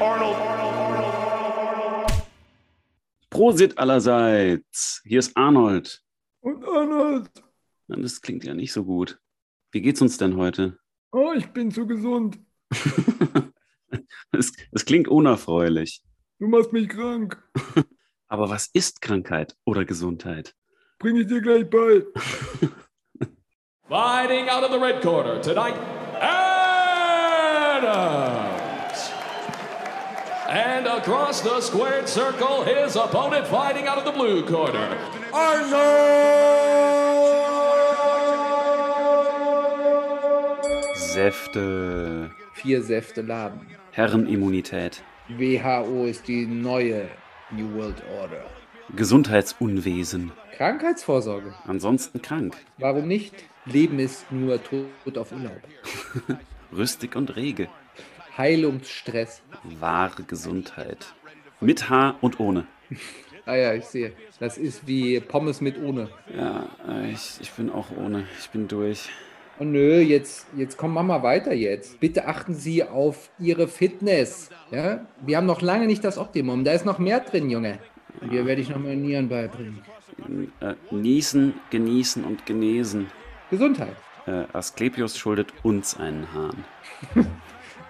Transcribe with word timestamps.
Arnold. 0.00 0.36
Prosit 3.30 3.78
allerseits. 3.78 5.02
Hier 5.04 5.18
ist 5.18 5.36
Arnold. 5.36 6.02
Und 6.40 6.64
Arnold, 6.66 7.30
Das 7.88 8.20
klingt 8.20 8.44
ja 8.44 8.54
nicht 8.54 8.72
so 8.72 8.84
gut. 8.84 9.18
Wie 9.72 9.80
geht's 9.80 10.00
uns 10.00 10.16
denn 10.18 10.36
heute? 10.36 10.78
oh, 11.12 11.32
ich 11.36 11.46
bin 11.48 11.70
zu 11.70 11.86
gesund. 11.86 12.38
Es, 14.32 14.52
es 14.72 14.84
klingt 14.84 15.06
unerfreulich. 15.06 16.02
Du 16.40 16.48
machst 16.48 16.72
mich 16.72 16.88
krank. 16.88 17.40
Aber 18.28 18.50
was 18.50 18.66
ist 18.72 19.00
Krankheit 19.00 19.54
oder 19.64 19.84
Gesundheit? 19.84 20.56
Bring 20.98 21.14
ich 21.14 21.28
dir 21.28 21.40
gleich 21.40 21.70
bei. 21.70 22.02
Fighting 23.88 24.48
out 24.48 24.64
of 24.64 24.72
the 24.72 24.78
red 24.78 25.00
corner 25.00 25.40
tonight, 25.40 25.74
Adams. 26.20 27.84
And 30.54 30.86
across 30.86 31.40
the 31.40 31.60
squared 31.60 32.08
circle, 32.08 32.62
his 32.62 32.94
opponent 32.94 33.44
fighting 33.48 33.88
out 33.88 33.98
of 33.98 34.04
the 34.04 34.12
blue 34.12 34.44
corner, 34.46 34.96
Arnold. 35.32 35.74
Säfte, 40.94 42.30
Vier 42.52 42.82
Säfte 42.82 43.22
laden. 43.22 43.66
Herrenimmunität, 43.90 45.02
WHO 45.28 46.04
ist 46.04 46.28
die 46.28 46.46
neue 46.46 47.08
New 47.50 47.74
World 47.74 48.00
Order. 48.20 48.44
Gesundheitsunwesen, 48.94 50.30
Krankheitsvorsorge. 50.56 51.52
ansonsten 51.66 52.22
krank, 52.22 52.56
Warum 52.78 53.08
nicht? 53.08 53.34
Leben 53.64 53.98
ist 53.98 54.30
nur 54.30 54.62
Tod 54.62 55.18
auf 55.18 55.32
Urlaub. 55.32 55.60
rüstig 56.72 57.16
und 57.16 57.34
rege, 57.34 57.66
Heilungsstress. 58.36 59.42
wahre 59.78 60.22
Gesundheit. 60.24 61.14
Mit 61.60 61.88
Haar 61.88 62.16
und 62.20 62.40
ohne. 62.40 62.66
Ah 63.46 63.56
ja, 63.56 63.74
ich 63.74 63.84
sehe. 63.84 64.12
Das 64.40 64.58
ist 64.58 64.86
wie 64.86 65.20
Pommes 65.20 65.60
mit 65.60 65.80
ohne. 65.80 66.08
Ja, 66.36 66.68
ich, 67.12 67.38
ich 67.40 67.50
bin 67.52 67.70
auch 67.70 67.88
ohne. 67.96 68.26
Ich 68.40 68.50
bin 68.50 68.68
durch. 68.68 69.10
Oh 69.60 69.64
nö, 69.64 70.00
jetzt, 70.00 70.48
jetzt 70.56 70.76
kommt 70.76 70.94
Mama 70.94 71.22
weiter 71.22 71.52
jetzt. 71.52 72.00
Bitte 72.00 72.26
achten 72.26 72.54
Sie 72.54 72.82
auf 72.82 73.30
Ihre 73.38 73.68
Fitness. 73.68 74.50
Ja? 74.70 75.06
Wir 75.24 75.36
haben 75.36 75.46
noch 75.46 75.62
lange 75.62 75.86
nicht 75.86 76.02
das 76.02 76.18
Optimum. 76.18 76.64
Da 76.64 76.72
ist 76.72 76.84
noch 76.84 76.98
mehr 76.98 77.20
drin, 77.20 77.50
Junge. 77.50 77.78
Und 78.20 78.32
dir 78.32 78.46
werde 78.46 78.60
ich 78.60 78.68
noch 78.68 78.78
mal 78.78 78.96
Nieren 78.96 79.28
beibringen. 79.28 79.82
Äh, 80.60 80.74
niesen, 80.90 81.54
genießen 81.70 82.24
und 82.24 82.46
genesen. 82.46 83.06
Gesundheit. 83.50 83.94
Äh, 84.26 84.44
Asklepios 84.52 85.18
schuldet 85.18 85.52
uns 85.62 85.96
einen 85.96 86.32
Hahn. 86.32 86.64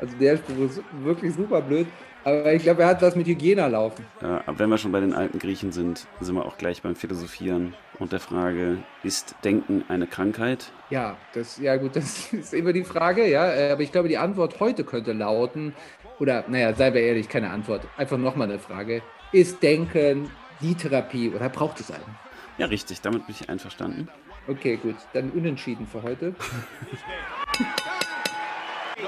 Also 0.01 0.17
der 0.17 0.37
Spruch 0.37 0.65
ist 0.65 0.83
wirklich 1.03 1.35
super 1.35 1.61
blöd. 1.61 1.87
Aber 2.25 2.55
ich 2.55 2.63
glaube, 2.63 2.83
er 2.83 2.89
hat 2.89 3.03
was 3.03 3.17
mit 3.17 3.27
Hygiene 3.27 3.69
laufen. 3.69 4.07
Äh, 4.23 4.25
aber 4.25 4.59
wenn 4.59 4.71
wir 4.71 4.79
schon 4.79 4.93
bei 4.93 5.01
den 5.01 5.13
alten 5.13 5.39
Griechen 5.39 5.73
sind, 5.73 6.07
sind 6.21 6.35
wir 6.35 6.47
auch 6.47 6.57
gleich 6.57 6.81
beim 6.81 6.97
Philosophieren 6.97 7.75
und 7.99 8.13
der 8.13 8.21
Frage, 8.21 8.79
ist 9.03 9.35
Denken 9.45 9.85
eine 9.89 10.07
Krankheit? 10.07 10.73
Ja, 10.89 11.19
das, 11.35 11.59
ja 11.59 11.77
gut, 11.77 11.97
das 11.97 12.33
ist 12.33 12.55
immer 12.55 12.73
die 12.73 12.85
Frage, 12.85 13.29
ja. 13.29 13.53
äh, 13.53 13.73
Aber 13.73 13.83
ich 13.83 13.93
glaube, 13.93 14.09
die 14.09 14.17
Antwort 14.17 14.59
heute 14.59 14.85
könnte 14.85 15.13
lauten, 15.13 15.75
oder 16.19 16.45
naja, 16.49 16.73
seien 16.73 16.95
wir 16.95 17.03
ehrlich, 17.03 17.29
keine 17.29 17.51
Antwort. 17.51 17.87
Einfach 17.97 18.17
nochmal 18.17 18.49
eine 18.49 18.59
Frage. 18.59 19.03
Ist 19.33 19.63
Denken 19.63 20.31
die 20.63 20.75
Therapie 20.75 21.31
oder 21.31 21.49
braucht 21.51 21.81
es 21.81 21.91
einen? 21.91 22.19
Ja, 22.57 22.67
richtig, 22.67 23.01
damit 23.01 23.27
bin 23.27 23.35
ich 23.39 23.51
einverstanden. 23.51 24.09
Okay, 24.47 24.77
gut, 24.77 24.97
dann 25.13 25.31
unentschieden 25.31 25.87
für 25.87 26.03
heute. 26.03 26.35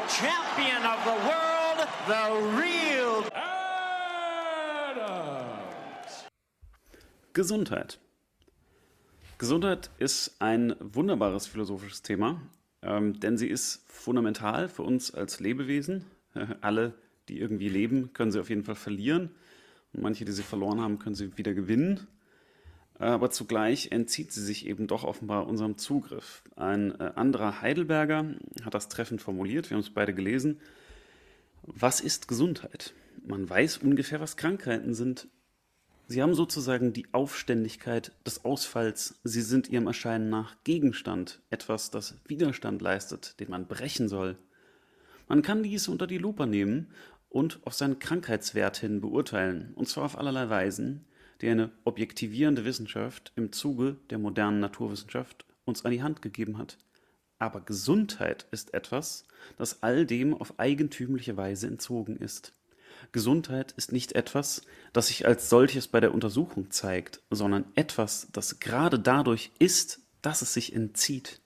champion 0.08 0.84
of 0.84 1.02
the 1.04 1.16
world, 1.26 1.88
the 2.06 2.30
real 2.56 3.24
Adams. 4.94 6.26
Gesundheit. 7.32 7.98
Gesundheit 9.38 9.90
ist 9.98 10.36
ein 10.40 10.76
wunderbares 10.80 11.46
philosophisches 11.48 12.02
Thema, 12.02 12.40
ähm, 12.82 13.18
denn 13.20 13.36
sie 13.36 13.48
ist 13.48 13.84
fundamental 13.88 14.68
für 14.68 14.82
uns 14.82 15.12
als 15.12 15.40
Lebewesen. 15.40 16.04
Alle, 16.60 16.94
die 17.28 17.40
irgendwie 17.40 17.68
leben, 17.68 18.12
können 18.12 18.30
sie 18.30 18.40
auf 18.40 18.48
jeden 18.48 18.62
Fall 18.62 18.76
verlieren. 18.76 19.34
Und 19.92 20.02
manche, 20.02 20.24
die 20.24 20.32
sie 20.32 20.44
verloren 20.44 20.80
haben, 20.80 20.98
können 21.00 21.16
sie 21.16 21.36
wieder 21.36 21.52
gewinnen. 21.52 22.06
Aber 22.98 23.30
zugleich 23.30 23.92
entzieht 23.92 24.32
sie 24.32 24.42
sich 24.42 24.66
eben 24.66 24.86
doch 24.86 25.04
offenbar 25.04 25.46
unserem 25.46 25.76
Zugriff. 25.76 26.42
Ein 26.56 26.98
äh, 26.98 27.12
anderer 27.14 27.60
Heidelberger 27.60 28.34
hat 28.62 28.74
das 28.74 28.88
treffend 28.88 29.20
formuliert, 29.20 29.68
wir 29.70 29.76
haben 29.76 29.82
es 29.82 29.90
beide 29.90 30.14
gelesen. 30.14 30.60
Was 31.62 32.00
ist 32.00 32.28
Gesundheit? 32.28 32.94
Man 33.26 33.48
weiß 33.48 33.78
ungefähr, 33.78 34.20
was 34.20 34.36
Krankheiten 34.36 34.94
sind. 34.94 35.28
Sie 36.06 36.22
haben 36.22 36.34
sozusagen 36.34 36.92
die 36.92 37.06
Aufständigkeit 37.12 38.12
des 38.24 38.44
Ausfalls. 38.44 39.18
Sie 39.24 39.42
sind 39.42 39.68
ihrem 39.68 39.88
Erscheinen 39.88 40.30
nach 40.30 40.54
Gegenstand, 40.62 41.42
etwas, 41.50 41.90
das 41.90 42.14
Widerstand 42.26 42.80
leistet, 42.80 43.40
den 43.40 43.50
man 43.50 43.66
brechen 43.66 44.08
soll. 44.08 44.38
Man 45.28 45.42
kann 45.42 45.64
dies 45.64 45.88
unter 45.88 46.06
die 46.06 46.18
Lupe 46.18 46.46
nehmen 46.46 46.92
und 47.28 47.58
auf 47.64 47.74
seinen 47.74 47.98
Krankheitswert 47.98 48.76
hin 48.76 49.00
beurteilen, 49.00 49.72
und 49.74 49.88
zwar 49.88 50.04
auf 50.04 50.16
allerlei 50.16 50.48
Weisen, 50.48 51.04
die 51.40 51.48
eine 51.48 51.70
objektivierende 51.84 52.64
Wissenschaft 52.64 53.32
im 53.36 53.52
Zuge 53.52 53.96
der 54.10 54.18
modernen 54.18 54.60
Naturwissenschaft 54.60 55.44
uns 55.64 55.84
an 55.84 55.90
die 55.90 56.02
Hand 56.02 56.22
gegeben 56.22 56.58
hat. 56.58 56.78
Aber 57.38 57.60
Gesundheit 57.60 58.46
ist 58.50 58.72
etwas, 58.72 59.24
das 59.58 59.82
all 59.82 60.06
dem 60.06 60.34
auf 60.34 60.58
eigentümliche 60.58 61.36
Weise 61.36 61.66
entzogen 61.66 62.16
ist. 62.16 62.52
Gesundheit 63.12 63.72
ist 63.76 63.92
nicht 63.92 64.12
etwas, 64.12 64.62
das 64.92 65.08
sich 65.08 65.26
als 65.26 65.50
solches 65.50 65.86
bei 65.86 66.00
der 66.00 66.14
Untersuchung 66.14 66.70
zeigt, 66.70 67.20
sondern 67.30 67.66
etwas, 67.74 68.28
das 68.32 68.58
gerade 68.58 68.98
dadurch 68.98 69.50
ist, 69.58 70.00
dass 70.22 70.42
es 70.42 70.54
sich 70.54 70.74
entzieht. 70.74 71.40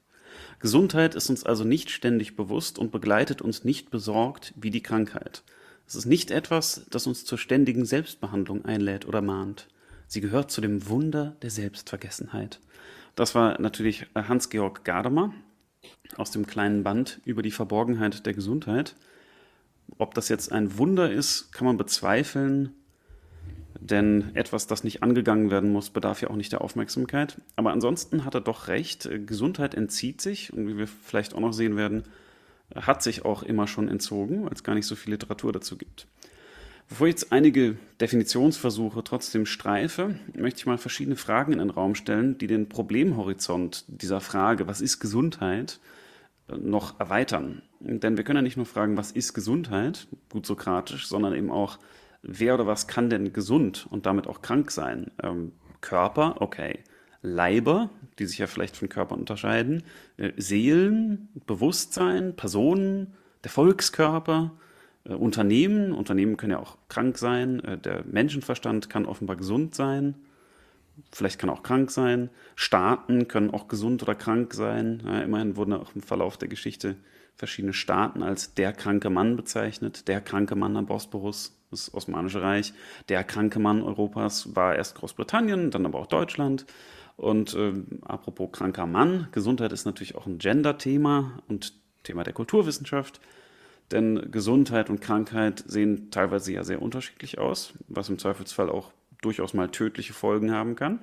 Gesundheit 0.60 1.14
ist 1.14 1.28
uns 1.28 1.44
also 1.44 1.64
nicht 1.64 1.90
ständig 1.90 2.36
bewusst 2.36 2.78
und 2.78 2.92
begleitet 2.92 3.42
uns 3.42 3.64
nicht 3.64 3.90
besorgt 3.90 4.54
wie 4.56 4.70
die 4.70 4.82
Krankheit. 4.82 5.42
Es 5.86 5.96
ist 5.96 6.06
nicht 6.06 6.30
etwas, 6.30 6.86
das 6.90 7.06
uns 7.06 7.24
zur 7.24 7.38
ständigen 7.38 7.84
Selbstbehandlung 7.84 8.64
einlädt 8.64 9.06
oder 9.06 9.22
mahnt. 9.22 9.66
Sie 10.10 10.20
gehört 10.20 10.50
zu 10.50 10.60
dem 10.60 10.88
Wunder 10.88 11.36
der 11.40 11.50
Selbstvergessenheit. 11.50 12.58
Das 13.14 13.36
war 13.36 13.60
natürlich 13.60 14.06
Hans-Georg 14.16 14.84
Gadamer 14.84 15.32
aus 16.16 16.32
dem 16.32 16.48
kleinen 16.48 16.82
Band 16.82 17.20
über 17.24 17.42
die 17.42 17.52
Verborgenheit 17.52 18.26
der 18.26 18.34
Gesundheit. 18.34 18.96
Ob 19.98 20.14
das 20.14 20.28
jetzt 20.28 20.50
ein 20.50 20.76
Wunder 20.78 21.12
ist, 21.12 21.52
kann 21.52 21.64
man 21.64 21.76
bezweifeln, 21.76 22.74
denn 23.78 24.34
etwas, 24.34 24.66
das 24.66 24.82
nicht 24.82 25.04
angegangen 25.04 25.52
werden 25.52 25.70
muss, 25.70 25.90
bedarf 25.90 26.22
ja 26.22 26.30
auch 26.30 26.34
nicht 26.36 26.50
der 26.50 26.62
Aufmerksamkeit. 26.62 27.40
Aber 27.54 27.70
ansonsten 27.70 28.24
hat 28.24 28.34
er 28.34 28.40
doch 28.40 28.66
recht, 28.66 29.08
Gesundheit 29.26 29.74
entzieht 29.74 30.20
sich 30.20 30.52
und 30.52 30.66
wie 30.66 30.76
wir 30.76 30.88
vielleicht 30.88 31.36
auch 31.36 31.40
noch 31.40 31.52
sehen 31.52 31.76
werden, 31.76 32.02
hat 32.74 33.04
sich 33.04 33.24
auch 33.24 33.44
immer 33.44 33.68
schon 33.68 33.86
entzogen, 33.86 34.44
weil 34.44 34.54
es 34.54 34.64
gar 34.64 34.74
nicht 34.74 34.86
so 34.86 34.96
viel 34.96 35.12
Literatur 35.12 35.52
dazu 35.52 35.78
gibt. 35.78 36.08
Bevor 36.90 37.06
ich 37.06 37.12
jetzt 37.12 37.32
einige 37.32 37.76
Definitionsversuche 38.00 39.04
trotzdem 39.04 39.46
streife, 39.46 40.16
möchte 40.34 40.58
ich 40.58 40.66
mal 40.66 40.76
verschiedene 40.76 41.14
Fragen 41.14 41.52
in 41.52 41.60
den 41.60 41.70
Raum 41.70 41.94
stellen, 41.94 42.36
die 42.36 42.48
den 42.48 42.68
Problemhorizont 42.68 43.84
dieser 43.86 44.20
Frage, 44.20 44.66
was 44.66 44.80
ist 44.80 44.98
Gesundheit, 44.98 45.78
noch 46.48 46.98
erweitern. 46.98 47.62
Denn 47.78 48.16
wir 48.16 48.24
können 48.24 48.38
ja 48.38 48.42
nicht 48.42 48.56
nur 48.56 48.66
fragen, 48.66 48.96
was 48.96 49.12
ist 49.12 49.34
Gesundheit, 49.34 50.08
gut 50.30 50.46
sokratisch, 50.46 51.06
sondern 51.06 51.32
eben 51.32 51.52
auch, 51.52 51.78
wer 52.22 52.54
oder 52.54 52.66
was 52.66 52.88
kann 52.88 53.08
denn 53.08 53.32
gesund 53.32 53.86
und 53.88 54.04
damit 54.04 54.26
auch 54.26 54.42
krank 54.42 54.72
sein? 54.72 55.12
Ähm, 55.22 55.52
Körper, 55.80 56.42
okay. 56.42 56.80
Leiber, 57.22 57.90
die 58.18 58.26
sich 58.26 58.38
ja 58.38 58.48
vielleicht 58.48 58.76
von 58.76 58.88
Körpern 58.88 59.20
unterscheiden, 59.20 59.84
äh, 60.16 60.32
Seelen, 60.36 61.28
Bewusstsein, 61.46 62.34
Personen, 62.34 63.14
der 63.44 63.52
Volkskörper, 63.52 64.50
Unternehmen. 65.04 65.92
Unternehmen 65.92 66.36
können 66.36 66.52
ja 66.52 66.58
auch 66.58 66.76
krank 66.88 67.18
sein. 67.18 67.60
Äh, 67.64 67.78
der 67.78 68.04
Menschenverstand 68.04 68.90
kann 68.90 69.06
offenbar 69.06 69.36
gesund 69.36 69.74
sein. 69.74 70.14
Vielleicht 71.12 71.38
kann 71.38 71.48
er 71.48 71.54
auch 71.54 71.62
krank 71.62 71.90
sein. 71.90 72.28
Staaten 72.56 73.26
können 73.26 73.50
auch 73.50 73.68
gesund 73.68 74.02
oder 74.02 74.14
krank 74.14 74.52
sein. 74.54 75.02
Ja, 75.06 75.20
immerhin 75.22 75.56
wurden 75.56 75.72
auch 75.72 75.94
im 75.94 76.02
Verlauf 76.02 76.36
der 76.36 76.48
Geschichte 76.48 76.96
verschiedene 77.36 77.72
Staaten 77.72 78.22
als 78.22 78.54
der 78.54 78.72
kranke 78.72 79.08
Mann 79.08 79.36
bezeichnet. 79.36 80.08
Der 80.08 80.20
kranke 80.20 80.56
Mann 80.56 80.76
am 80.76 80.86
Bosporus, 80.86 81.56
das 81.70 81.92
Osmanische 81.94 82.42
Reich. 82.42 82.74
Der 83.08 83.24
kranke 83.24 83.58
Mann 83.58 83.82
Europas 83.82 84.54
war 84.54 84.76
erst 84.76 84.94
Großbritannien, 84.96 85.70
dann 85.70 85.86
aber 85.86 85.98
auch 85.98 86.06
Deutschland. 86.06 86.66
Und 87.16 87.54
äh, 87.54 87.72
apropos 88.02 88.52
kranker 88.52 88.86
Mann, 88.86 89.28
Gesundheit 89.32 89.72
ist 89.72 89.86
natürlich 89.86 90.16
auch 90.16 90.26
ein 90.26 90.38
Gender-Thema 90.38 91.42
und 91.48 91.72
Thema 92.02 92.24
der 92.24 92.32
Kulturwissenschaft. 92.34 93.20
Denn 93.92 94.30
Gesundheit 94.30 94.88
und 94.88 95.00
Krankheit 95.00 95.64
sehen 95.66 96.10
teilweise 96.10 96.52
ja 96.52 96.62
sehr 96.62 96.80
unterschiedlich 96.80 97.38
aus, 97.38 97.72
was 97.88 98.08
im 98.08 98.18
Zweifelsfall 98.18 98.70
auch 98.70 98.92
durchaus 99.20 99.52
mal 99.52 99.68
tödliche 99.68 100.12
Folgen 100.12 100.52
haben 100.52 100.76
kann. 100.76 101.00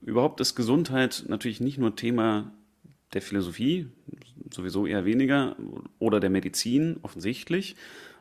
Überhaupt 0.00 0.40
ist 0.40 0.56
Gesundheit 0.56 1.24
natürlich 1.28 1.60
nicht 1.60 1.78
nur 1.78 1.94
Thema 1.94 2.52
der 3.12 3.22
Philosophie, 3.22 3.86
sowieso 4.52 4.86
eher 4.86 5.04
weniger, 5.04 5.56
oder 5.98 6.18
der 6.18 6.30
Medizin 6.30 6.98
offensichtlich, 7.02 7.76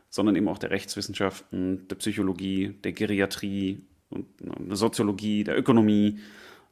sondern 0.09 0.35
eben 0.35 0.47
auch 0.47 0.59
der 0.59 0.69
Rechtswissenschaften, 0.69 1.87
der 1.87 1.95
Psychologie, 1.95 2.75
der 2.83 2.91
Geriatrie, 2.91 3.81
der 4.11 4.75
Soziologie, 4.75 5.43
der 5.43 5.57
Ökonomie. 5.57 6.19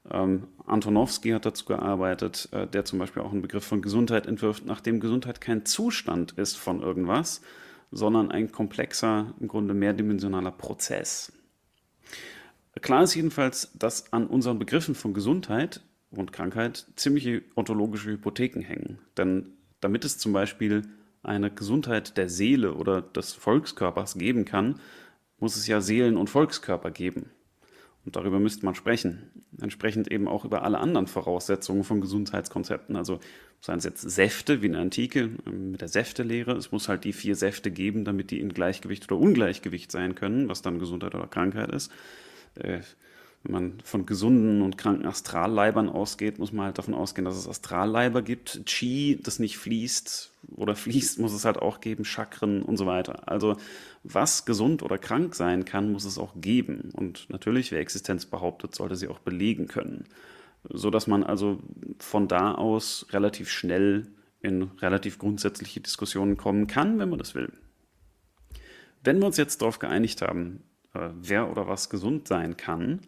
Ähm, 0.10 0.48
Antonowski 0.66 1.31
hat 1.31 1.46
dazu 1.46 1.66
gearbeitet, 1.66 2.50
äh, 2.51 2.68
der 2.68 2.86
zum 2.86 3.00
Beispiel 3.00 3.22
auch 3.22 3.31
einen 3.31 3.42
Begriff 3.42 3.66
von 3.66 3.81
Gesundheit 3.81 4.28
entwirft, 4.28 4.66
nachdem 4.66 5.00
Gesundheit 5.00 5.42
kein 5.42 5.66
Zustand 5.66 6.34
ist 6.34 6.57
von 6.57 6.81
irgendwas, 6.81 7.42
sondern 7.92 8.31
ein 8.31 8.51
komplexer, 8.51 9.34
im 9.40 9.48
Grunde 9.48 9.74
mehrdimensionaler 9.74 10.51
Prozess. 10.51 11.34
Klar 12.81 13.04
ist 13.04 13.16
jedenfalls, 13.16 13.72
dass 13.74 14.13
an 14.13 14.28
unseren 14.28 14.60
Begriffen 14.60 14.96
von 14.96 15.13
Gesundheit 15.13 15.81
und 16.12 16.31
Krankheit 16.31 16.86
ziemliche 16.95 17.42
ontologische 17.56 18.12
Hypotheken 18.12 18.62
hängen. 18.62 19.00
Denn 19.18 19.54
damit 19.81 20.06
es 20.06 20.18
zum 20.18 20.34
Beispiel 20.34 20.84
eine 21.24 21.52
Gesundheit 21.52 22.18
der 22.18 22.30
Seele 22.30 22.75
oder 22.75 23.02
des 23.02 23.34
Volkskörpers 23.34 24.16
geben 24.16 24.45
kann, 24.45 24.80
muss 25.40 25.56
es 25.56 25.68
ja 25.68 25.81
Seelen- 25.81 26.18
und 26.18 26.30
Volkskörper 26.30 26.92
geben. 26.92 27.31
Und 28.06 28.16
darüber 28.16 28.40
müsste 28.40 28.66
man 28.66 28.75
sprechen. 28.75 29.30
Entsprechend 29.60 30.12
eben 30.12 30.28
auch 30.28 30.46
über 30.46 30.63
alle 30.63 30.80
anderen 30.80 31.07
Voraussetzungen 31.07 31.84
von 31.84 32.01
Gesundheitskonzepten. 32.01 32.96
Also 32.96 33.19
seien 33.62 33.80
es 33.80 33.84
jetzt 33.84 34.01
Säfte 34.01 34.62
wie 34.62 34.68
in 34.68 34.74
der 34.74 34.81
Antike 34.81 35.31
ähm, 35.46 35.72
mit 35.72 35.81
der 35.81 35.90
Säftelehre. 35.90 36.54
Es 36.54 36.72
muss 36.72 36.88
halt 36.88 37.04
die 37.04 37.13
vier 37.13 37.36
Säfte 37.36 37.72
geben, 37.72 38.06
damit 38.06 38.31
die 38.31 38.40
in 38.40 38.54
Gleichgewicht 38.54 39.12
oder 39.12 39.19
Ungleichgewicht 39.22 39.92
sein 39.92 40.16
können, 40.16 40.48
was 40.48 40.62
dann 40.62 40.80
Gesundheit 40.80 41.13
oder 41.13 41.28
Krankheit 41.28 41.72
ist. 41.72 41.92
Wenn 43.44 43.54
man 43.54 43.74
von 43.86 44.06
gesunden 44.06 44.62
und 44.62 44.78
kranken 44.78 45.06
Astralleibern 45.06 45.88
ausgeht, 45.88 46.40
muss 46.40 46.52
man 46.52 46.66
halt 46.66 46.78
davon 46.78 46.94
ausgehen, 46.94 47.24
dass 47.24 47.38
es 47.38 47.48
Astralleiber 47.48 48.22
gibt. 48.22 48.66
Chi, 48.66 49.18
das 49.24 49.40
nicht 49.40 49.58
fließt 49.58 50.32
oder 50.56 50.76
fließt, 50.76 51.20
muss 51.20 51.32
es 51.32 51.46
halt 51.46 51.58
auch 51.58 51.80
geben, 51.80 52.04
Chakren 52.04 52.62
und 52.62 52.76
so 52.76 52.86
weiter. 52.86 53.30
Also 53.30 53.56
was 54.04 54.46
gesund 54.46 54.84
oder 54.84 54.98
krank 54.98 55.36
sein 55.36 55.64
kann, 55.64 55.92
muss 55.92 56.04
es 56.04 56.18
auch 56.18 56.34
geben. 56.36 56.92
Und 56.94 57.30
natürlich, 57.30 57.72
wer 57.72 57.80
Existenz 57.80 58.26
behauptet, 58.26 58.76
sollte 58.76 58.98
sie 58.98 59.08
auch 59.08 59.20
belegen 59.20 59.68
können. 59.68 60.06
So 60.68 60.90
dass 60.90 61.08
man 61.08 61.24
also 61.24 61.60
von 61.98 62.28
da 62.28 62.54
aus 62.56 63.06
relativ 63.12 63.50
schnell 63.50 64.08
in 64.42 64.64
relativ 64.82 65.18
grundsätzliche 65.18 65.80
Diskussionen 65.80 66.36
kommen 66.36 66.68
kann, 66.68 67.00
wenn 67.00 67.10
man 67.10 67.20
das 67.20 67.36
will. 67.36 67.52
Wenn 69.04 69.20
wir 69.20 69.28
uns 69.28 69.38
jetzt 69.38 69.62
darauf 69.62 69.80
geeinigt 69.80 70.22
haben, 70.22 70.64
äh, 70.94 71.10
wer 71.14 71.50
oder 71.50 71.68
was 71.68 71.90
gesund 71.90 72.28
sein 72.28 72.58
kann, 72.58 73.00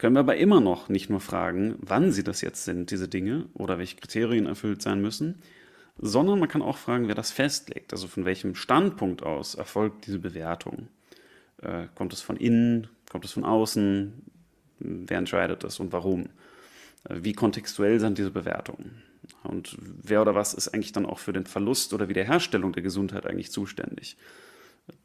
können 0.00 0.16
wir 0.16 0.20
aber 0.20 0.38
immer 0.38 0.62
noch 0.62 0.88
nicht 0.88 1.10
nur 1.10 1.20
fragen, 1.20 1.74
wann 1.78 2.10
sie 2.10 2.24
das 2.24 2.40
jetzt 2.40 2.64
sind, 2.64 2.90
diese 2.90 3.06
Dinge, 3.06 3.44
oder 3.52 3.76
welche 3.76 3.96
Kriterien 3.96 4.46
erfüllt 4.46 4.80
sein 4.80 5.02
müssen, 5.02 5.42
sondern 5.98 6.38
man 6.38 6.48
kann 6.48 6.62
auch 6.62 6.78
fragen, 6.78 7.06
wer 7.06 7.14
das 7.14 7.30
festlegt, 7.30 7.92
also 7.92 8.08
von 8.08 8.24
welchem 8.24 8.54
Standpunkt 8.54 9.22
aus 9.22 9.56
erfolgt 9.56 10.06
diese 10.06 10.18
Bewertung. 10.18 10.88
Äh, 11.60 11.88
kommt 11.94 12.14
es 12.14 12.22
von 12.22 12.38
innen, 12.38 12.88
kommt 13.10 13.26
es 13.26 13.32
von 13.32 13.44
außen, 13.44 14.14
wer 14.78 15.18
entscheidet 15.18 15.64
das 15.64 15.78
und 15.80 15.92
warum? 15.92 16.30
Äh, 17.04 17.16
wie 17.20 17.34
kontextuell 17.34 18.00
sind 18.00 18.16
diese 18.16 18.30
Bewertungen? 18.30 19.02
Und 19.42 19.76
wer 19.80 20.22
oder 20.22 20.34
was 20.34 20.54
ist 20.54 20.68
eigentlich 20.68 20.92
dann 20.92 21.04
auch 21.04 21.18
für 21.18 21.34
den 21.34 21.44
Verlust 21.44 21.92
oder 21.92 22.08
Wiederherstellung 22.08 22.72
der 22.72 22.82
Gesundheit 22.82 23.26
eigentlich 23.26 23.52
zuständig? 23.52 24.16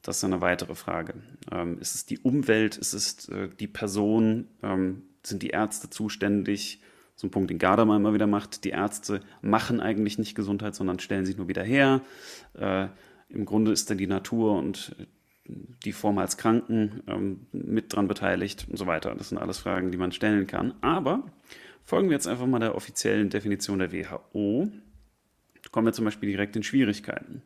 Das 0.01 0.17
ist 0.17 0.23
eine 0.23 0.41
weitere 0.41 0.75
Frage. 0.75 1.15
Ähm, 1.51 1.79
ist 1.79 1.95
es 1.95 2.05
die 2.05 2.19
Umwelt? 2.19 2.77
Ist 2.77 2.93
es 2.93 3.29
äh, 3.29 3.49
die 3.59 3.67
Person? 3.67 4.47
Ähm, 4.61 5.03
sind 5.23 5.41
die 5.41 5.49
Ärzte 5.49 5.89
zuständig? 5.89 6.81
So 7.15 7.27
ein 7.27 7.31
Punkt, 7.31 7.49
den 7.49 7.59
Gardamer 7.59 7.95
immer 7.95 8.13
wieder 8.13 8.27
macht. 8.27 8.63
Die 8.65 8.69
Ärzte 8.69 9.21
machen 9.41 9.79
eigentlich 9.79 10.17
nicht 10.17 10.35
Gesundheit, 10.35 10.75
sondern 10.75 10.99
stellen 10.99 11.25
sie 11.25 11.35
nur 11.35 11.47
wieder 11.47 11.63
her. 11.63 12.01
Äh, 12.53 12.87
Im 13.29 13.45
Grunde 13.45 13.71
ist 13.71 13.89
dann 13.89 13.97
die 13.97 14.07
Natur 14.07 14.57
und 14.57 14.95
die 15.47 15.91
vormals 15.91 16.37
Kranken 16.37 17.03
ähm, 17.07 17.47
mit 17.51 17.93
dran 17.93 18.07
beteiligt 18.07 18.67
und 18.69 18.77
so 18.77 18.87
weiter. 18.87 19.13
Das 19.15 19.29
sind 19.29 19.37
alles 19.37 19.59
Fragen, 19.59 19.91
die 19.91 19.97
man 19.97 20.11
stellen 20.11 20.47
kann. 20.47 20.73
Aber 20.81 21.23
folgen 21.83 22.09
wir 22.09 22.15
jetzt 22.15 22.27
einfach 22.27 22.47
mal 22.47 22.59
der 22.59 22.75
offiziellen 22.75 23.29
Definition 23.29 23.79
der 23.79 23.91
WHO. 23.91 24.71
Kommen 25.71 25.87
wir 25.87 25.93
zum 25.93 26.05
Beispiel 26.05 26.29
direkt 26.29 26.55
in 26.55 26.63
Schwierigkeiten. 26.63 27.41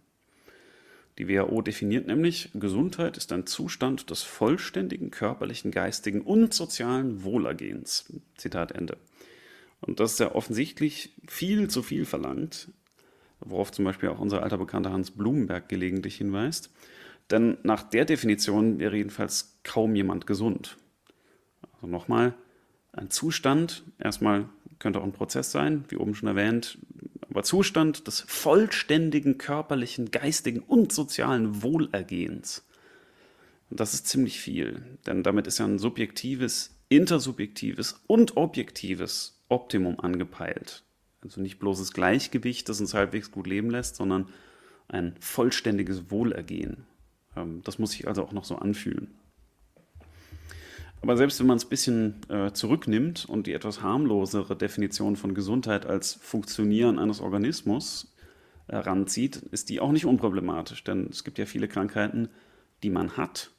Die 1.20 1.28
WHO 1.28 1.62
definiert 1.62 2.08
nämlich, 2.08 2.50
Gesundheit 2.54 3.18
ist 3.18 3.34
ein 3.34 3.46
Zustand 3.46 4.10
des 4.10 4.24
vollständigen 4.24 5.12
körperlichen, 5.12 5.70
geistigen 5.70 6.22
und 6.22 6.54
sozialen 6.54 7.24
Wohlergehens. 7.26 8.06
Zitat 8.38 8.72
Ende. 8.72 8.98
Und 9.82 10.00
das 10.00 10.14
ist 10.14 10.20
ja 10.22 10.34
offensichtlich 10.34 11.14
viel 11.28 11.70
zu 11.70 11.84
viel 11.84 12.06
verlangt, 12.06 12.70
worauf 13.42 13.70
zum 13.74 13.84
Beispiel 13.84 14.08
auch 14.08 14.20
unser 14.20 14.44
alter 14.44 14.58
Bekannter 14.58 14.94
Hans 14.94 15.12
Blumenberg 15.12 15.68
gelegentlich 15.68 16.16
hinweist. 16.16 16.72
Denn 17.30 17.58
nach 17.64 17.84
der 17.84 18.06
Definition 18.06 18.80
wäre 18.80 18.96
jedenfalls 18.96 19.60
kaum 19.64 19.96
jemand 19.96 20.26
gesund. 20.26 20.78
Also 21.74 21.88
nochmal, 21.88 22.34
ein 22.94 23.10
Zustand, 23.10 23.84
erstmal 24.00 24.48
könnte 24.80 25.00
auch 25.00 25.04
ein 25.04 25.12
Prozess 25.12 25.52
sein, 25.52 25.86
wie 25.90 25.98
oben 25.98 26.16
schon 26.16 26.30
erwähnt, 26.30 26.80
aber 27.30 27.44
Zustand 27.44 28.08
des 28.08 28.22
vollständigen 28.22 29.38
körperlichen, 29.38 30.12
geistigen 30.12 30.60
und 30.62 30.92
sozialen 30.92 31.62
Wohlergehens. 31.62 32.66
Und 33.70 33.80
das 33.80 33.94
ist 33.94 34.08
ziemlich 34.08 34.40
viel, 34.40 34.84
denn 35.06 35.22
damit 35.22 35.46
ist 35.46 35.60
ja 35.60 35.66
ein 35.66 35.78
subjektives, 35.78 36.76
intersubjektives 36.90 38.02
und 38.08 38.36
objektives 38.36 39.40
Optimum 39.48 40.00
angepeilt. 40.00 40.84
Also 41.22 41.42
nicht 41.42 41.60
bloßes 41.60 41.94
Gleichgewicht, 41.94 42.68
das 42.70 42.80
uns 42.80 42.94
halbwegs 42.94 43.32
gut 43.32 43.46
leben 43.46 43.70
lässt, 43.70 43.96
sondern 43.96 44.30
ein 44.88 45.16
vollständiges 45.20 46.10
Wohlergehen. 46.10 46.86
Ähm, 47.36 47.62
das 47.64 47.78
muss 47.78 47.92
sich 47.92 48.08
also 48.08 48.24
auch 48.24 48.32
noch 48.32 48.46
so 48.46 48.56
anfühlen. 48.56 49.14
Aber 51.02 51.16
selbst 51.16 51.40
wenn 51.40 51.48
man 51.48 51.58
es 51.58 51.66
ein 51.66 51.70
bisschen 51.70 52.22
äh, 52.30 52.52
zurücknimmt 52.52 53.26
und 53.26 53.48
die 53.48 53.54
etwas 53.54 53.82
harmlosere 53.82 54.56
Definition 54.56 55.16
von 55.16 55.34
Gesundheit 55.34 55.86
als 55.86 56.14
Funktionieren 56.14 57.00
eines 57.00 57.22
Organismus 57.22 58.14
heranzieht, 58.68 59.38
äh, 59.38 59.48
ist 59.52 59.70
die 59.70 59.80
auch 59.80 59.92
nicht 59.92 60.06
unproblematisch. 60.06 60.84
Denn 60.84 61.08
es 61.10 61.24
gibt 61.24 61.38
ja 61.38 61.46
viele 61.46 61.68
Krankheiten, 61.68 62.30
die 62.84 62.90
man 62.90 63.16
hat, 63.16 63.52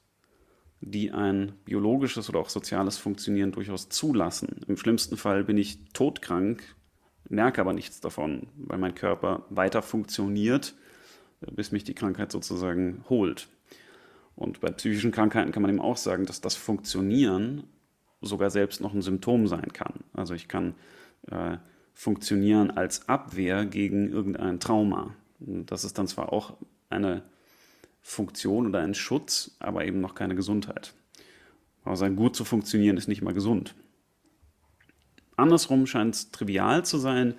die 0.80 1.12
ein 1.12 1.52
biologisches 1.64 2.28
oder 2.28 2.40
auch 2.40 2.50
soziales 2.50 2.98
Funktionieren 2.98 3.52
durchaus 3.52 3.88
zulassen. 3.88 4.60
Im 4.66 4.76
schlimmsten 4.76 5.16
Fall 5.16 5.44
bin 5.44 5.56
ich 5.56 5.78
todkrank, 5.92 6.62
merke 7.28 7.60
aber 7.60 7.72
nichts 7.72 8.00
davon, 8.00 8.48
weil 8.56 8.78
mein 8.78 8.94
Körper 8.94 9.46
weiter 9.50 9.82
funktioniert, 9.82 10.74
bis 11.52 11.72
mich 11.72 11.84
die 11.84 11.94
Krankheit 11.94 12.32
sozusagen 12.32 13.04
holt. 13.08 13.48
Und 14.40 14.60
bei 14.62 14.70
psychischen 14.70 15.12
Krankheiten 15.12 15.52
kann 15.52 15.60
man 15.60 15.70
eben 15.70 15.82
auch 15.82 15.98
sagen, 15.98 16.24
dass 16.24 16.40
das 16.40 16.56
Funktionieren 16.56 17.64
sogar 18.22 18.48
selbst 18.48 18.80
noch 18.80 18.94
ein 18.94 19.02
Symptom 19.02 19.46
sein 19.46 19.74
kann. 19.74 20.00
Also 20.14 20.32
ich 20.32 20.48
kann 20.48 20.74
äh, 21.30 21.58
funktionieren 21.92 22.70
als 22.70 23.06
Abwehr 23.06 23.66
gegen 23.66 24.08
irgendein 24.10 24.58
Trauma. 24.58 25.14
Das 25.40 25.84
ist 25.84 25.98
dann 25.98 26.08
zwar 26.08 26.32
auch 26.32 26.56
eine 26.88 27.22
Funktion 28.00 28.66
oder 28.66 28.80
ein 28.80 28.94
Schutz, 28.94 29.56
aber 29.58 29.84
eben 29.84 30.00
noch 30.00 30.14
keine 30.14 30.34
Gesundheit. 30.34 30.94
Aber 31.84 31.96
sein 31.96 32.16
gut 32.16 32.34
zu 32.34 32.46
funktionieren 32.46 32.96
ist 32.96 33.08
nicht 33.08 33.20
mal 33.20 33.34
gesund. 33.34 33.74
Andersrum 35.36 35.86
scheint 35.86 36.14
es 36.14 36.30
trivial 36.30 36.82
zu 36.86 36.96
sein, 36.96 37.34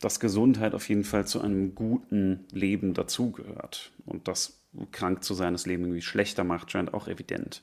dass 0.00 0.20
Gesundheit 0.20 0.74
auf 0.74 0.86
jeden 0.90 1.04
Fall 1.04 1.26
zu 1.26 1.40
einem 1.40 1.74
guten 1.74 2.44
Leben 2.52 2.92
dazugehört. 2.92 3.92
Und 4.04 4.28
das 4.28 4.60
krank 4.92 5.24
zu 5.24 5.34
sein 5.34 5.52
das 5.52 5.66
Leben 5.66 5.84
irgendwie 5.84 6.02
schlechter 6.02 6.44
macht, 6.44 6.70
scheint 6.70 6.94
auch 6.94 7.08
evident. 7.08 7.62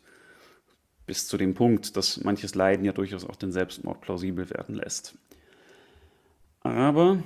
Bis 1.05 1.27
zu 1.27 1.38
dem 1.38 1.53
Punkt, 1.53 1.98
dass 1.98 2.24
manches 2.24 2.55
Leiden 2.55 2.86
ja 2.86 2.93
durchaus 2.93 3.25
auch 3.25 3.36
den 3.36 3.51
Selbstmord 3.51 4.01
plausibel 4.01 4.50
werden 4.50 4.75
lässt. 4.75 5.17
Aber 6.62 7.22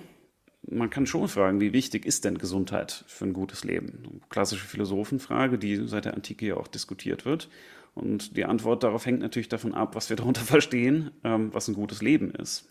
man 0.69 0.89
kann 0.89 1.05
schon 1.05 1.27
fragen, 1.27 1.61
wie 1.61 1.73
wichtig 1.73 2.05
ist 2.05 2.25
denn 2.25 2.37
Gesundheit 2.37 3.05
für 3.07 3.25
ein 3.25 3.33
gutes 3.33 3.63
Leben? 3.63 4.21
Klassische 4.29 4.65
Philosophenfrage, 4.65 5.57
die 5.57 5.87
seit 5.87 6.05
der 6.05 6.15
Antike 6.15 6.47
ja 6.47 6.57
auch 6.57 6.67
diskutiert 6.67 7.25
wird. 7.25 7.49
Und 7.93 8.35
die 8.37 8.45
Antwort 8.45 8.83
darauf 8.83 9.05
hängt 9.05 9.21
natürlich 9.21 9.49
davon 9.49 9.73
ab, 9.73 9.95
was 9.95 10.09
wir 10.09 10.17
darunter 10.17 10.41
verstehen, 10.41 11.11
ähm, 11.23 11.53
was 11.53 11.67
ein 11.67 11.75
gutes 11.75 12.01
Leben 12.01 12.31
ist. 12.31 12.69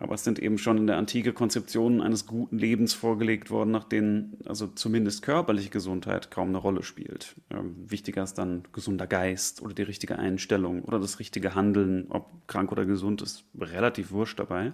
Aber 0.00 0.14
es 0.14 0.22
sind 0.22 0.38
eben 0.38 0.58
schon 0.58 0.78
in 0.78 0.86
der 0.86 0.96
Antike 0.96 1.32
Konzeptionen 1.32 2.00
eines 2.00 2.26
guten 2.26 2.58
Lebens 2.58 2.94
vorgelegt 2.94 3.50
worden, 3.50 3.72
nach 3.72 3.84
denen 3.84 4.36
also 4.44 4.68
zumindest 4.68 5.22
körperliche 5.22 5.70
Gesundheit 5.70 6.30
kaum 6.30 6.48
eine 6.48 6.58
Rolle 6.58 6.84
spielt. 6.84 7.34
Ähm, 7.50 7.74
wichtiger 7.88 8.22
ist 8.22 8.34
dann 8.34 8.62
gesunder 8.72 9.08
Geist 9.08 9.60
oder 9.60 9.74
die 9.74 9.82
richtige 9.82 10.18
Einstellung 10.18 10.82
oder 10.84 11.00
das 11.00 11.18
richtige 11.18 11.56
Handeln, 11.56 12.06
ob 12.10 12.46
krank 12.46 12.70
oder 12.70 12.86
gesund 12.86 13.22
ist, 13.22 13.44
relativ 13.58 14.12
wurscht 14.12 14.38
dabei. 14.38 14.72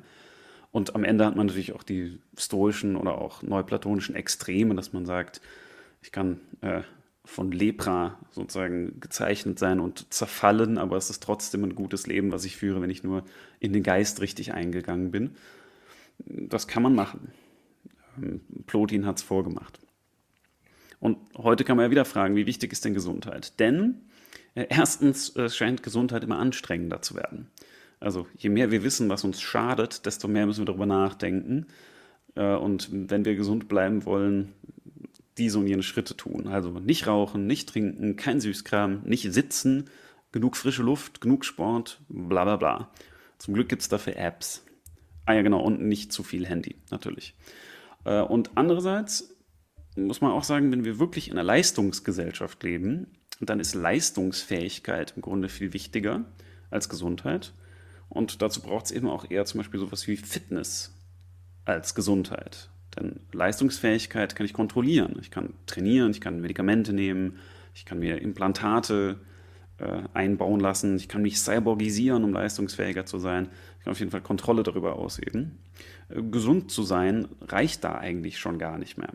Und 0.73 0.95
am 0.95 1.05
Ende 1.05 1.25
hat 1.25 1.37
man 1.37 1.47
natürlich 1.47 1.73
auch 1.73 1.85
die 1.85 2.19
stoischen 2.37 2.97
oder 2.97 3.17
auch 3.17 3.43
neuplatonischen 3.43 4.17
Extreme, 4.17 4.75
dass 4.75 4.93
man 4.93 5.07
sagt, 5.07 5.41
ich 6.03 6.13
kann 6.13 6.41
äh, 6.61 6.83
von 7.25 7.51
Lepra 7.53 8.19
sozusagen 8.31 9.01
gezeichnet 9.01 9.59
sein 9.59 9.81
und 9.81 10.13
zerfallen, 10.13 10.77
aber 10.77 10.97
es 10.97 11.09
ist 11.09 11.23
trotzdem 11.23 11.65
ein 11.65 11.75
gutes 11.75 12.07
Leben, 12.07 12.33
was 12.33 12.45
ich 12.45 12.57
führe, 12.57 12.83
wenn 12.83 12.91
ich 12.91 13.03
nur 13.03 13.25
in 13.61 13.73
den 13.73 13.83
Geist 13.83 14.21
richtig 14.21 14.53
eingegangen 14.53 15.11
bin. 15.11 15.37
Das 16.19 16.69
kann 16.69 16.83
man 16.83 16.95
machen. 16.95 17.33
Ähm, 18.23 18.41
Plotin 18.67 19.07
hat 19.07 19.19
es 19.19 19.23
vorgemacht. 19.23 19.81
Und 21.01 21.19
heute 21.37 21.65
kann 21.65 21.77
man 21.77 21.87
ja 21.87 21.91
wieder 21.91 22.05
fragen, 22.05 22.37
wie 22.37 22.47
wichtig 22.47 22.73
ist 22.73 22.85
denn 22.85 22.95
Gesundheit? 22.95 23.59
Denn 23.59 24.03
äh, 24.55 24.67
erstens 24.69 25.35
äh, 25.37 25.49
scheint 25.49 25.83
Gesundheit 25.83 26.25
immer 26.25 26.39
anstrengender 26.39 27.03
zu 27.03 27.15
werden. 27.15 27.51
Also 28.01 28.27
je 28.37 28.51
mehr 28.51 28.71
wir 28.71 28.85
wissen, 28.85 29.09
was 29.09 29.25
uns 29.25 29.41
schadet, 29.41 30.07
desto 30.07 30.29
mehr 30.29 30.47
müssen 30.47 30.61
wir 30.61 30.67
darüber 30.67 30.87
nachdenken. 30.87 31.67
Äh, 32.35 32.55
und 32.55 32.89
wenn 32.93 33.25
wir 33.25 33.35
gesund 33.35 33.69
bleiben 33.69 34.05
wollen, 34.05 34.53
diese 35.39 35.59
und 35.59 35.67
jene 35.67 35.83
Schritte 35.83 36.17
tun. 36.17 36.47
Also 36.47 36.71
nicht 36.71 37.07
rauchen, 37.07 37.47
nicht 37.47 37.69
trinken, 37.69 38.17
kein 38.17 38.41
Süßkram, 38.41 39.03
nicht 39.05 39.33
sitzen, 39.33 39.91
genug 40.33 40.57
frische 40.57 40.83
Luft, 40.83 41.21
genug 41.21 41.45
Sport, 41.45 42.01
bla 42.09 42.45
bla 42.45 42.57
bla. 42.57 42.91
Zum 43.39 43.55
Glück 43.55 43.69
gibt 43.69 43.83
es 43.83 43.89
dafür 43.89 44.17
Apps. 44.17 44.65
Ah 45.27 45.35
ja, 45.35 45.43
genau, 45.43 45.61
und 45.61 45.81
nicht 45.81 46.13
zu 46.13 46.23
viel 46.23 46.47
Handy, 46.47 46.77
natürlich. 46.91 47.35
Äh, 48.05 48.21
und 48.21 48.51
andererseits 48.57 49.35
muss 49.97 50.21
man 50.21 50.33
auch 50.33 50.45
sagen, 50.45 50.73
wenn 50.73 50.85
wir 50.85 50.99
wirklich 50.99 51.29
in 51.29 51.35
einer 51.35 51.45
Leistungsgesellschaft 51.45 52.63
leben, 52.63 53.07
dann 53.41 53.61
ist 53.61 53.75
Leistungsfähigkeit 53.75 55.15
im 55.17 55.23
Grunde 55.23 55.49
viel 55.49 55.73
wichtiger 55.73 56.25
als 56.71 56.89
Gesundheit. 56.89 57.53
Und 58.09 58.43
dazu 58.43 58.61
braucht 58.61 58.87
es 58.87 58.91
eben 58.91 59.09
auch 59.09 59.31
eher 59.31 59.45
zum 59.45 59.59
Beispiel 59.59 59.81
sowas 59.81 60.07
wie 60.07 60.17
Fitness 60.17 60.95
als 61.65 61.95
Gesundheit. 61.95 62.71
Denn 62.97 63.21
Leistungsfähigkeit 63.33 64.37
kann 64.37 64.47
ich 64.47 64.53
kontrollieren. 64.53 65.17
Ich 65.21 65.31
kann 65.31 65.55
trainieren, 65.67 66.11
ich 66.11 66.21
kann 66.21 66.41
Medikamente 66.41 66.93
nehmen, 66.93 67.39
ich 67.75 67.85
kann 67.85 67.99
mir 67.99 68.21
Implantate 68.21 69.19
äh, 69.79 70.03
einbauen 70.13 70.61
lassen, 70.61 70.97
ich 70.97 71.09
kann 71.09 71.23
mich 71.23 71.41
cyborgisieren, 71.41 72.25
um 72.25 72.33
leistungsfähiger 72.33 73.07
zu 73.07 73.19
sein. 73.19 73.49
Ich 73.79 73.85
kann 73.85 73.93
auf 73.93 73.99
jeden 73.99 74.11
Fall 74.11 74.21
Kontrolle 74.21 74.63
darüber 74.63 74.97
ausüben. 74.97 75.59
Äh, 76.09 76.23
gesund 76.23 76.71
zu 76.71 76.83
sein 76.83 77.29
reicht 77.41 77.85
da 77.85 77.97
eigentlich 77.97 78.39
schon 78.39 78.59
gar 78.59 78.79
nicht 78.79 78.99
mehr. 78.99 79.13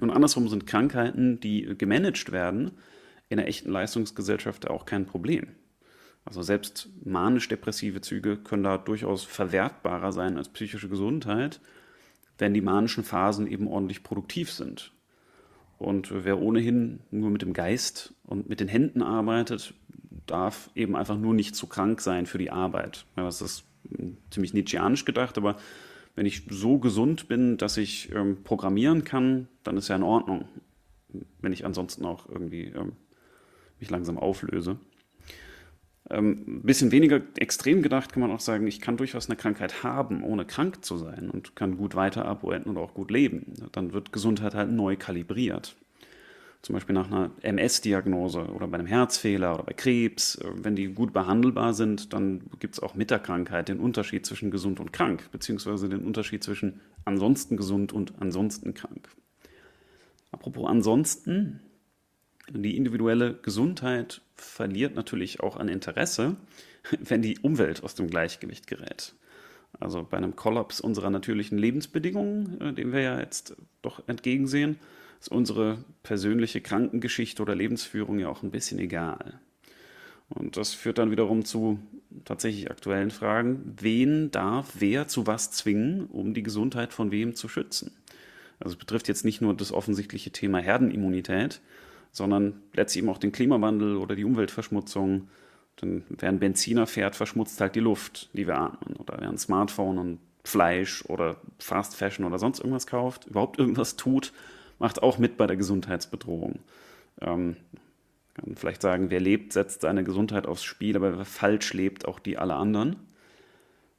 Und 0.00 0.10
andersrum 0.10 0.48
sind 0.48 0.66
Krankheiten, 0.66 1.38
die 1.40 1.76
gemanagt 1.76 2.32
werden, 2.32 2.72
in 3.28 3.38
einer 3.38 3.48
echten 3.48 3.70
Leistungsgesellschaft 3.70 4.68
auch 4.68 4.84
kein 4.84 5.06
Problem. 5.06 5.48
Also 6.24 6.42
selbst 6.42 6.88
manisch-depressive 7.04 8.00
Züge 8.00 8.36
können 8.36 8.62
da 8.62 8.78
durchaus 8.78 9.24
verwertbarer 9.24 10.12
sein 10.12 10.36
als 10.38 10.48
psychische 10.48 10.88
Gesundheit, 10.88 11.60
wenn 12.42 12.54
die 12.54 12.60
manischen 12.60 13.04
Phasen 13.04 13.46
eben 13.46 13.68
ordentlich 13.68 14.02
produktiv 14.02 14.50
sind. 14.50 14.92
Und 15.78 16.12
wer 16.24 16.40
ohnehin 16.40 16.98
nur 17.12 17.30
mit 17.30 17.40
dem 17.40 17.52
Geist 17.52 18.14
und 18.24 18.48
mit 18.48 18.58
den 18.58 18.66
Händen 18.66 19.00
arbeitet, 19.00 19.74
darf 20.26 20.68
eben 20.74 20.96
einfach 20.96 21.16
nur 21.16 21.34
nicht 21.34 21.54
zu 21.54 21.68
krank 21.68 22.00
sein 22.00 22.26
für 22.26 22.38
die 22.38 22.50
Arbeit. 22.50 23.06
Das 23.14 23.42
ist 23.42 23.62
ziemlich 24.32 24.54
Nietzscheanisch 24.54 25.04
gedacht, 25.04 25.38
aber 25.38 25.56
wenn 26.16 26.26
ich 26.26 26.42
so 26.50 26.78
gesund 26.78 27.28
bin, 27.28 27.58
dass 27.58 27.76
ich 27.76 28.12
ähm, 28.12 28.42
programmieren 28.42 29.04
kann, 29.04 29.46
dann 29.62 29.76
ist 29.76 29.86
ja 29.86 29.94
in 29.94 30.02
Ordnung. 30.02 30.46
Wenn 31.40 31.52
ich 31.52 31.64
ansonsten 31.64 32.04
auch 32.04 32.28
irgendwie 32.28 32.72
ähm, 32.74 32.96
mich 33.78 33.88
langsam 33.88 34.18
auflöse. 34.18 34.80
Ähm, 36.10 36.44
ein 36.46 36.62
bisschen 36.62 36.90
weniger 36.90 37.20
extrem 37.36 37.82
gedacht 37.82 38.12
kann 38.12 38.22
man 38.22 38.32
auch 38.32 38.40
sagen, 38.40 38.66
ich 38.66 38.80
kann 38.80 38.96
durchaus 38.96 39.28
eine 39.28 39.36
Krankheit 39.36 39.82
haben, 39.82 40.22
ohne 40.22 40.44
krank 40.44 40.84
zu 40.84 40.96
sein 40.96 41.30
und 41.30 41.54
kann 41.54 41.76
gut 41.76 41.94
weiterarbeiten 41.94 42.68
und 42.68 42.76
auch 42.76 42.94
gut 42.94 43.10
leben. 43.10 43.54
Dann 43.72 43.92
wird 43.92 44.12
Gesundheit 44.12 44.54
halt 44.54 44.70
neu 44.70 44.96
kalibriert. 44.96 45.76
Zum 46.62 46.74
Beispiel 46.74 46.94
nach 46.94 47.08
einer 47.08 47.32
MS-Diagnose 47.42 48.46
oder 48.46 48.68
bei 48.68 48.78
einem 48.78 48.86
Herzfehler 48.86 49.54
oder 49.54 49.64
bei 49.64 49.72
Krebs. 49.72 50.36
Äh, 50.36 50.44
wenn 50.54 50.76
die 50.76 50.88
gut 50.88 51.12
behandelbar 51.12 51.74
sind, 51.74 52.12
dann 52.12 52.42
gibt 52.60 52.74
es 52.74 52.82
auch 52.82 52.94
mit 52.94 53.10
der 53.10 53.18
Krankheit 53.18 53.68
den 53.68 53.80
Unterschied 53.80 54.24
zwischen 54.26 54.50
gesund 54.50 54.78
und 54.78 54.92
krank, 54.92 55.28
beziehungsweise 55.32 55.88
den 55.88 56.04
Unterschied 56.04 56.44
zwischen 56.44 56.80
ansonsten 57.04 57.56
gesund 57.56 57.92
und 57.92 58.14
ansonsten 58.20 58.74
krank. 58.74 59.08
Apropos 60.30 60.68
ansonsten, 60.68 61.60
die 62.48 62.76
individuelle 62.76 63.34
Gesundheit 63.34 64.20
verliert 64.36 64.94
natürlich 64.94 65.40
auch 65.40 65.56
an 65.56 65.68
Interesse, 65.68 66.36
wenn 66.98 67.22
die 67.22 67.38
Umwelt 67.38 67.82
aus 67.82 67.94
dem 67.94 68.08
Gleichgewicht 68.08 68.66
gerät. 68.66 69.14
Also 69.80 70.06
bei 70.08 70.16
einem 70.16 70.36
Kollaps 70.36 70.80
unserer 70.80 71.10
natürlichen 71.10 71.58
Lebensbedingungen, 71.58 72.60
äh, 72.60 72.72
dem 72.72 72.92
wir 72.92 73.00
ja 73.00 73.18
jetzt 73.20 73.56
doch 73.80 74.06
entgegensehen, 74.06 74.78
ist 75.20 75.28
unsere 75.28 75.84
persönliche 76.02 76.60
Krankengeschichte 76.60 77.42
oder 77.42 77.54
Lebensführung 77.54 78.18
ja 78.18 78.28
auch 78.28 78.42
ein 78.42 78.50
bisschen 78.50 78.78
egal. 78.78 79.40
Und 80.28 80.56
das 80.56 80.74
führt 80.74 80.98
dann 80.98 81.10
wiederum 81.10 81.44
zu 81.44 81.78
tatsächlich 82.24 82.70
aktuellen 82.70 83.10
Fragen. 83.10 83.76
Wen 83.80 84.30
darf 84.30 84.72
wer 84.78 85.08
zu 85.08 85.26
was 85.26 85.50
zwingen, 85.52 86.06
um 86.06 86.34
die 86.34 86.42
Gesundheit 86.42 86.92
von 86.92 87.10
wem 87.10 87.34
zu 87.34 87.48
schützen? 87.48 87.92
Also 88.58 88.74
es 88.74 88.78
betrifft 88.78 89.08
jetzt 89.08 89.24
nicht 89.24 89.40
nur 89.40 89.54
das 89.54 89.72
offensichtliche 89.72 90.30
Thema 90.30 90.58
Herdenimmunität, 90.58 91.60
sondern 92.12 92.62
letztlich 92.74 93.02
eben 93.02 93.10
auch 93.10 93.18
den 93.18 93.32
Klimawandel 93.32 93.96
oder 93.96 94.14
die 94.14 94.24
Umweltverschmutzung. 94.24 95.28
Denn 95.80 96.04
wer 96.10 96.28
ein 96.28 96.38
Benziner 96.38 96.86
fährt, 96.86 97.16
verschmutzt 97.16 97.60
halt 97.60 97.74
die 97.74 97.80
Luft, 97.80 98.28
die 98.34 98.46
wir 98.46 98.58
atmen. 98.58 98.96
Oder 98.96 99.16
wer 99.18 99.28
ein 99.28 99.38
Smartphone 99.38 99.98
und 99.98 100.18
Fleisch 100.44 101.04
oder 101.06 101.36
Fast 101.58 101.96
Fashion 101.96 102.26
oder 102.26 102.38
sonst 102.38 102.58
irgendwas 102.60 102.86
kauft, 102.86 103.26
überhaupt 103.26 103.58
irgendwas 103.58 103.96
tut, 103.96 104.32
macht 104.78 105.02
auch 105.02 105.18
mit 105.18 105.36
bei 105.36 105.46
der 105.46 105.56
Gesundheitsbedrohung. 105.56 106.58
Ähm, 107.20 107.56
kann 108.34 108.56
vielleicht 108.56 108.82
sagen, 108.82 109.10
wer 109.10 109.20
lebt, 109.20 109.52
setzt 109.52 109.82
seine 109.82 110.04
Gesundheit 110.04 110.46
aufs 110.46 110.64
Spiel, 110.64 110.96
aber 110.96 111.16
wer 111.16 111.24
falsch 111.24 111.72
lebt, 111.74 112.06
auch 112.06 112.18
die 112.18 112.38
alle 112.38 112.54
anderen. 112.54 112.96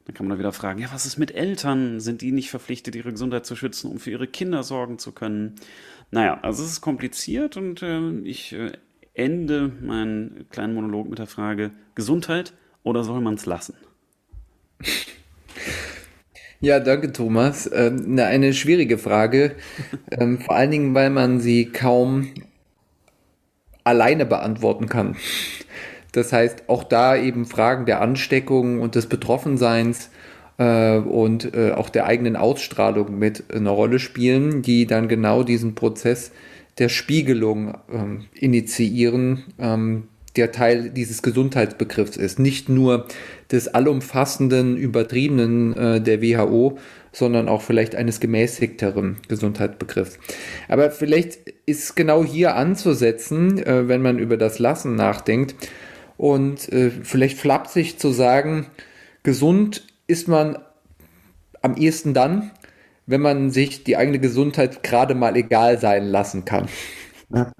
Dann 0.06 0.14
kann 0.14 0.26
man 0.26 0.32
dann 0.32 0.40
wieder 0.40 0.52
fragen, 0.52 0.80
ja, 0.80 0.90
was 0.92 1.06
ist 1.06 1.18
mit 1.18 1.34
Eltern? 1.34 2.00
Sind 2.00 2.22
die 2.22 2.32
nicht 2.32 2.50
verpflichtet, 2.50 2.96
ihre 2.96 3.12
Gesundheit 3.12 3.46
zu 3.46 3.56
schützen, 3.56 3.90
um 3.90 4.00
für 4.00 4.12
ihre 4.12 4.28
Kinder 4.28 4.64
sorgen 4.64 5.00
zu 5.00 5.14
können? 5.14 5.56
Naja, 6.12 6.40
also 6.42 6.64
es 6.64 6.72
ist 6.72 6.82
kompliziert 6.82 7.58
und 7.58 7.82
äh, 7.82 8.12
ich 8.20 8.54
äh, 8.54 8.74
ende 9.14 9.72
meinen 9.82 10.46
kleinen 10.50 10.74
Monolog 10.74 11.10
mit 11.10 11.20
der 11.20 11.28
Frage, 11.28 11.72
Gesundheit 11.96 12.54
oder 12.84 13.04
soll 13.04 13.22
man 13.22 13.36
es 13.36 13.46
lassen? 13.46 13.76
Ja, 16.60 16.80
danke 16.80 17.12
Thomas. 17.12 17.70
Ähm, 17.74 18.18
eine 18.18 18.54
schwierige 18.54 18.98
Frage, 18.98 19.58
ähm, 20.12 20.40
vor 20.40 20.56
allen 20.56 20.72
Dingen, 20.72 20.96
weil 20.96 21.10
man 21.10 21.42
sie 21.42 21.66
kaum 21.66 22.30
alleine 23.84 24.26
beantworten 24.26 24.88
kann. 24.88 25.18
Das 26.14 26.32
heißt, 26.32 26.64
auch 26.68 26.84
da 26.84 27.18
eben 27.18 27.46
Fragen 27.46 27.86
der 27.86 28.00
Ansteckung 28.00 28.80
und 28.80 28.96
des 28.96 29.08
Betroffenseins 29.08 30.10
äh, 30.58 30.98
und 30.98 31.54
äh, 31.56 31.72
auch 31.72 31.90
der 31.90 32.06
eigenen 32.06 32.36
Ausstrahlung 32.36 33.18
mit 33.18 33.44
eine 33.54 33.72
Rolle 33.72 34.00
spielen, 34.00 34.62
die 34.62 34.86
dann 34.86 35.08
genau 35.08 35.44
diesen 35.44 35.76
Prozess 35.76 36.32
der 36.78 36.90
Spiegelung 36.90 37.78
ähm, 37.92 38.26
initiieren, 38.34 39.44
ähm, 39.60 40.08
der 40.36 40.52
Teil 40.52 40.90
dieses 40.90 41.22
Gesundheitsbegriffs 41.22 42.18
ist. 42.18 42.40
Nicht 42.40 42.70
nur 42.70 43.08
des 43.52 43.68
allumfassenden, 43.68 44.78
übertriebenen 44.78 45.76
äh, 45.76 46.02
der 46.02 46.22
WHO, 46.22 46.78
sondern 47.12 47.48
auch 47.48 47.62
vielleicht 47.62 47.96
eines 47.96 48.20
gemäßigteren 48.20 49.18
Gesundheitsbegriffs. 49.28 50.18
Aber 50.68 50.92
vielleicht 50.92 51.40
ist 51.66 51.96
genau 51.96 52.24
hier 52.24 52.56
anzusetzen, 52.56 53.58
äh, 53.60 53.88
wenn 53.88 54.02
man 54.04 54.20
über 54.20 54.38
das 54.38 54.60
Lassen 54.60 54.96
nachdenkt 54.96 55.56
und 56.24 56.72
äh, 56.72 56.90
vielleicht 56.90 57.38
flapsig 57.38 58.00
zu 58.00 58.14
sagen, 58.14 58.68
gesund 59.24 59.86
ist 60.08 60.30
man 60.30 60.58
am 61.62 61.76
ehesten 61.76 62.14
dann, 62.14 62.52
wenn 63.06 63.20
man 63.20 63.52
sich 63.52 63.84
die 63.84 63.98
eigene 63.98 64.20
Gesundheit 64.20 64.84
gerade 64.84 65.16
mal 65.16 65.36
egal 65.36 65.80
sein 65.80 66.06
lassen 66.06 66.46
kann. 66.46 66.70
Ja. 67.30 67.52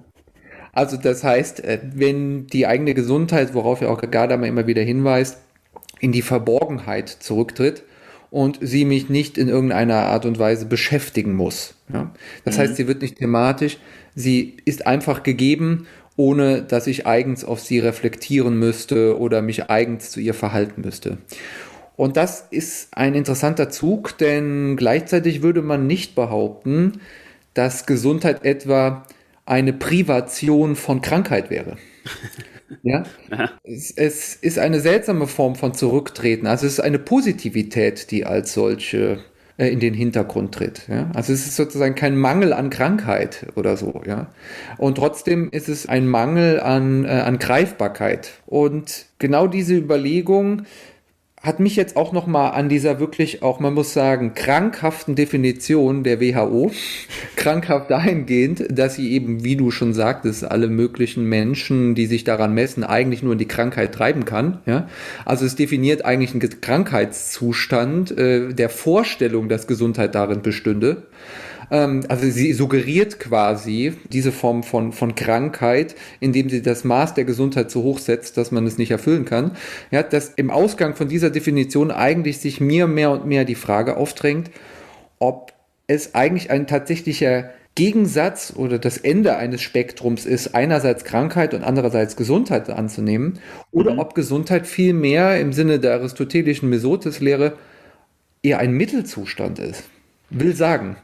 Also 0.72 0.96
das 0.96 1.22
heißt, 1.22 1.62
äh, 1.62 1.80
wenn 1.94 2.46
die 2.46 2.66
eigene 2.66 2.94
Gesundheit, 2.94 3.52
worauf 3.52 3.82
ja 3.82 3.90
auch 3.90 4.00
Gardama 4.00 4.46
immer 4.46 4.66
wieder 4.66 4.80
hinweist, 4.80 5.36
in 6.00 6.12
die 6.12 6.22
Verborgenheit 6.22 7.10
zurücktritt 7.10 7.82
und 8.30 8.60
sie 8.62 8.86
mich 8.86 9.10
nicht 9.10 9.36
in 9.36 9.48
irgendeiner 9.48 10.06
Art 10.06 10.24
und 10.24 10.38
Weise 10.38 10.64
beschäftigen 10.64 11.34
muss. 11.34 11.74
Ja? 11.92 12.14
Das 12.46 12.56
mhm. 12.56 12.60
heißt, 12.62 12.76
sie 12.76 12.88
wird 12.88 13.02
nicht 13.02 13.18
thematisch, 13.18 13.76
sie 14.14 14.56
ist 14.64 14.86
einfach 14.86 15.22
gegeben, 15.22 15.86
ohne 16.16 16.62
dass 16.62 16.86
ich 16.86 17.06
eigens 17.06 17.44
auf 17.44 17.60
sie 17.60 17.78
reflektieren 17.78 18.58
müsste 18.58 19.18
oder 19.18 19.42
mich 19.42 19.70
eigens 19.70 20.10
zu 20.10 20.20
ihr 20.20 20.34
verhalten 20.34 20.82
müsste. 20.82 21.18
Und 21.96 22.16
das 22.16 22.46
ist 22.50 22.88
ein 22.96 23.14
interessanter 23.14 23.70
Zug, 23.70 24.18
denn 24.18 24.76
gleichzeitig 24.76 25.42
würde 25.42 25.62
man 25.62 25.86
nicht 25.86 26.14
behaupten, 26.14 27.00
dass 27.54 27.86
Gesundheit 27.86 28.44
etwa 28.44 29.06
eine 29.46 29.72
Privation 29.72 30.74
von 30.74 31.00
Krankheit 31.02 31.50
wäre. 31.50 31.76
ja? 32.82 33.04
Es, 33.62 33.92
es, 33.92 34.34
ist 34.34 34.58
eine 34.58 34.80
seltsame 34.80 35.26
Form 35.26 35.54
von 35.54 35.74
Zurücktreten. 35.74 36.46
Also 36.46 36.66
es 36.66 36.74
ist 36.74 36.80
eine 36.80 36.98
Positivität, 36.98 38.10
die 38.10 38.24
als 38.24 38.54
solche 38.54 39.20
in 39.56 39.78
den 39.78 39.94
Hintergrund 39.94 40.52
tritt. 40.52 40.88
Ja? 40.88 41.10
Also 41.14 41.32
es 41.32 41.46
ist 41.46 41.56
sozusagen 41.56 41.94
kein 41.94 42.16
Mangel 42.16 42.52
an 42.52 42.70
Krankheit 42.70 43.46
oder 43.54 43.76
so. 43.76 44.02
Ja? 44.06 44.28
Und 44.78 44.96
trotzdem 44.96 45.50
ist 45.50 45.68
es 45.68 45.88
ein 45.88 46.08
Mangel 46.08 46.60
an, 46.60 47.04
äh, 47.04 47.08
an 47.08 47.38
Greifbarkeit. 47.38 48.32
Und 48.46 49.06
genau 49.18 49.46
diese 49.46 49.74
Überlegung 49.74 50.62
hat 51.44 51.60
mich 51.60 51.76
jetzt 51.76 51.96
auch 51.96 52.12
noch 52.12 52.26
mal 52.26 52.50
an 52.50 52.70
dieser 52.70 52.98
wirklich 52.98 53.42
auch, 53.42 53.60
man 53.60 53.74
muss 53.74 53.92
sagen, 53.92 54.32
krankhaften 54.34 55.14
Definition 55.14 56.02
der 56.02 56.18
WHO, 56.18 56.72
krankhaft 57.36 57.90
dahingehend, 57.90 58.64
dass 58.70 58.94
sie 58.94 59.12
eben, 59.12 59.44
wie 59.44 59.54
du 59.56 59.70
schon 59.70 59.92
sagtest, 59.92 60.44
alle 60.44 60.68
möglichen 60.68 61.28
Menschen, 61.28 61.94
die 61.94 62.06
sich 62.06 62.24
daran 62.24 62.54
messen, 62.54 62.82
eigentlich 62.82 63.22
nur 63.22 63.32
in 63.32 63.38
die 63.38 63.48
Krankheit 63.48 63.94
treiben 63.94 64.24
kann. 64.24 64.58
Ja? 64.64 64.88
Also 65.26 65.44
es 65.44 65.54
definiert 65.54 66.04
eigentlich 66.06 66.32
einen 66.32 66.60
Krankheitszustand 66.60 68.16
äh, 68.16 68.54
der 68.54 68.70
Vorstellung, 68.70 69.50
dass 69.50 69.66
Gesundheit 69.66 70.14
darin 70.14 70.40
bestünde. 70.40 71.02
Ähm, 71.70 72.04
also 72.08 72.28
sie 72.28 72.52
suggeriert 72.52 73.18
quasi 73.18 73.94
diese 74.12 74.32
Form 74.32 74.62
von, 74.62 74.92
von 74.92 75.14
Krankheit, 75.14 75.94
indem 76.20 76.48
sie 76.48 76.62
das 76.62 76.84
Maß 76.84 77.14
der 77.14 77.24
Gesundheit 77.24 77.70
so 77.70 77.82
hoch 77.82 77.98
setzt, 77.98 78.36
dass 78.36 78.50
man 78.50 78.66
es 78.66 78.78
nicht 78.78 78.90
erfüllen 78.90 79.24
kann. 79.24 79.52
Ja, 79.90 80.02
dass 80.02 80.30
im 80.36 80.50
Ausgang 80.50 80.94
von 80.94 81.08
dieser 81.08 81.30
Definition 81.30 81.90
eigentlich 81.90 82.38
sich 82.38 82.60
mir 82.60 82.86
mehr 82.86 83.10
und 83.10 83.26
mehr 83.26 83.44
die 83.44 83.54
Frage 83.54 83.96
aufdrängt, 83.96 84.50
ob 85.18 85.52
es 85.86 86.14
eigentlich 86.14 86.50
ein 86.50 86.66
tatsächlicher 86.66 87.50
Gegensatz 87.74 88.52
oder 88.54 88.78
das 88.78 88.98
Ende 88.98 89.36
eines 89.36 89.60
Spektrums 89.60 90.26
ist, 90.26 90.54
einerseits 90.54 91.04
Krankheit 91.04 91.54
und 91.54 91.64
andererseits 91.64 92.14
Gesundheit 92.14 92.70
anzunehmen, 92.70 93.40
oder 93.72 93.94
Mhm. 93.94 93.98
ob 93.98 94.14
Gesundheit 94.14 94.66
vielmehr 94.66 95.40
im 95.40 95.52
Sinne 95.52 95.80
der 95.80 95.94
aristotelischen 95.94 96.70
Mesotes-Lehre 96.70 97.54
eher 98.42 98.58
ein 98.60 98.72
Mittelzustand 98.72 99.58
ist. 99.58 99.84
Will 100.30 100.54
sagen, 100.54 100.96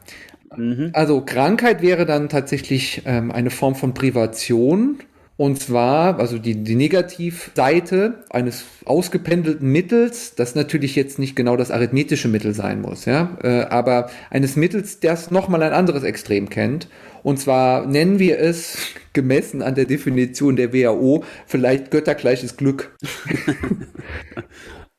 also 0.93 1.21
Krankheit 1.21 1.81
wäre 1.81 2.05
dann 2.05 2.29
tatsächlich 2.29 3.03
ähm, 3.05 3.31
eine 3.31 3.49
Form 3.49 3.75
von 3.75 3.93
Privation. 3.93 4.99
Und 5.37 5.59
zwar, 5.59 6.19
also 6.19 6.37
die, 6.37 6.63
die 6.63 6.75
Negativseite 6.75 8.25
eines 8.29 8.63
ausgependelten 8.85 9.71
Mittels, 9.71 10.35
das 10.35 10.53
natürlich 10.53 10.95
jetzt 10.95 11.17
nicht 11.17 11.35
genau 11.35 11.57
das 11.57 11.71
arithmetische 11.71 12.27
Mittel 12.27 12.53
sein 12.53 12.81
muss, 12.81 13.05
ja, 13.05 13.37
äh, 13.41 13.61
aber 13.63 14.11
eines 14.29 14.55
Mittels, 14.55 14.99
das 14.99 15.31
nochmal 15.31 15.63
ein 15.63 15.73
anderes 15.73 16.03
Extrem 16.03 16.49
kennt. 16.49 16.89
Und 17.23 17.39
zwar 17.39 17.87
nennen 17.87 18.19
wir 18.19 18.37
es, 18.39 18.77
gemessen 19.13 19.63
an 19.63 19.73
der 19.73 19.85
Definition 19.85 20.57
der 20.57 20.73
WHO, 20.73 21.23
vielleicht 21.47 21.89
göttergleiches 21.89 22.55
Glück. 22.57 22.95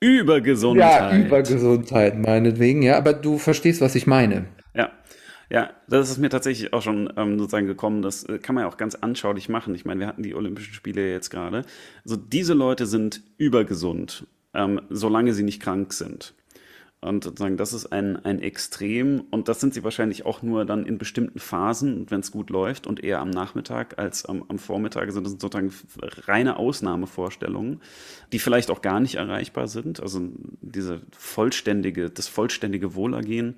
Über 0.00 0.34
Ja, 0.34 0.40
Gesundheit. 0.40 1.12
über 1.12 1.42
Gesundheit, 1.44 2.18
meinetwegen, 2.18 2.82
ja, 2.82 2.98
aber 2.98 3.12
du 3.12 3.38
verstehst, 3.38 3.80
was 3.80 3.94
ich 3.94 4.08
meine. 4.08 4.46
Ja. 4.74 4.90
Ja, 5.52 5.68
das 5.86 6.08
ist 6.08 6.16
mir 6.16 6.30
tatsächlich 6.30 6.72
auch 6.72 6.80
schon 6.80 7.12
ähm, 7.18 7.38
sozusagen 7.38 7.66
gekommen. 7.66 8.00
Das 8.00 8.24
äh, 8.24 8.38
kann 8.38 8.54
man 8.54 8.64
ja 8.64 8.70
auch 8.70 8.78
ganz 8.78 8.94
anschaulich 8.94 9.50
machen. 9.50 9.74
Ich 9.74 9.84
meine, 9.84 10.00
wir 10.00 10.06
hatten 10.06 10.22
die 10.22 10.34
Olympischen 10.34 10.72
Spiele 10.72 11.12
jetzt 11.12 11.28
gerade. 11.28 11.66
Also 12.04 12.16
diese 12.16 12.54
Leute 12.54 12.86
sind 12.86 13.20
übergesund, 13.36 14.26
ähm, 14.54 14.80
solange 14.88 15.34
sie 15.34 15.42
nicht 15.42 15.60
krank 15.60 15.92
sind. 15.92 16.32
Und 17.02 17.24
sozusagen, 17.24 17.58
das 17.58 17.74
ist 17.74 17.92
ein, 17.92 18.16
ein 18.24 18.40
Extrem. 18.40 19.24
Und 19.30 19.48
das 19.48 19.60
sind 19.60 19.74
sie 19.74 19.84
wahrscheinlich 19.84 20.24
auch 20.24 20.40
nur 20.40 20.64
dann 20.64 20.86
in 20.86 20.96
bestimmten 20.96 21.38
Phasen, 21.38 22.06
wenn 22.08 22.20
es 22.20 22.32
gut 22.32 22.48
läuft 22.48 22.86
und 22.86 23.04
eher 23.04 23.20
am 23.20 23.28
Nachmittag 23.28 23.98
als 23.98 24.24
am, 24.24 24.46
am 24.48 24.58
Vormittag. 24.58 25.02
Also 25.02 25.20
das 25.20 25.32
sind 25.32 25.42
sozusagen 25.42 25.70
reine 26.28 26.56
Ausnahmevorstellungen, 26.56 27.82
die 28.32 28.38
vielleicht 28.38 28.70
auch 28.70 28.80
gar 28.80 29.00
nicht 29.00 29.16
erreichbar 29.16 29.68
sind. 29.68 30.00
Also 30.00 30.22
diese 30.62 31.02
vollständige, 31.10 32.08
das 32.08 32.28
vollständige 32.28 32.94
Wohlergehen 32.94 33.56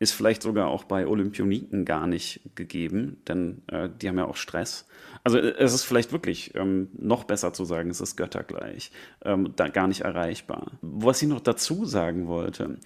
ist 0.00 0.12
vielleicht 0.12 0.42
sogar 0.42 0.68
auch 0.68 0.84
bei 0.84 1.06
Olympioniken 1.06 1.84
gar 1.84 2.06
nicht 2.06 2.40
gegeben, 2.56 3.18
denn 3.28 3.62
äh, 3.68 3.90
die 4.00 4.08
haben 4.08 4.16
ja 4.16 4.24
auch 4.24 4.36
Stress. 4.36 4.88
Also 5.22 5.38
äh, 5.38 5.54
es 5.58 5.74
ist 5.74 5.84
vielleicht 5.84 6.10
wirklich 6.10 6.54
ähm, 6.54 6.88
noch 6.98 7.24
besser 7.24 7.52
zu 7.52 7.66
sagen, 7.66 7.90
es 7.90 8.00
ist 8.00 8.16
göttergleich, 8.16 8.92
ähm, 9.22 9.52
da 9.56 9.68
gar 9.68 9.86
nicht 9.88 10.00
erreichbar. 10.00 10.72
Was 10.80 11.20
ich 11.20 11.28
noch 11.28 11.40
dazu 11.40 11.84
sagen 11.84 12.26
wollte, 12.26 12.78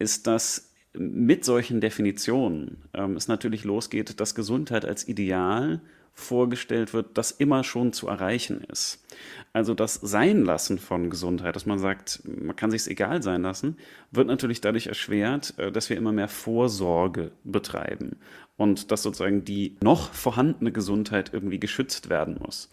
ist, 0.00 0.26
dass 0.26 0.74
mit 0.92 1.44
solchen 1.44 1.80
Definitionen 1.80 2.82
ähm, 2.94 3.16
es 3.16 3.28
natürlich 3.28 3.62
losgeht, 3.62 4.18
dass 4.18 4.34
Gesundheit 4.34 4.84
als 4.84 5.06
Ideal 5.06 5.80
vorgestellt 6.16 6.94
wird, 6.94 7.18
das 7.18 7.30
immer 7.30 7.62
schon 7.62 7.92
zu 7.92 8.08
erreichen 8.08 8.62
ist. 8.62 9.04
Also 9.52 9.74
das 9.74 9.94
Seinlassen 9.94 10.78
von 10.78 11.10
Gesundheit, 11.10 11.54
dass 11.54 11.66
man 11.66 11.78
sagt, 11.78 12.22
man 12.24 12.56
kann 12.56 12.70
sich 12.70 12.88
egal 12.88 13.22
sein 13.22 13.42
lassen, 13.42 13.76
wird 14.10 14.26
natürlich 14.26 14.62
dadurch 14.62 14.86
erschwert, 14.86 15.54
äh, 15.58 15.70
dass 15.70 15.90
wir 15.90 15.96
immer 15.96 16.12
mehr 16.12 16.28
Vorsorge 16.28 17.32
betreiben 17.44 18.16
und 18.56 18.90
dass 18.90 19.02
sozusagen 19.02 19.44
die 19.44 19.76
noch 19.82 20.12
vorhandene 20.12 20.72
Gesundheit 20.72 21.30
irgendwie 21.34 21.60
geschützt 21.60 22.08
werden 22.08 22.38
muss. 22.42 22.70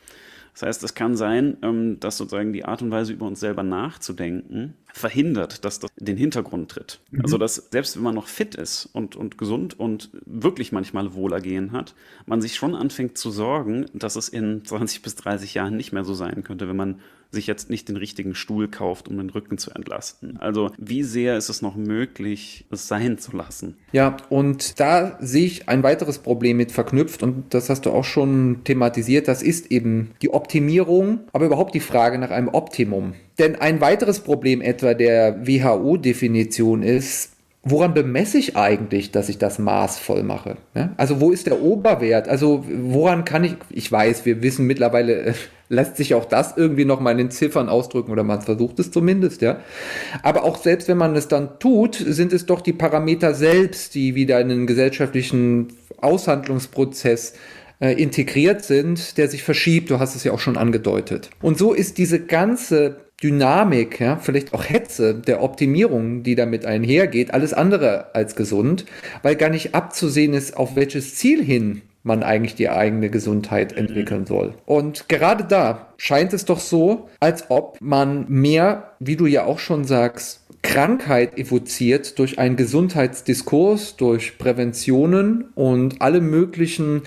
Das 0.54 0.62
heißt, 0.62 0.84
es 0.84 0.94
kann 0.94 1.16
sein, 1.16 1.58
ähm, 1.64 2.00
dass 2.00 2.18
sozusagen 2.18 2.54
die 2.54 2.66
Art 2.66 2.82
und 2.82 2.92
Weise, 2.92 3.14
über 3.14 3.26
uns 3.26 3.40
selber 3.40 3.64
nachzudenken, 3.64 4.76
verhindert, 4.94 5.66
dass 5.66 5.80
das 5.80 5.90
in 5.98 6.06
den 6.06 6.18
Hintergrund 6.18 6.70
tritt. 6.70 7.00
Also, 7.24 7.40
dass 7.40 7.56
selbst 7.72 7.96
wenn 7.96 8.04
man 8.04 8.14
noch 8.14 8.28
fit 8.28 8.54
ist 8.54 8.88
und, 8.94 9.16
und 9.16 9.40
gesund 9.40 9.80
und 9.80 10.12
wirklich 10.26 10.72
manchmal 10.72 11.16
Wohlergehen 11.16 11.72
hat, 11.72 11.96
man 12.28 12.42
sich 12.42 12.56
schon 12.56 12.76
anfängt 12.76 13.18
zu 13.18 13.32
sorgen, 13.32 13.88
dass 13.94 14.16
es 14.16 14.30
in 14.30 14.64
20 14.64 15.02
bis 15.02 15.16
30 15.16 15.56
Jahren 15.56 15.76
nicht 15.76 15.92
mehr 15.92 16.04
so 16.04 16.14
sein 16.14 16.44
könnte, 16.44 16.70
wenn 16.70 16.76
man 16.76 17.00
sich 17.34 17.48
jetzt 17.48 17.70
nicht 17.70 17.90
den 17.90 17.98
richtigen 17.98 18.36
Stuhl 18.36 18.68
kauft, 18.68 19.08
um 19.08 19.18
den 19.18 19.30
Rücken 19.30 19.58
zu 19.58 19.72
entlasten. 19.72 20.38
Also, 20.38 20.72
wie 20.78 21.04
sehr 21.04 21.38
ist 21.38 21.50
es 21.50 21.62
noch 21.62 21.76
möglich, 21.76 22.66
es 22.72 22.88
sein 22.88 23.18
zu 23.18 23.36
lassen? 23.36 23.76
Ja, 23.92 24.18
und 24.30 24.80
da 24.80 25.18
sehe 25.20 25.46
ich 25.46 25.68
ein 25.68 25.84
weiteres 25.84 26.20
Problem 26.20 26.58
mit 26.58 26.72
verknüpft 26.72 27.24
und 27.24 27.54
das 27.54 27.70
hast 27.70 27.86
du 27.86 27.92
auch 27.92 28.06
schon 28.06 28.62
thematisiert, 28.64 29.28
das 29.28 29.44
ist 29.44 29.72
eben 29.72 30.12
die 30.22 30.34
Optimierung, 30.34 31.22
aber 31.34 31.46
überhaupt 31.46 31.76
die 31.76 31.80
Frage 31.80 32.18
nach 32.18 32.32
einem 32.32 32.50
Optimum. 32.50 33.14
Denn 33.40 33.56
ein 33.56 33.82
weiteres 33.82 34.20
Problem 34.20 34.62
etwa 34.62 34.94
der 34.94 35.46
WHO-Definition 35.46 36.84
ist, 36.84 37.33
woran 37.64 37.94
bemesse 37.94 38.38
ich 38.38 38.58
eigentlich, 38.58 39.12
dass 39.12 39.30
ich 39.30 39.38
das 39.38 39.58
maßvoll 39.58 40.24
mache? 40.24 40.58
Ja? 40.76 40.92
Also 40.98 41.22
wo 41.22 41.32
ist 41.32 41.48
der 41.48 41.62
Oberwert? 41.62 42.28
Also 42.28 42.66
woran 42.68 43.24
kann 43.24 43.46
ich, 43.46 43.56
ich 43.70 43.90
weiß, 43.90 44.26
wir 44.26 44.44
wissen 44.44 44.68
mittlerweile, 44.68 45.14
äh, 45.14 45.34
lässt 45.70 45.96
sich 45.96 46.14
auch 46.14 46.26
das 46.26 46.58
irgendwie 46.58 46.86
noch 46.86 47.00
mal 47.00 47.18
in 47.20 47.32
Ziffern 47.32 47.70
ausdrücken 47.70 48.12
oder 48.12 48.24
man 48.24 48.42
versucht 48.42 48.80
es 48.80 48.92
zumindest, 48.92 49.42
ja. 49.42 49.60
Aber 50.22 50.44
auch 50.44 50.58
selbst 50.58 50.90
wenn 50.90 50.98
man 50.98 51.16
es 51.16 51.30
dann 51.30 51.58
tut, 51.60 51.96
sind 51.96 52.34
es 52.34 52.46
doch 52.46 52.62
die 52.62 52.74
Parameter 52.74 53.34
selbst, 53.34 53.96
die 53.96 54.14
wieder 54.14 54.42
in 54.42 54.50
den 54.50 54.68
gesellschaftlichen 54.68 55.74
Aushandlungsprozess 56.02 57.34
äh, 57.80 57.94
integriert 57.94 58.64
sind, 58.64 59.18
der 59.18 59.30
sich 59.30 59.44
verschiebt. 59.44 59.90
Du 59.90 60.00
hast 60.00 60.16
es 60.16 60.26
ja 60.26 60.34
auch 60.34 60.40
schon 60.40 60.58
angedeutet. 60.58 61.30
Und 61.42 61.58
so 61.58 61.74
ist 61.74 61.98
diese 61.98 62.20
ganze 62.20 62.98
Dynamik, 63.24 64.02
ja, 64.02 64.18
vielleicht 64.18 64.54
auch 64.54 64.66
Hetze 64.66 65.16
der 65.16 65.42
Optimierung, 65.42 66.24
die 66.24 66.36
damit 66.36 66.66
einhergeht, 66.66 67.34
alles 67.34 67.54
andere 67.54 68.14
als 68.14 68.36
gesund, 68.36 68.86
weil 69.22 69.38
gar 69.38 69.50
nicht 69.50 69.74
abzusehen 69.74 70.34
ist, 70.34 70.58
auf 70.58 70.76
welches 70.76 71.16
Ziel 71.16 71.42
hin 71.44 71.82
man 72.04 72.22
eigentlich 72.22 72.56
die 72.56 72.70
eigene 72.70 73.10
Gesundheit 73.10 73.72
entwickeln 73.74 74.26
soll. 74.26 74.54
Und 74.66 75.08
gerade 75.08 75.46
da 75.46 75.94
scheint 75.96 76.34
es 76.34 76.44
doch 76.44 76.60
so, 76.60 77.08
als 77.22 77.50
ob 77.50 77.78
man 77.80 78.26
mehr, 78.28 78.92
wie 79.00 79.16
du 79.16 79.26
ja 79.26 79.46
auch 79.46 79.60
schon 79.60 79.86
sagst, 79.86 80.42
Krankheit 80.64 81.38
evoziert 81.38 82.18
durch 82.20 82.40
einen 82.40 82.56
Gesundheitsdiskurs, 82.56 83.98
durch 83.98 84.38
Präventionen 84.38 85.46
und 85.56 86.02
alle 86.02 86.22
möglichen 86.22 87.04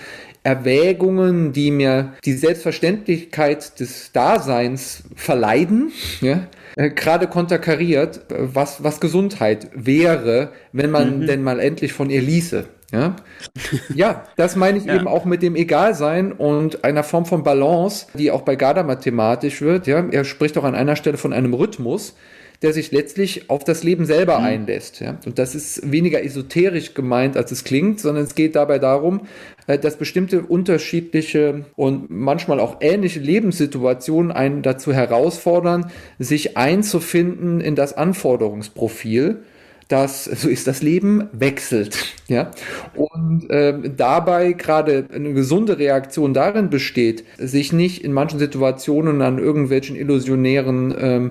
Erwägungen, 0.47 1.53
die 1.53 1.73
mir 1.73 2.13
die 2.25 2.35
Selbstverständlichkeit 2.35 3.81
des 3.81 4.13
Daseins 4.13 5.03
verleiden, 5.17 5.91
ja, 6.21 6.47
äh, 6.77 6.91
gerade 6.91 7.27
konterkariert, 7.27 8.21
was, 8.29 8.85
was 8.85 9.01
Gesundheit 9.01 9.69
wäre, 9.75 10.51
wenn 10.71 10.93
man 10.93 11.27
denn 11.27 11.43
mal 11.43 11.59
endlich 11.59 11.93
von 11.93 12.11
ihr 12.11 12.23
ließe. 12.23 12.65
Ja, 12.93 13.17
ja 13.95 14.25
das 14.37 14.55
meine 14.55 14.79
ich 14.79 14.85
Ja. 14.85 14.95
eben 14.95 15.09
auch 15.09 15.25
mit 15.25 15.43
dem 15.43 15.57
Egalsein 15.57 16.31
und 16.31 16.85
einer 16.85 17.03
Form 17.03 17.27
von 17.27 17.43
Balance, 17.43 18.07
die 18.15 18.31
auch 18.31 18.43
bei 18.43 18.55
Gadamer 18.55 19.01
thematisch 19.01 19.61
wird. 19.63 19.89
Ja, 19.89 20.07
er 20.09 20.25
spricht 20.25 20.57
auch 20.59 20.65
an 20.65 20.77
einer 20.77 20.95
Stelle 20.95 21.17
von 21.17 21.33
einem 21.33 21.55
Rhythmus, 21.55 22.15
der 22.63 22.73
sich 22.73 22.93
letztlich 22.93 23.51
auf 23.51 23.65
das 23.65 23.83
Leben 23.83 24.07
selber 24.07 24.39
einlässt. 24.39 25.01
Ja? 25.01 25.19
Und 25.27 25.39
das 25.39 25.55
ist 25.55 25.91
weniger 25.91 26.23
esoterisch 26.25 26.95
gemeint, 26.95 27.37
als 27.37 27.53
es 27.53 27.65
klingt, 27.65 28.01
sondern 28.01 28.25
es 28.25 28.35
geht 28.35 28.57
dabei 28.57 28.79
darum, 28.79 29.23
dass 29.66 29.96
bestimmte 29.96 30.42
unterschiedliche 30.42 31.64
und 31.74 32.11
manchmal 32.11 32.61
auch 32.61 32.76
ähnliche 32.81 33.20
Lebenssituationen 33.20 34.33
einen 34.33 34.62
dazu 34.62 34.92
herausfordern, 34.92 35.90
sich 36.18 36.57
einzufinden 36.57 37.61
in 37.61 37.74
das 37.74 37.96
Anforderungsprofil 37.96 39.42
das, 39.88 40.24
so 40.24 40.48
ist 40.48 40.66
das 40.66 40.83
Leben, 40.83 41.29
wechselt. 41.33 41.96
Ja? 42.29 42.50
Und 42.96 43.46
ähm, 43.50 43.92
dabei 43.96 44.55
gerade 44.55 45.07
eine 45.14 45.33
gesunde 45.33 45.79
Reaktion 45.79 46.35
darin 46.35 46.70
besteht, 46.70 47.22
sich 47.38 47.72
nicht 47.72 48.02
in 48.02 48.12
manchen 48.12 48.40
Situationen 48.40 49.22
an 49.22 49.38
irgendwelchen 49.38 49.94
illusionären 49.94 50.92
ähm, 50.98 51.31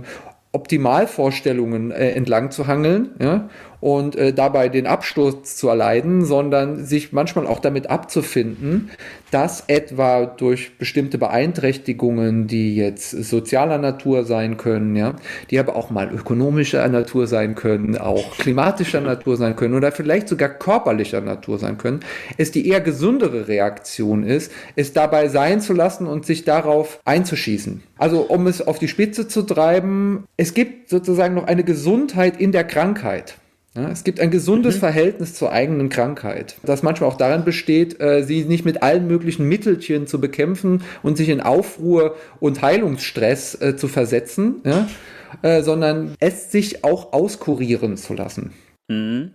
Optimalvorstellungen 0.53 1.91
äh, 1.91 2.11
entlang 2.11 2.49
zu 2.49 2.67
hangeln 2.67 3.09
ja? 3.19 3.49
Und 3.79 4.15
äh, 4.15 4.33
dabei 4.33 4.69
den 4.69 4.87
Absturz 4.87 5.55
zu 5.55 5.69
erleiden, 5.69 6.25
sondern 6.25 6.85
sich 6.85 7.13
manchmal 7.13 7.47
auch 7.47 7.59
damit 7.59 7.89
abzufinden, 7.89 8.91
dass 9.31 9.65
etwa 9.67 10.25
durch 10.25 10.77
bestimmte 10.77 11.17
Beeinträchtigungen, 11.17 12.47
die 12.47 12.75
jetzt 12.75 13.11
sozialer 13.11 13.77
Natur 13.77 14.23
sein 14.23 14.57
können, 14.57 14.95
ja, 14.95 15.15
die 15.49 15.59
aber 15.59 15.75
auch 15.75 15.89
mal 15.89 16.09
ökonomischer 16.13 16.87
Natur 16.87 17.27
sein 17.27 17.55
können, 17.55 17.97
auch 17.97 18.37
klimatischer 18.37 19.01
Natur 19.01 19.37
sein 19.37 19.55
können 19.55 19.73
oder 19.75 19.91
vielleicht 19.91 20.29
sogar 20.29 20.49
körperlicher 20.49 21.21
Natur 21.21 21.59
sein 21.59 21.77
können, 21.77 21.99
es 22.37 22.51
die 22.51 22.67
eher 22.67 22.81
gesündere 22.81 23.47
Reaktion 23.47 24.23
ist, 24.23 24.51
es 24.75 24.93
dabei 24.93 25.27
sein 25.27 25.61
zu 25.61 25.73
lassen 25.73 26.07
und 26.07 26.25
sich 26.25 26.45
darauf 26.45 26.99
einzuschießen. 27.05 27.83
Also 27.97 28.21
um 28.21 28.47
es 28.47 28.65
auf 28.65 28.79
die 28.79 28.87
Spitze 28.87 29.27
zu 29.27 29.41
treiben, 29.41 30.25
es 30.37 30.53
gibt 30.53 30.89
sozusagen 30.89 31.35
noch 31.35 31.47
eine 31.47 31.63
Gesundheit 31.63 32.39
in 32.39 32.51
der 32.51 32.63
Krankheit. 32.63 33.35
Ja, 33.75 33.89
es 33.89 34.05
gibt 34.05 34.21
ein 34.21 34.31
gesundes 34.31 34.75
mhm. 34.75 34.79
Verhältnis 34.79 35.33
zur 35.33 35.51
eigenen 35.51 35.89
Krankheit, 35.89 36.55
das 36.63 36.81
manchmal 36.81 37.09
auch 37.09 37.17
darin 37.17 37.43
besteht, 37.43 37.99
äh, 37.99 38.23
sie 38.23 38.45
nicht 38.45 38.63
mit 38.63 38.81
allen 38.81 39.05
möglichen 39.07 39.49
Mittelchen 39.49 40.07
zu 40.07 40.21
bekämpfen 40.21 40.83
und 41.03 41.17
sich 41.17 41.27
in 41.27 41.41
Aufruhr 41.41 42.15
und 42.39 42.61
Heilungsstress 42.61 43.59
äh, 43.61 43.75
zu 43.75 43.89
versetzen, 43.89 44.61
ja, 44.63 44.87
äh, 45.41 45.61
sondern 45.61 46.15
es 46.19 46.51
sich 46.51 46.85
auch 46.85 47.11
auskurieren 47.11 47.97
zu 47.97 48.13
lassen. 48.13 48.53
Mhm. 48.87 49.31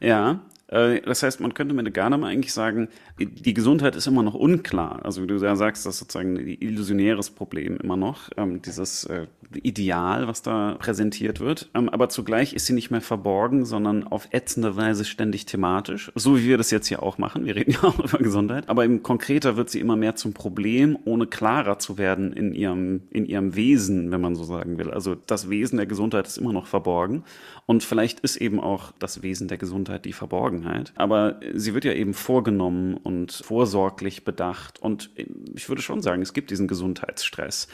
Ja, 0.00 0.42
das 0.70 1.24
heißt, 1.24 1.40
man 1.40 1.52
könnte 1.52 1.74
mit 1.74 1.92
Garnam 1.92 2.22
eigentlich 2.22 2.52
sagen, 2.52 2.88
die 3.18 3.54
Gesundheit 3.54 3.96
ist 3.96 4.06
immer 4.06 4.22
noch 4.22 4.34
unklar. 4.34 5.04
Also 5.04 5.22
wie 5.22 5.26
du 5.26 5.36
ja 5.36 5.56
sagst, 5.56 5.84
das 5.84 5.94
ist 5.94 5.98
sozusagen 6.00 6.36
ein 6.36 6.46
illusionäres 6.46 7.30
Problem 7.30 7.76
immer 7.78 7.96
noch, 7.96 8.30
ähm, 8.36 8.62
dieses 8.62 9.04
äh, 9.04 9.26
Ideal, 9.52 10.28
was 10.28 10.42
da 10.42 10.76
präsentiert 10.78 11.40
wird. 11.40 11.70
Ähm, 11.74 11.88
aber 11.88 12.08
zugleich 12.08 12.52
ist 12.52 12.66
sie 12.66 12.72
nicht 12.72 12.90
mehr 12.90 13.00
verborgen, 13.00 13.64
sondern 13.64 14.06
auf 14.06 14.28
ätzende 14.30 14.76
Weise 14.76 15.04
ständig 15.04 15.44
thematisch. 15.44 16.12
So 16.14 16.38
wie 16.38 16.46
wir 16.46 16.56
das 16.56 16.70
jetzt 16.70 16.86
hier 16.86 17.02
auch 17.02 17.18
machen. 17.18 17.46
Wir 17.46 17.56
reden 17.56 17.72
ja 17.82 17.82
auch 17.82 17.98
über 17.98 18.18
Gesundheit. 18.18 18.68
Aber 18.68 18.84
eben 18.84 19.02
konkreter 19.02 19.56
wird 19.56 19.70
sie 19.70 19.80
immer 19.80 19.96
mehr 19.96 20.14
zum 20.14 20.34
Problem, 20.34 20.96
ohne 21.04 21.26
klarer 21.26 21.80
zu 21.80 21.98
werden 21.98 22.32
in 22.32 22.54
ihrem, 22.54 23.02
in 23.10 23.26
ihrem 23.26 23.56
Wesen, 23.56 24.12
wenn 24.12 24.20
man 24.20 24.36
so 24.36 24.44
sagen 24.44 24.78
will. 24.78 24.92
Also 24.92 25.16
das 25.16 25.50
Wesen 25.50 25.78
der 25.78 25.86
Gesundheit 25.86 26.28
ist 26.28 26.38
immer 26.38 26.52
noch 26.52 26.68
verborgen. 26.68 27.24
Und 27.66 27.82
vielleicht 27.82 28.20
ist 28.20 28.36
eben 28.36 28.60
auch 28.60 28.92
das 29.00 29.22
Wesen 29.22 29.48
der 29.48 29.58
Gesundheit 29.58 30.04
die 30.04 30.12
Verborgenheit. 30.60 30.92
Aber 30.96 31.40
sie 31.54 31.74
wird 31.74 31.84
ja 31.84 31.92
eben 31.92 32.14
vorgenommen 32.14 32.96
und 32.96 33.32
vorsorglich 33.32 34.24
bedacht. 34.24 34.80
Und 34.80 35.10
ich 35.54 35.68
würde 35.68 35.82
schon 35.82 36.02
sagen, 36.02 36.22
es 36.22 36.32
gibt 36.32 36.50
diesen 36.50 36.68
Gesundheitsstress. 36.68 37.68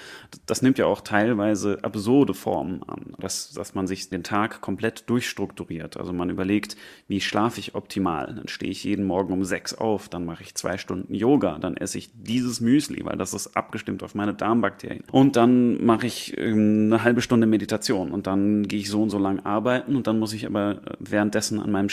Das 0.46 0.62
nimmt 0.62 0.78
ja 0.78 0.86
auch 0.86 1.00
teilweise 1.00 1.78
absurde 1.82 2.34
Formen 2.34 2.82
an, 2.84 3.14
dass, 3.18 3.52
dass 3.52 3.74
man 3.74 3.86
sich 3.86 4.08
den 4.08 4.22
Tag 4.22 4.60
komplett 4.60 5.08
durchstrukturiert. 5.08 5.96
Also 5.96 6.12
man 6.12 6.30
überlegt, 6.30 6.76
wie 7.08 7.20
schlafe 7.20 7.60
ich 7.60 7.74
optimal? 7.74 8.34
Dann 8.34 8.48
stehe 8.48 8.70
ich 8.70 8.84
jeden 8.84 9.04
Morgen 9.04 9.32
um 9.32 9.44
sechs 9.44 9.74
auf, 9.74 10.08
dann 10.08 10.24
mache 10.24 10.42
ich 10.42 10.54
zwei 10.54 10.78
Stunden 10.78 11.14
Yoga, 11.14 11.58
dann 11.58 11.76
esse 11.76 11.98
ich 11.98 12.10
dieses 12.14 12.60
Müsli, 12.60 13.04
weil 13.04 13.16
das 13.16 13.34
ist 13.34 13.56
abgestimmt 13.56 14.02
auf 14.02 14.14
meine 14.14 14.34
Darmbakterien. 14.34 15.04
Und 15.10 15.36
dann 15.36 15.84
mache 15.84 16.06
ich 16.06 16.36
ähm, 16.38 16.86
eine 16.86 17.04
halbe 17.04 17.20
Stunde 17.20 17.46
Meditation 17.46 18.12
und 18.12 18.26
dann 18.26 18.64
gehe 18.64 18.80
ich 18.80 18.90
so 18.90 19.02
und 19.02 19.10
so 19.10 19.18
lang 19.18 19.40
arbeiten 19.40 19.96
und 19.96 20.06
dann 20.06 20.18
muss 20.18 20.32
ich 20.32 20.46
aber 20.46 20.80
währenddessen 20.98 21.60
an 21.60 21.70
meinem 21.70 21.88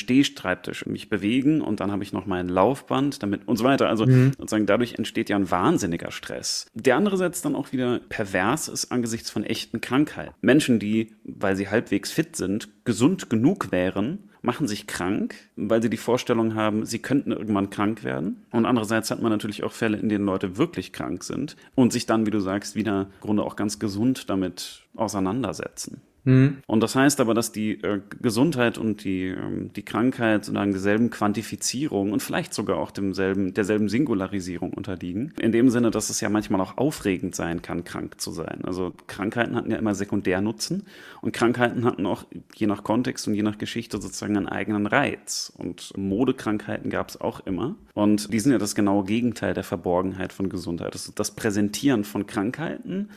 Mich 0.86 1.10
bewegen 1.10 1.62
und 1.62 1.80
dann 1.80 1.92
habe 1.92 2.04
ich 2.04 2.14
noch 2.14 2.26
mein 2.26 2.48
Laufband, 2.48 3.22
damit 3.22 3.34
damit 3.34 3.48
und 3.48 3.58
so 3.58 3.64
weiter. 3.64 3.90
Also 3.90 4.06
mhm. 4.06 4.34
sozusagen 4.38 4.66
dadurch 4.66 4.96
entsteht 4.96 5.30
ja 5.30 5.36
ein 5.36 5.50
wahnsinniger 5.50 6.12
Stress. 6.12 6.68
Der 6.74 6.96
andere 6.96 7.18
Satz 7.18 7.42
dann 7.42 7.56
auch 7.56 7.72
wieder 7.72 8.00
pervers 8.10 8.68
ist 8.68 8.92
angesichts 8.92 9.30
von 9.30 9.44
echten 9.44 9.82
Krankheiten. 9.82 10.34
Menschen, 10.42 10.80
die, 10.80 11.16
weil 11.24 11.56
sie 11.56 11.70
halbwegs 11.70 12.12
fit 12.12 12.36
sind, 12.36 12.70
gesund 12.86 13.30
genug 13.30 13.72
wären, 13.72 14.30
machen 14.42 14.68
sich 14.68 14.88
krank, 14.88 15.36
weil 15.56 15.82
sie 15.82 15.90
die 15.90 15.98
Vorstellung 15.98 16.56
haben, 16.56 16.86
sie 16.86 17.00
könnten 17.00 17.32
irgendwann 17.32 17.70
krank 17.70 18.04
werden. 18.04 18.46
Und 18.52 18.66
andererseits 18.66 19.10
hat 19.10 19.22
man 19.22 19.32
natürlich 19.32 19.64
auch 19.64 19.72
Fälle, 19.72 19.98
in 19.98 20.10
denen 20.10 20.26
Leute 20.26 20.58
wirklich 20.58 20.92
krank 20.92 21.24
sind 21.24 21.56
und 21.76 21.94
sich 21.94 22.06
dann, 22.06 22.26
wie 22.26 22.32
du 22.32 22.40
sagst, 22.40 22.76
wieder 22.76 23.04
im 23.04 23.22
Grunde 23.22 23.44
auch 23.44 23.56
ganz 23.56 23.80
gesund 23.80 24.30
damit 24.30 24.84
auseinandersetzen. 24.96 26.02
Mhm. 26.26 26.58
Und 26.68 26.82
das 26.82 26.96
heißt 26.96 27.20
aber, 27.20 27.34
dass 27.34 27.52
die 27.52 27.82
äh, 27.82 28.02
Gesundheit 28.22 28.78
und 28.78 29.04
die, 29.04 29.28
ähm, 29.28 29.72
die 29.74 29.84
Krankheit 29.84 30.46
sozusagen 30.46 30.72
derselben 30.72 31.10
Quantifizierung 31.10 32.12
und 32.12 32.22
vielleicht 32.22 32.54
sogar 32.54 32.78
auch 32.78 32.92
demselben, 32.92 33.54
derselben 33.54 33.90
Singularisierung 33.90 34.74
unterliegen. 34.74 35.34
In 35.40 35.52
dem 35.52 35.70
Sinne, 35.70 35.92
dass 35.92 36.10
es 36.10 36.22
ja 36.22 36.30
manchmal 36.30 36.62
auch 36.62 36.78
aufregend 36.78 37.36
sein 37.36 37.62
kann, 37.62 37.84
krank 37.84 38.22
zu 38.22 38.32
sein. 38.32 38.62
Also 38.64 38.94
Krankheiten 39.08 39.56
hatten 39.56 39.72
ja 39.72 39.78
immer 39.78 39.96
Sekundärnutzen 39.96 40.86
und 41.22 41.34
Krankheiten 41.34 41.84
hatten 41.86 42.06
auch 42.06 42.26
je 42.56 42.68
nach 42.68 42.84
Kontext 42.84 43.28
und 43.28 43.36
je 43.36 43.44
nach 43.44 43.58
Geschichte 43.58 44.02
sozusagen 44.02 44.38
einen 44.38 44.48
eigenen 44.48 44.88
Reiz. 44.88 45.52
Und 45.58 45.94
Modekrankheiten 45.98 46.90
gab 46.90 47.10
es 47.10 47.20
auch 47.20 47.42
immer. 47.46 47.76
Und 47.94 48.34
die 48.34 48.40
sind 48.40 48.52
ja 48.52 48.58
das 48.58 48.76
genaue 48.76 49.04
Gegenteil 49.04 49.54
der 49.54 49.64
Verborgenheit 49.64 50.34
von 50.34 50.50
Gesundheit. 50.50 50.96
Das, 50.96 51.12
das 51.14 51.32
Präsentieren 51.32 52.04
von 52.04 52.26
Krankheiten 52.26 53.10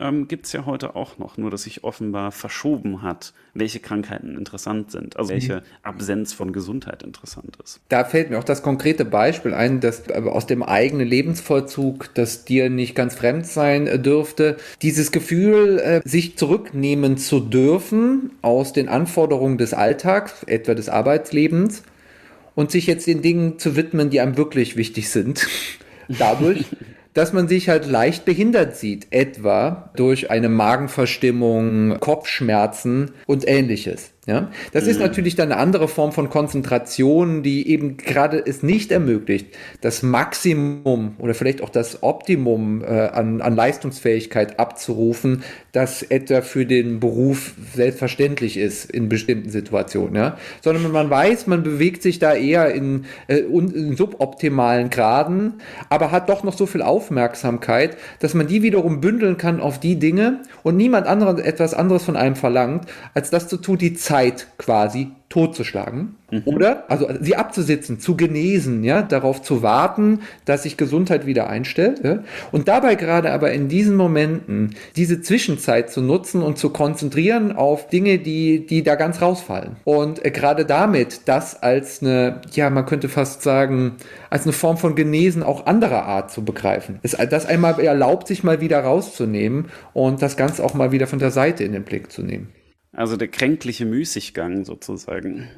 ähm, 0.00 0.26
gibt 0.28 0.46
es 0.46 0.52
ja 0.52 0.66
heute 0.66 0.96
auch 0.96 1.18
noch, 1.18 1.36
nur 1.36 1.50
dass 1.50 1.64
sich 1.64 1.84
offenbar 1.84 2.32
verschoben 2.32 3.02
hat, 3.02 3.32
welche 3.54 3.80
Krankheiten 3.80 4.36
interessant 4.36 4.90
sind, 4.90 5.16
also 5.16 5.30
welche 5.30 5.56
mhm. 5.56 5.62
Absenz 5.82 6.32
von 6.32 6.52
Gesundheit 6.52 7.02
interessant 7.02 7.56
ist. 7.62 7.80
Da 7.88 8.04
fällt 8.04 8.30
mir 8.30 8.38
auch 8.38 8.44
das 8.44 8.62
konkrete 8.62 9.04
Beispiel 9.04 9.54
ein, 9.54 9.80
dass 9.80 10.10
aus 10.10 10.46
dem 10.46 10.62
eigenen 10.62 11.06
Lebensvollzug, 11.06 12.14
das 12.14 12.44
dir 12.44 12.70
nicht 12.70 12.94
ganz 12.94 13.14
fremd 13.14 13.46
sein 13.46 13.86
äh, 13.86 13.98
dürfte, 13.98 14.56
dieses 14.82 15.12
Gefühl, 15.12 15.78
äh, 15.78 16.00
sich 16.08 16.36
zurücknehmen 16.38 17.18
zu 17.18 17.40
dürfen 17.40 18.30
aus 18.42 18.72
den 18.72 18.88
Anforderungen 18.88 19.58
des 19.58 19.74
Alltags, 19.74 20.42
etwa 20.44 20.74
des 20.74 20.88
Arbeitslebens, 20.88 21.82
und 22.54 22.70
sich 22.70 22.86
jetzt 22.86 23.06
den 23.06 23.22
Dingen 23.22 23.58
zu 23.58 23.76
widmen, 23.76 24.10
die 24.10 24.20
einem 24.20 24.36
wirklich 24.36 24.76
wichtig 24.76 25.10
sind. 25.10 25.46
Dadurch 26.08 26.64
dass 27.14 27.32
man 27.32 27.48
sich 27.48 27.68
halt 27.68 27.86
leicht 27.86 28.24
behindert 28.24 28.76
sieht, 28.76 29.08
etwa 29.10 29.90
durch 29.96 30.30
eine 30.30 30.48
Magenverstimmung, 30.48 31.98
Kopfschmerzen 32.00 33.12
und 33.26 33.46
ähnliches. 33.48 34.12
Ja, 34.26 34.50
das 34.72 34.84
mhm. 34.84 34.90
ist 34.90 35.00
natürlich 35.00 35.34
dann 35.34 35.50
eine 35.50 35.58
andere 35.58 35.88
Form 35.88 36.12
von 36.12 36.28
Konzentration, 36.28 37.42
die 37.42 37.66
eben 37.70 37.96
gerade 37.96 38.44
es 38.44 38.62
nicht 38.62 38.92
ermöglicht, 38.92 39.46
das 39.80 40.02
Maximum 40.02 41.14
oder 41.18 41.32
vielleicht 41.32 41.62
auch 41.62 41.70
das 41.70 42.02
Optimum 42.02 42.84
äh, 42.84 42.86
an, 42.86 43.40
an 43.40 43.56
Leistungsfähigkeit 43.56 44.60
abzurufen, 44.60 45.42
das 45.72 46.02
etwa 46.02 46.42
für 46.42 46.66
den 46.66 47.00
Beruf 47.00 47.54
selbstverständlich 47.74 48.58
ist 48.58 48.90
in 48.90 49.08
bestimmten 49.08 49.48
Situationen. 49.48 50.16
Ja, 50.16 50.36
sondern 50.60 50.92
man 50.92 51.08
weiß, 51.08 51.46
man 51.46 51.62
bewegt 51.62 52.02
sich 52.02 52.18
da 52.18 52.34
eher 52.34 52.74
in, 52.74 53.06
äh, 53.26 53.38
in 53.38 53.96
suboptimalen 53.96 54.90
Graden, 54.90 55.54
aber 55.88 56.10
hat 56.10 56.28
doch 56.28 56.44
noch 56.44 56.56
so 56.56 56.66
viel 56.66 56.82
Aufmerksamkeit, 56.82 57.96
dass 58.18 58.34
man 58.34 58.48
die 58.48 58.62
wiederum 58.62 59.00
bündeln 59.00 59.38
kann 59.38 59.60
auf 59.60 59.80
die 59.80 59.98
Dinge 59.98 60.42
und 60.62 60.76
niemand 60.76 61.06
anderes 61.06 61.40
etwas 61.40 61.72
anderes 61.72 62.04
von 62.04 62.16
einem 62.16 62.36
verlangt, 62.36 62.84
als 63.14 63.30
das 63.30 63.48
zu 63.48 63.56
tun, 63.56 63.78
die 63.78 63.94
Zeit 63.94 64.09
Zeit 64.10 64.48
quasi 64.58 65.12
totzuschlagen 65.28 66.16
mhm. 66.32 66.42
oder 66.44 66.90
also 66.90 67.08
sie 67.20 67.36
abzusitzen, 67.36 68.00
zu 68.00 68.16
genesen, 68.16 68.82
ja, 68.82 69.02
darauf 69.02 69.40
zu 69.40 69.62
warten, 69.62 70.22
dass 70.44 70.64
sich 70.64 70.76
Gesundheit 70.76 71.24
wieder 71.26 71.48
einstellt 71.48 72.00
ja? 72.02 72.24
und 72.50 72.66
dabei 72.66 72.96
gerade 72.96 73.30
aber 73.30 73.52
in 73.52 73.68
diesen 73.68 73.94
Momenten 73.94 74.74
diese 74.96 75.22
Zwischenzeit 75.22 75.92
zu 75.92 76.02
nutzen 76.02 76.42
und 76.42 76.58
zu 76.58 76.70
konzentrieren 76.70 77.52
auf 77.52 77.86
Dinge, 77.86 78.18
die 78.18 78.66
die 78.66 78.82
da 78.82 78.96
ganz 78.96 79.22
rausfallen 79.22 79.76
und 79.84 80.24
äh, 80.24 80.32
gerade 80.32 80.66
damit 80.66 81.28
das 81.28 81.62
als 81.62 82.02
eine 82.02 82.40
ja, 82.50 82.68
man 82.68 82.84
könnte 82.84 83.08
fast 83.08 83.42
sagen, 83.42 83.92
als 84.28 84.42
eine 84.42 84.52
Form 84.52 84.76
von 84.76 84.96
Genesen 84.96 85.44
auch 85.44 85.66
anderer 85.66 86.02
Art 86.02 86.32
zu 86.32 86.44
begreifen. 86.44 86.98
Es, 87.02 87.12
das 87.12 87.46
einmal 87.46 87.78
erlaubt 87.78 88.26
sich 88.26 88.42
mal 88.42 88.60
wieder 88.60 88.80
rauszunehmen 88.80 89.66
und 89.92 90.20
das 90.20 90.36
Ganze 90.36 90.64
auch 90.64 90.74
mal 90.74 90.90
wieder 90.90 91.06
von 91.06 91.20
der 91.20 91.30
Seite 91.30 91.62
in 91.62 91.72
den 91.72 91.84
Blick 91.84 92.10
zu 92.10 92.22
nehmen. 92.22 92.48
Also 92.92 93.16
der 93.16 93.28
kränkliche 93.28 93.84
Müßiggang 93.84 94.64
sozusagen. 94.64 95.48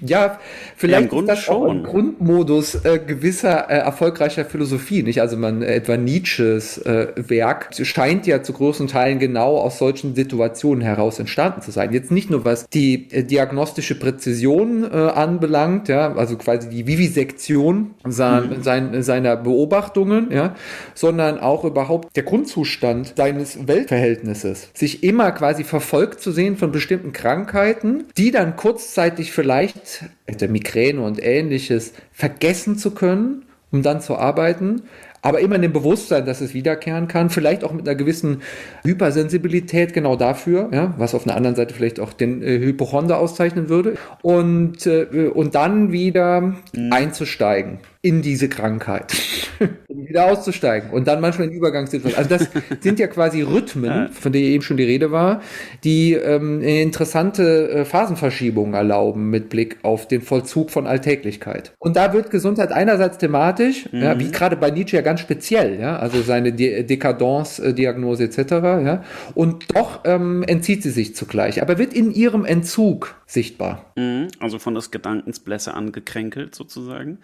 Ja, 0.00 0.38
vielleicht 0.76 1.12
ja, 1.12 1.18
ist 1.18 1.28
das 1.28 1.38
schon. 1.40 1.56
auch 1.56 1.68
ein 1.68 1.82
Grundmodus 1.82 2.76
äh, 2.84 3.00
gewisser 3.04 3.68
äh, 3.68 3.78
erfolgreicher 3.78 4.44
Philosophie, 4.44 5.02
nicht? 5.02 5.20
Also 5.20 5.36
man 5.36 5.62
äh, 5.62 5.74
etwa 5.74 5.96
Nietzsches 5.96 6.78
äh, 6.78 7.08
Werk 7.16 7.70
scheint 7.82 8.28
ja 8.28 8.42
zu 8.44 8.52
großen 8.52 8.86
Teilen 8.86 9.18
genau 9.18 9.56
aus 9.56 9.78
solchen 9.78 10.14
Situationen 10.14 10.80
heraus 10.82 11.18
entstanden 11.18 11.60
zu 11.62 11.72
sein. 11.72 11.92
Jetzt 11.92 12.12
nicht 12.12 12.30
nur 12.30 12.44
was 12.44 12.68
die 12.68 13.08
äh, 13.10 13.24
diagnostische 13.24 13.96
Präzision 13.96 14.84
äh, 14.84 14.96
anbelangt, 14.96 15.88
ja, 15.88 16.14
also 16.14 16.36
quasi 16.36 16.68
die 16.68 16.86
Vivisektion 16.86 17.94
sein, 18.06 18.50
mhm. 18.50 18.62
sein, 18.62 19.02
seiner 19.02 19.36
Beobachtungen, 19.36 20.30
ja, 20.30 20.54
sondern 20.94 21.40
auch 21.40 21.64
überhaupt 21.64 22.14
der 22.14 22.22
Grundzustand 22.22 23.14
seines 23.16 23.66
Weltverhältnisses, 23.66 24.70
sich 24.72 25.02
immer 25.02 25.32
quasi 25.32 25.64
verfolgt 25.64 26.20
zu 26.20 26.30
sehen 26.30 26.56
von 26.56 26.70
bestimmten 26.70 27.12
Krankheiten, 27.12 28.04
die 28.16 28.30
dann 28.30 28.54
kurzzeitig 28.54 29.32
vielleicht 29.32 29.47
vielleicht 29.48 30.04
der 30.28 30.48
Migräne 30.50 31.00
und 31.00 31.24
ähnliches 31.24 31.94
vergessen 32.12 32.76
zu 32.76 32.90
können, 32.90 33.46
um 33.70 33.82
dann 33.82 34.02
zu 34.02 34.16
arbeiten, 34.16 34.82
aber 35.22 35.40
immer 35.40 35.54
in 35.56 35.62
dem 35.62 35.72
Bewusstsein, 35.72 36.26
dass 36.26 36.42
es 36.42 36.52
wiederkehren 36.52 37.08
kann, 37.08 37.30
vielleicht 37.30 37.64
auch 37.64 37.72
mit 37.72 37.88
einer 37.88 37.96
gewissen 37.96 38.42
Hypersensibilität 38.84 39.94
genau 39.94 40.16
dafür, 40.16 40.68
ja, 40.70 40.92
was 40.98 41.14
auf 41.14 41.26
einer 41.26 41.34
anderen 41.34 41.56
Seite 41.56 41.72
vielleicht 41.72 41.98
auch 41.98 42.12
den 42.12 42.42
äh, 42.42 42.58
Hypochonder 42.58 43.18
auszeichnen 43.18 43.70
würde 43.70 43.96
und, 44.20 44.86
äh, 44.86 45.30
und 45.32 45.54
dann 45.54 45.92
wieder 45.92 46.54
einzusteigen 46.90 47.80
in 48.02 48.22
diese 48.22 48.48
Krankheit. 48.48 49.14
um 49.88 50.06
wieder 50.06 50.26
auszusteigen 50.26 50.90
und 50.90 51.06
dann 51.06 51.20
manchmal 51.20 51.48
in 51.48 51.54
Übergangssituationen. 51.54 52.30
Also 52.30 52.30
das 52.30 52.82
sind 52.82 52.98
ja 52.98 53.06
quasi 53.06 53.42
Rhythmen, 53.42 54.10
von 54.10 54.32
denen 54.32 54.46
eben 54.46 54.62
schon 54.62 54.76
die 54.76 54.84
Rede 54.84 55.10
war, 55.10 55.42
die 55.84 56.14
ähm, 56.14 56.60
interessante 56.62 57.68
äh, 57.68 57.84
Phasenverschiebungen 57.84 58.74
erlauben 58.74 59.30
mit 59.30 59.48
Blick 59.48 59.78
auf 59.82 60.08
den 60.08 60.22
Vollzug 60.22 60.70
von 60.70 60.86
Alltäglichkeit. 60.86 61.72
Und 61.78 61.96
da 61.96 62.12
wird 62.12 62.30
Gesundheit 62.30 62.72
einerseits 62.72 63.18
thematisch, 63.18 63.88
ja, 63.92 64.18
wie 64.18 64.30
gerade 64.30 64.56
bei 64.56 64.70
Nietzsche 64.70 64.96
ja 64.96 65.02
ganz 65.02 65.20
speziell, 65.20 65.80
ja, 65.80 65.98
also 65.98 66.22
seine 66.22 66.52
De 66.52 66.82
Dekadence-Diagnose 66.82 68.24
etc., 68.24 68.38
ja, 68.50 69.04
und 69.34 69.76
doch 69.76 70.00
ähm, 70.04 70.42
entzieht 70.46 70.82
sie 70.82 70.90
sich 70.90 71.14
zugleich, 71.14 71.60
aber 71.62 71.78
wird 71.78 71.92
in 71.94 72.12
ihrem 72.12 72.44
Entzug 72.44 73.16
sichtbar. 73.26 73.92
Mhm, 73.96 74.28
Also 74.40 74.58
von 74.58 74.74
des 74.74 74.90
Gedankens 74.90 75.40
Blässe 75.40 75.74
angekränkelt 75.74 76.54
sozusagen. 76.54 77.18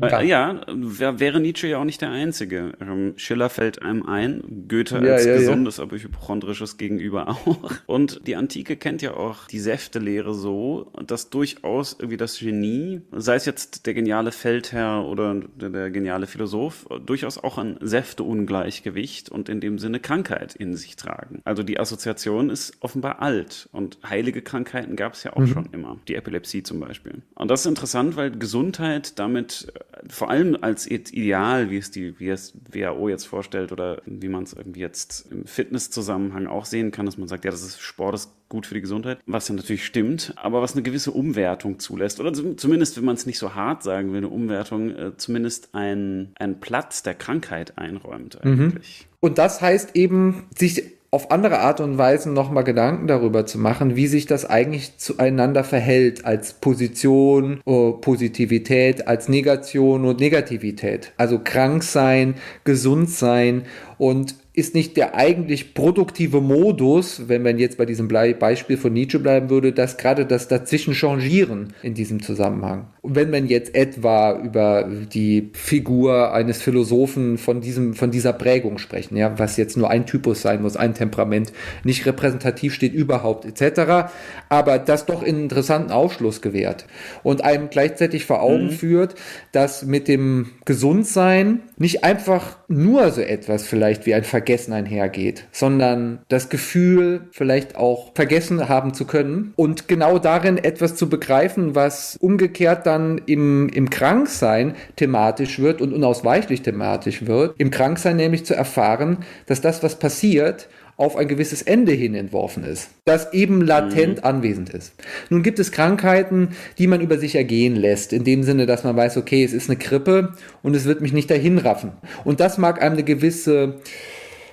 Ja. 0.00 0.20
Äh, 0.20 0.26
ja, 0.26 0.60
wär, 0.68 1.20
wäre 1.20 1.40
Nietzsche 1.40 1.68
ja 1.68 1.78
auch 1.78 1.84
nicht 1.84 2.00
der 2.00 2.10
Einzige. 2.10 2.72
Ähm, 2.80 3.14
Schiller 3.16 3.50
fällt 3.50 3.82
einem 3.82 4.06
ein, 4.06 4.66
Goethe 4.68 5.04
Ja, 5.04 5.14
als 5.14 5.24
ja, 5.24 5.32
ja. 5.32 5.38
gesundes, 5.38 5.80
aber 5.80 5.96
hypochondrisches 5.96 6.76
Gegenüber 6.76 7.28
auch. 7.46 7.70
Und 7.86 8.26
die 8.26 8.36
Antike 8.36 8.76
kennt 8.76 9.02
ja 9.02 9.14
auch 9.14 9.46
die 9.46 9.58
Säftelehre 9.58 10.34
so, 10.34 10.92
dass 11.06 11.30
durchaus 11.30 11.96
irgendwie 11.98 12.16
das 12.16 12.38
Genie, 12.38 13.02
sei 13.12 13.36
es 13.36 13.46
jetzt 13.46 13.86
der 13.86 13.94
geniale 13.94 14.32
Feldherr 14.32 15.04
oder 15.04 15.34
der, 15.34 15.70
der 15.70 15.90
geniale 15.90 16.26
Philosoph, 16.26 16.86
durchaus 17.04 17.38
auch 17.38 17.58
ein 17.58 17.76
Säfteungleichgewicht 17.80 19.28
und 19.28 19.48
in 19.48 19.60
dem 19.60 19.78
Sinne 19.78 20.00
Krankheit 20.00 20.54
in 20.54 20.76
sich 20.76 20.96
tragen. 20.96 21.40
Also 21.44 21.62
die 21.62 21.78
Assoziation 21.78 22.50
ist 22.50 22.74
offenbar 22.80 23.22
alt 23.22 23.68
und 23.72 23.98
heilige 24.08 24.42
Krankheiten 24.42 24.96
gab 24.96 25.14
es 25.14 25.24
ja 25.24 25.32
auch 25.34 25.46
schon 25.46 25.68
immer. 25.72 25.98
Die 26.08 26.14
Epilepsie 26.14 26.62
zum 26.62 26.80
Beispiel. 26.80 27.22
Und 27.34 27.50
das 27.50 27.60
ist 27.60 27.66
interessant, 27.66 28.16
weil 28.16 28.30
Gesundheit 28.30 29.18
damit 29.18 29.72
äh, 29.74 29.80
vor 30.10 30.30
allem 30.30 30.56
als 30.60 30.86
Ideal, 30.86 31.70
wie 31.70 31.78
es 31.78 31.90
die 31.90 32.18
wie 32.20 32.28
es 32.28 32.54
WHO 32.72 33.08
jetzt 33.08 33.24
vorstellt 33.26 33.72
oder 33.72 34.02
wie 34.06 34.28
man 34.28 34.44
es 34.44 34.52
irgendwie 34.52 34.80
jetzt 34.80 35.30
im 35.30 35.46
Fitnesszusammenhang 35.46 36.46
auch 36.46 36.64
sehen 36.64 36.90
kann, 36.90 37.06
dass 37.06 37.18
man 37.18 37.28
sagt, 37.28 37.44
ja, 37.44 37.50
das 37.50 37.62
ist 37.62 37.80
Sport 37.80 38.14
ist 38.14 38.30
gut 38.48 38.66
für 38.66 38.74
die 38.74 38.80
Gesundheit, 38.82 39.18
was 39.26 39.48
ja 39.48 39.54
natürlich 39.54 39.84
stimmt, 39.84 40.32
aber 40.36 40.62
was 40.62 40.74
eine 40.74 40.82
gewisse 40.82 41.10
Umwertung 41.10 41.78
zulässt 41.78 42.20
oder 42.20 42.32
zum- 42.32 42.56
zumindest, 42.58 42.96
wenn 42.96 43.04
man 43.04 43.16
es 43.16 43.26
nicht 43.26 43.38
so 43.38 43.54
hart 43.54 43.82
sagen 43.82 44.10
will, 44.12 44.18
eine 44.18 44.28
Umwertung, 44.28 44.90
äh, 44.94 45.16
zumindest 45.16 45.74
ein, 45.74 46.32
einen 46.38 46.60
Platz 46.60 47.02
der 47.02 47.14
Krankheit 47.14 47.78
einräumt 47.78 48.42
eigentlich. 48.44 49.08
Und 49.20 49.38
das 49.38 49.60
heißt 49.60 49.96
eben, 49.96 50.44
sich 50.56 50.82
auf 51.14 51.30
andere 51.30 51.60
Art 51.60 51.80
und 51.80 51.96
Weise 51.96 52.28
nochmal 52.28 52.64
Gedanken 52.64 53.06
darüber 53.06 53.46
zu 53.46 53.56
machen, 53.56 53.94
wie 53.94 54.08
sich 54.08 54.26
das 54.26 54.44
eigentlich 54.44 54.98
zueinander 54.98 55.62
verhält 55.62 56.24
als 56.24 56.54
Position, 56.54 57.60
äh, 57.66 57.92
Positivität, 57.92 59.06
als 59.06 59.28
Negation 59.28 60.06
und 60.06 60.18
Negativität. 60.18 61.12
Also 61.16 61.38
krank 61.38 61.84
sein, 61.84 62.34
gesund 62.64 63.10
sein 63.10 63.62
und 63.96 64.34
ist 64.56 64.72
nicht 64.72 64.96
der 64.96 65.16
eigentlich 65.16 65.74
produktive 65.74 66.40
Modus, 66.40 67.28
wenn 67.28 67.42
man 67.42 67.58
jetzt 67.58 67.76
bei 67.76 67.86
diesem 67.86 68.06
Beispiel 68.06 68.76
von 68.76 68.92
Nietzsche 68.92 69.18
bleiben 69.18 69.50
würde, 69.50 69.72
dass 69.72 69.96
gerade 69.96 70.26
das 70.26 70.46
dazwischen 70.46 70.94
changieren 70.94 71.72
in 71.82 71.94
diesem 71.94 72.22
Zusammenhang. 72.22 72.86
Und 73.02 73.16
wenn 73.16 73.30
man 73.30 73.48
jetzt 73.48 73.74
etwa 73.74 74.40
über 74.40 74.88
die 75.12 75.50
Figur 75.54 76.32
eines 76.32 76.62
Philosophen 76.62 77.36
von 77.36 77.62
diesem, 77.62 77.94
von 77.94 78.12
dieser 78.12 78.32
Prägung 78.32 78.78
sprechen, 78.78 79.16
ja, 79.16 79.36
was 79.40 79.56
jetzt 79.56 79.76
nur 79.76 79.90
ein 79.90 80.06
Typus 80.06 80.42
sein 80.42 80.62
muss, 80.62 80.76
ein 80.76 80.94
Temperament, 80.94 81.52
nicht 81.82 82.06
repräsentativ 82.06 82.74
steht 82.74 82.94
überhaupt, 82.94 83.44
etc., 83.46 84.08
aber 84.48 84.78
das 84.78 85.04
doch 85.06 85.24
einen 85.24 85.42
interessanten 85.42 85.90
Aufschluss 85.90 86.42
gewährt 86.42 86.86
und 87.24 87.42
einem 87.42 87.70
gleichzeitig 87.70 88.24
vor 88.24 88.40
Augen 88.40 88.70
führt, 88.70 89.16
dass 89.50 89.84
mit 89.84 90.06
dem 90.06 90.52
Gesundsein 90.64 91.62
nicht 91.76 92.04
einfach 92.04 92.58
nur 92.68 93.10
so 93.10 93.20
etwas 93.20 93.66
vielleicht 93.66 94.06
wie 94.06 94.14
ein 94.14 94.22
Vergessen 94.44 94.74
einhergeht, 94.74 95.46
sondern 95.52 96.18
das 96.28 96.50
Gefühl, 96.50 97.28
vielleicht 97.30 97.76
auch 97.76 98.14
vergessen 98.14 98.68
haben 98.68 98.92
zu 98.92 99.06
können 99.06 99.54
und 99.56 99.88
genau 99.88 100.18
darin 100.18 100.58
etwas 100.58 100.96
zu 100.96 101.08
begreifen, 101.08 101.74
was 101.74 102.18
umgekehrt 102.20 102.84
dann 102.84 103.22
im, 103.24 103.70
im 103.70 103.88
Kranksein 103.88 104.74
thematisch 104.96 105.60
wird 105.60 105.80
und 105.80 105.94
unausweichlich 105.94 106.60
thematisch 106.60 107.24
wird. 107.26 107.54
Im 107.56 107.70
Kranksein 107.70 108.16
nämlich 108.16 108.44
zu 108.44 108.54
erfahren, 108.54 109.20
dass 109.46 109.62
das, 109.62 109.82
was 109.82 109.98
passiert, 109.98 110.68
auf 110.96 111.16
ein 111.16 111.26
gewisses 111.26 111.62
Ende 111.62 111.92
hin 111.92 112.14
entworfen 112.14 112.64
ist, 112.64 112.90
das 113.04 113.32
eben 113.32 113.60
latent 113.60 114.24
anwesend 114.24 114.70
ist. 114.70 114.94
Nun 115.28 115.42
gibt 115.42 115.58
es 115.58 115.72
Krankheiten, 115.72 116.50
die 116.78 116.86
man 116.86 117.00
über 117.00 117.18
sich 117.18 117.34
ergehen 117.34 117.74
lässt, 117.74 118.12
in 118.12 118.22
dem 118.22 118.44
Sinne, 118.44 118.66
dass 118.66 118.84
man 118.84 118.96
weiß, 118.96 119.16
okay, 119.16 119.42
es 119.42 119.52
ist 119.52 119.68
eine 119.68 119.78
Grippe 119.78 120.34
und 120.62 120.76
es 120.76 120.84
wird 120.84 121.00
mich 121.00 121.12
nicht 121.12 121.30
dahin 121.30 121.58
raffen. 121.58 121.92
Und 122.24 122.40
das 122.40 122.58
mag 122.58 122.80
einem 122.80 122.92
eine 122.94 123.02
gewisse 123.02 123.80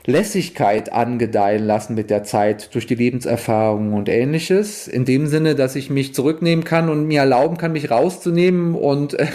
Lässigkeit 0.06 0.92
angedeihen 0.92 1.66
lassen 1.66 1.94
mit 1.96 2.10
der 2.10 2.24
Zeit 2.24 2.74
durch 2.74 2.88
die 2.88 2.96
Lebenserfahrung 2.96 3.94
und 3.94 4.10
ähnliches. 4.10 4.88
In 4.88 5.06
dem 5.06 5.28
Sinne, 5.28 5.56
dass 5.56 5.76
ich 5.76 5.90
mich 5.90 6.14
zurücknehmen 6.14 6.64
kann 6.64 6.90
und 6.90 7.06
mir 7.06 7.20
erlauben 7.20 7.58
kann, 7.58 7.72
mich 7.72 7.92
rauszunehmen 7.92 8.74
und 8.74 9.14
äh, 9.20 9.28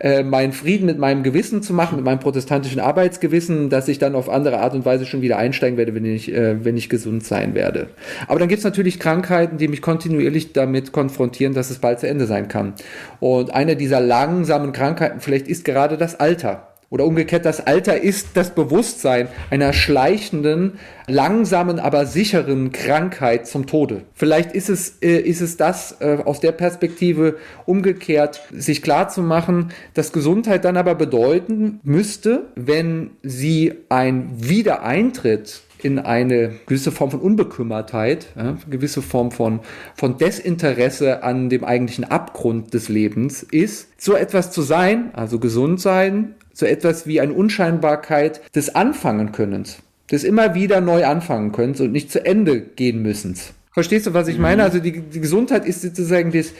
äh, 0.00 0.22
meinen 0.24 0.52
Frieden 0.52 0.86
mit 0.86 0.98
meinem 0.98 1.22
Gewissen 1.22 1.62
zu 1.62 1.72
machen, 1.72 1.96
mit 1.96 2.04
meinem 2.04 2.18
protestantischen 2.18 2.80
Arbeitsgewissen, 2.80 3.70
dass 3.70 3.86
ich 3.86 3.98
dann 3.98 4.16
auf 4.16 4.28
andere 4.28 4.58
Art 4.58 4.74
und 4.74 4.84
Weise 4.84 5.06
schon 5.06 5.22
wieder 5.22 5.38
einsteigen 5.38 5.78
werde, 5.78 5.94
wenn 5.94 6.04
ich, 6.04 6.32
äh, 6.32 6.64
wenn 6.64 6.76
ich 6.76 6.88
gesund 6.88 7.24
sein 7.24 7.54
werde. 7.54 7.88
Aber 8.26 8.40
dann 8.40 8.48
gibt 8.48 8.58
es 8.58 8.64
natürlich 8.64 8.98
Krankheiten, 8.98 9.58
die 9.58 9.68
mich 9.68 9.82
kontinuierlich 9.82 10.52
damit 10.52 10.92
konfrontieren, 10.92 11.54
dass 11.54 11.70
es 11.70 11.78
bald 11.78 12.00
zu 12.00 12.08
Ende 12.08 12.26
sein 12.26 12.48
kann. 12.48 12.74
Und 13.20 13.54
eine 13.54 13.76
dieser 13.76 14.00
langsamen 14.00 14.72
Krankheiten 14.72 15.20
vielleicht 15.20 15.46
ist 15.46 15.64
gerade 15.64 15.96
das 15.96 16.18
Alter. 16.18 16.71
Oder 16.92 17.06
umgekehrt, 17.06 17.46
das 17.46 17.66
Alter 17.66 18.02
ist 18.02 18.28
das 18.34 18.54
Bewusstsein 18.54 19.28
einer 19.48 19.72
schleichenden, 19.72 20.74
langsamen, 21.06 21.78
aber 21.78 22.04
sicheren 22.04 22.70
Krankheit 22.70 23.46
zum 23.46 23.64
Tode. 23.64 24.02
Vielleicht 24.12 24.52
ist 24.52 24.68
es, 24.68 24.98
äh, 25.00 25.16
ist 25.16 25.40
es 25.40 25.56
das 25.56 25.96
äh, 26.02 26.18
aus 26.22 26.40
der 26.40 26.52
Perspektive 26.52 27.36
umgekehrt, 27.64 28.42
sich 28.52 28.82
klar 28.82 29.08
zu 29.08 29.22
machen, 29.22 29.72
dass 29.94 30.12
Gesundheit 30.12 30.66
dann 30.66 30.76
aber 30.76 30.94
bedeuten 30.94 31.80
müsste, 31.82 32.48
wenn 32.56 33.12
sie 33.22 33.72
ein 33.88 34.28
Wiedereintritt 34.34 35.62
in 35.82 35.98
eine 35.98 36.52
gewisse 36.66 36.92
Form 36.92 37.10
von 37.10 37.20
Unbekümmertheit, 37.20 38.26
ja, 38.36 38.58
gewisse 38.68 39.00
Form 39.00 39.30
von, 39.30 39.60
von 39.94 40.18
Desinteresse 40.18 41.22
an 41.22 41.48
dem 41.48 41.64
eigentlichen 41.64 42.04
Abgrund 42.04 42.74
des 42.74 42.90
Lebens 42.90 43.42
ist, 43.42 43.88
so 43.96 44.14
etwas 44.14 44.50
zu 44.50 44.60
sein, 44.60 45.10
also 45.14 45.38
gesund 45.38 45.80
sein, 45.80 46.34
so 46.52 46.66
etwas 46.66 47.06
wie 47.06 47.20
eine 47.20 47.32
Unscheinbarkeit 47.32 48.40
des 48.54 48.74
Anfangenkönnens, 48.74 49.78
des 50.10 50.24
immer 50.24 50.54
wieder 50.54 50.80
neu 50.80 51.04
anfangen 51.06 51.52
können 51.52 51.74
und 51.76 51.92
nicht 51.92 52.10
zu 52.10 52.24
Ende 52.24 52.60
gehen 52.60 53.02
müssen. 53.02 53.36
Verstehst 53.72 54.06
du, 54.06 54.14
was 54.14 54.28
ich 54.28 54.38
meine? 54.38 54.62
Also 54.62 54.80
die, 54.80 55.00
die 55.00 55.20
Gesundheit 55.20 55.64
ist 55.64 55.80
sozusagen 55.80 56.30
das, 56.30 56.52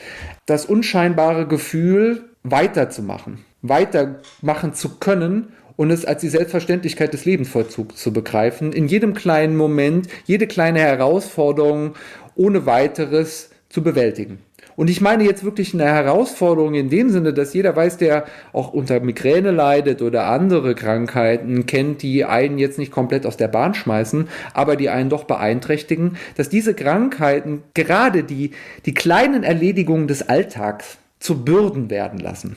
das 0.47 0.65
unscheinbare 0.65 1.47
Gefühl, 1.47 2.23
weiterzumachen, 2.43 3.39
weitermachen 3.61 4.73
zu 4.73 4.97
können 4.97 5.49
und 5.75 5.91
es 5.91 6.05
als 6.05 6.21
die 6.21 6.29
Selbstverständlichkeit 6.29 7.13
des 7.13 7.25
Lebensvollzugs 7.25 7.95
zu 7.95 8.13
begreifen, 8.13 8.73
in 8.73 8.87
jedem 8.87 9.13
kleinen 9.13 9.55
Moment, 9.55 10.07
jede 10.25 10.47
kleine 10.47 10.79
Herausforderung 10.79 11.93
ohne 12.35 12.65
weiteres 12.65 13.49
zu 13.69 13.83
bewältigen. 13.83 14.39
Und 14.75 14.89
ich 14.89 15.01
meine 15.01 15.23
jetzt 15.23 15.43
wirklich 15.43 15.73
eine 15.73 15.85
Herausforderung 15.85 16.73
in 16.73 16.89
dem 16.89 17.09
Sinne, 17.09 17.33
dass 17.33 17.53
jeder 17.53 17.75
weiß, 17.75 17.97
der 17.97 18.25
auch 18.51 18.73
unter 18.73 18.99
Migräne 18.99 19.51
leidet 19.51 20.01
oder 20.01 20.27
andere 20.27 20.75
Krankheiten 20.75 21.65
kennt, 21.65 22.01
die 22.01 22.25
einen 22.25 22.57
jetzt 22.57 22.77
nicht 22.77 22.91
komplett 22.91 23.25
aus 23.25 23.37
der 23.37 23.47
Bahn 23.47 23.73
schmeißen, 23.73 24.27
aber 24.53 24.75
die 24.75 24.89
einen 24.89 25.09
doch 25.09 25.25
beeinträchtigen, 25.25 26.17
dass 26.35 26.49
diese 26.49 26.73
Krankheiten 26.73 27.63
gerade 27.73 28.23
die, 28.23 28.51
die 28.85 28.93
kleinen 28.93 29.43
Erledigungen 29.43 30.07
des 30.07 30.27
Alltags 30.27 30.97
zu 31.19 31.43
Bürden 31.43 31.89
werden 31.89 32.19
lassen. 32.19 32.55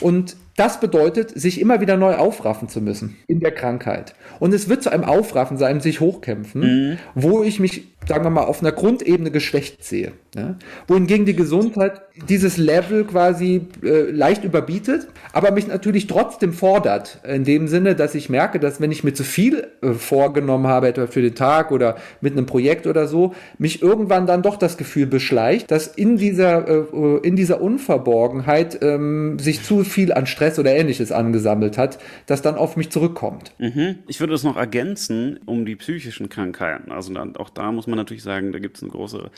Und 0.00 0.36
das 0.56 0.80
bedeutet, 0.80 1.30
sich 1.30 1.60
immer 1.60 1.80
wieder 1.80 1.96
neu 1.96 2.14
aufraffen 2.16 2.68
zu 2.68 2.80
müssen 2.80 3.16
in 3.28 3.38
der 3.38 3.52
Krankheit. 3.52 4.14
Und 4.40 4.52
es 4.52 4.68
wird 4.68 4.82
zu 4.82 4.90
einem 4.90 5.04
Aufraffen 5.04 5.56
sein, 5.56 5.80
sich 5.80 6.00
hochkämpfen, 6.00 6.98
wo 7.14 7.44
ich 7.44 7.60
mich 7.60 7.86
sagen 8.08 8.24
wir 8.24 8.30
mal, 8.30 8.44
auf 8.44 8.60
einer 8.60 8.72
Grundebene 8.72 9.30
geschwächt 9.30 9.84
sehe. 9.84 10.12
Ja? 10.34 10.56
Wohingegen 10.86 11.26
die 11.26 11.36
Gesundheit 11.36 12.00
dieses 12.28 12.56
Level 12.56 13.04
quasi 13.04 13.62
äh, 13.82 14.10
leicht 14.10 14.44
überbietet, 14.44 15.08
aber 15.32 15.50
mich 15.52 15.68
natürlich 15.68 16.06
trotzdem 16.06 16.52
fordert. 16.52 17.20
In 17.24 17.44
dem 17.44 17.68
Sinne, 17.68 17.94
dass 17.94 18.14
ich 18.14 18.28
merke, 18.28 18.58
dass 18.58 18.80
wenn 18.80 18.90
ich 18.90 19.04
mir 19.04 19.12
zu 19.12 19.24
viel 19.24 19.68
äh, 19.82 19.92
vorgenommen 19.92 20.66
habe, 20.66 20.88
etwa 20.88 21.06
für 21.06 21.22
den 21.22 21.34
Tag 21.34 21.70
oder 21.70 21.96
mit 22.20 22.32
einem 22.32 22.46
Projekt 22.46 22.86
oder 22.86 23.06
so, 23.06 23.34
mich 23.58 23.82
irgendwann 23.82 24.26
dann 24.26 24.42
doch 24.42 24.56
das 24.56 24.76
Gefühl 24.76 25.06
beschleicht, 25.06 25.70
dass 25.70 25.86
in 25.86 26.16
dieser, 26.16 26.66
äh, 26.66 27.18
in 27.22 27.36
dieser 27.36 27.60
Unverborgenheit 27.60 28.78
ähm, 28.82 29.38
sich 29.38 29.62
zu 29.62 29.84
viel 29.84 30.12
an 30.12 30.26
Stress 30.26 30.58
oder 30.58 30.74
ähnliches 30.74 31.12
angesammelt 31.12 31.78
hat, 31.78 31.98
das 32.26 32.42
dann 32.42 32.56
auf 32.56 32.76
mich 32.76 32.90
zurückkommt. 32.90 33.52
Mhm. 33.58 33.96
Ich 34.08 34.20
würde 34.20 34.32
das 34.32 34.44
noch 34.44 34.56
ergänzen 34.56 35.38
um 35.46 35.66
die 35.66 35.76
psychischen 35.76 36.28
Krankheiten. 36.28 36.90
Also 36.90 37.12
dann, 37.12 37.36
auch 37.36 37.50
da 37.50 37.70
muss 37.70 37.86
man 37.86 37.97
natürlich 37.98 38.22
sagen, 38.22 38.52
da 38.52 38.58
gibt 38.58 38.78
es 38.78 38.82
eine 38.82 38.92
große 38.92 39.30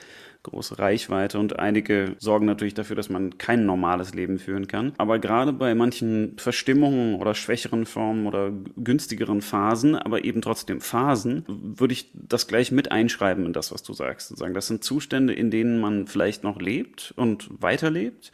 große 0.43 0.79
Reichweite 0.79 1.39
und 1.39 1.59
einige 1.59 2.17
sorgen 2.19 2.47
natürlich 2.47 2.75
dafür, 2.75 2.97
dass 2.97 3.11
man 3.11 3.37
kein 3.37 3.67
normales 3.67 4.15
Leben 4.15 4.39
führen 4.39 4.69
kann. 4.69 4.93
Aber 4.97 5.19
gerade 5.19 5.53
bei 5.53 5.75
manchen 5.75 6.37
Verstimmungen 6.39 7.17
oder 7.17 7.35
schwächeren 7.35 7.85
Formen 7.85 8.27
oder 8.27 8.53
günstigeren 8.77 9.43
Phasen, 9.43 9.97
aber 9.97 10.25
eben 10.25 10.41
trotzdem 10.41 10.81
Phasen, 10.81 11.45
würde 11.47 11.93
ich 11.93 12.11
das 12.15 12.47
gleich 12.47 12.73
mit 12.73 12.91
einschreiben 12.91 13.45
in 13.47 13.53
das, 13.53 13.73
was 13.73 13.83
du 13.83 13.93
sagst. 13.93 14.35
Das 14.41 14.67
sind 14.67 14.83
Zustände, 14.83 15.35
in 15.35 15.51
denen 15.51 15.79
man 15.81 16.07
vielleicht 16.07 16.43
noch 16.43 16.61
lebt 16.61 17.13
und 17.17 17.49
weiterlebt 17.61 18.33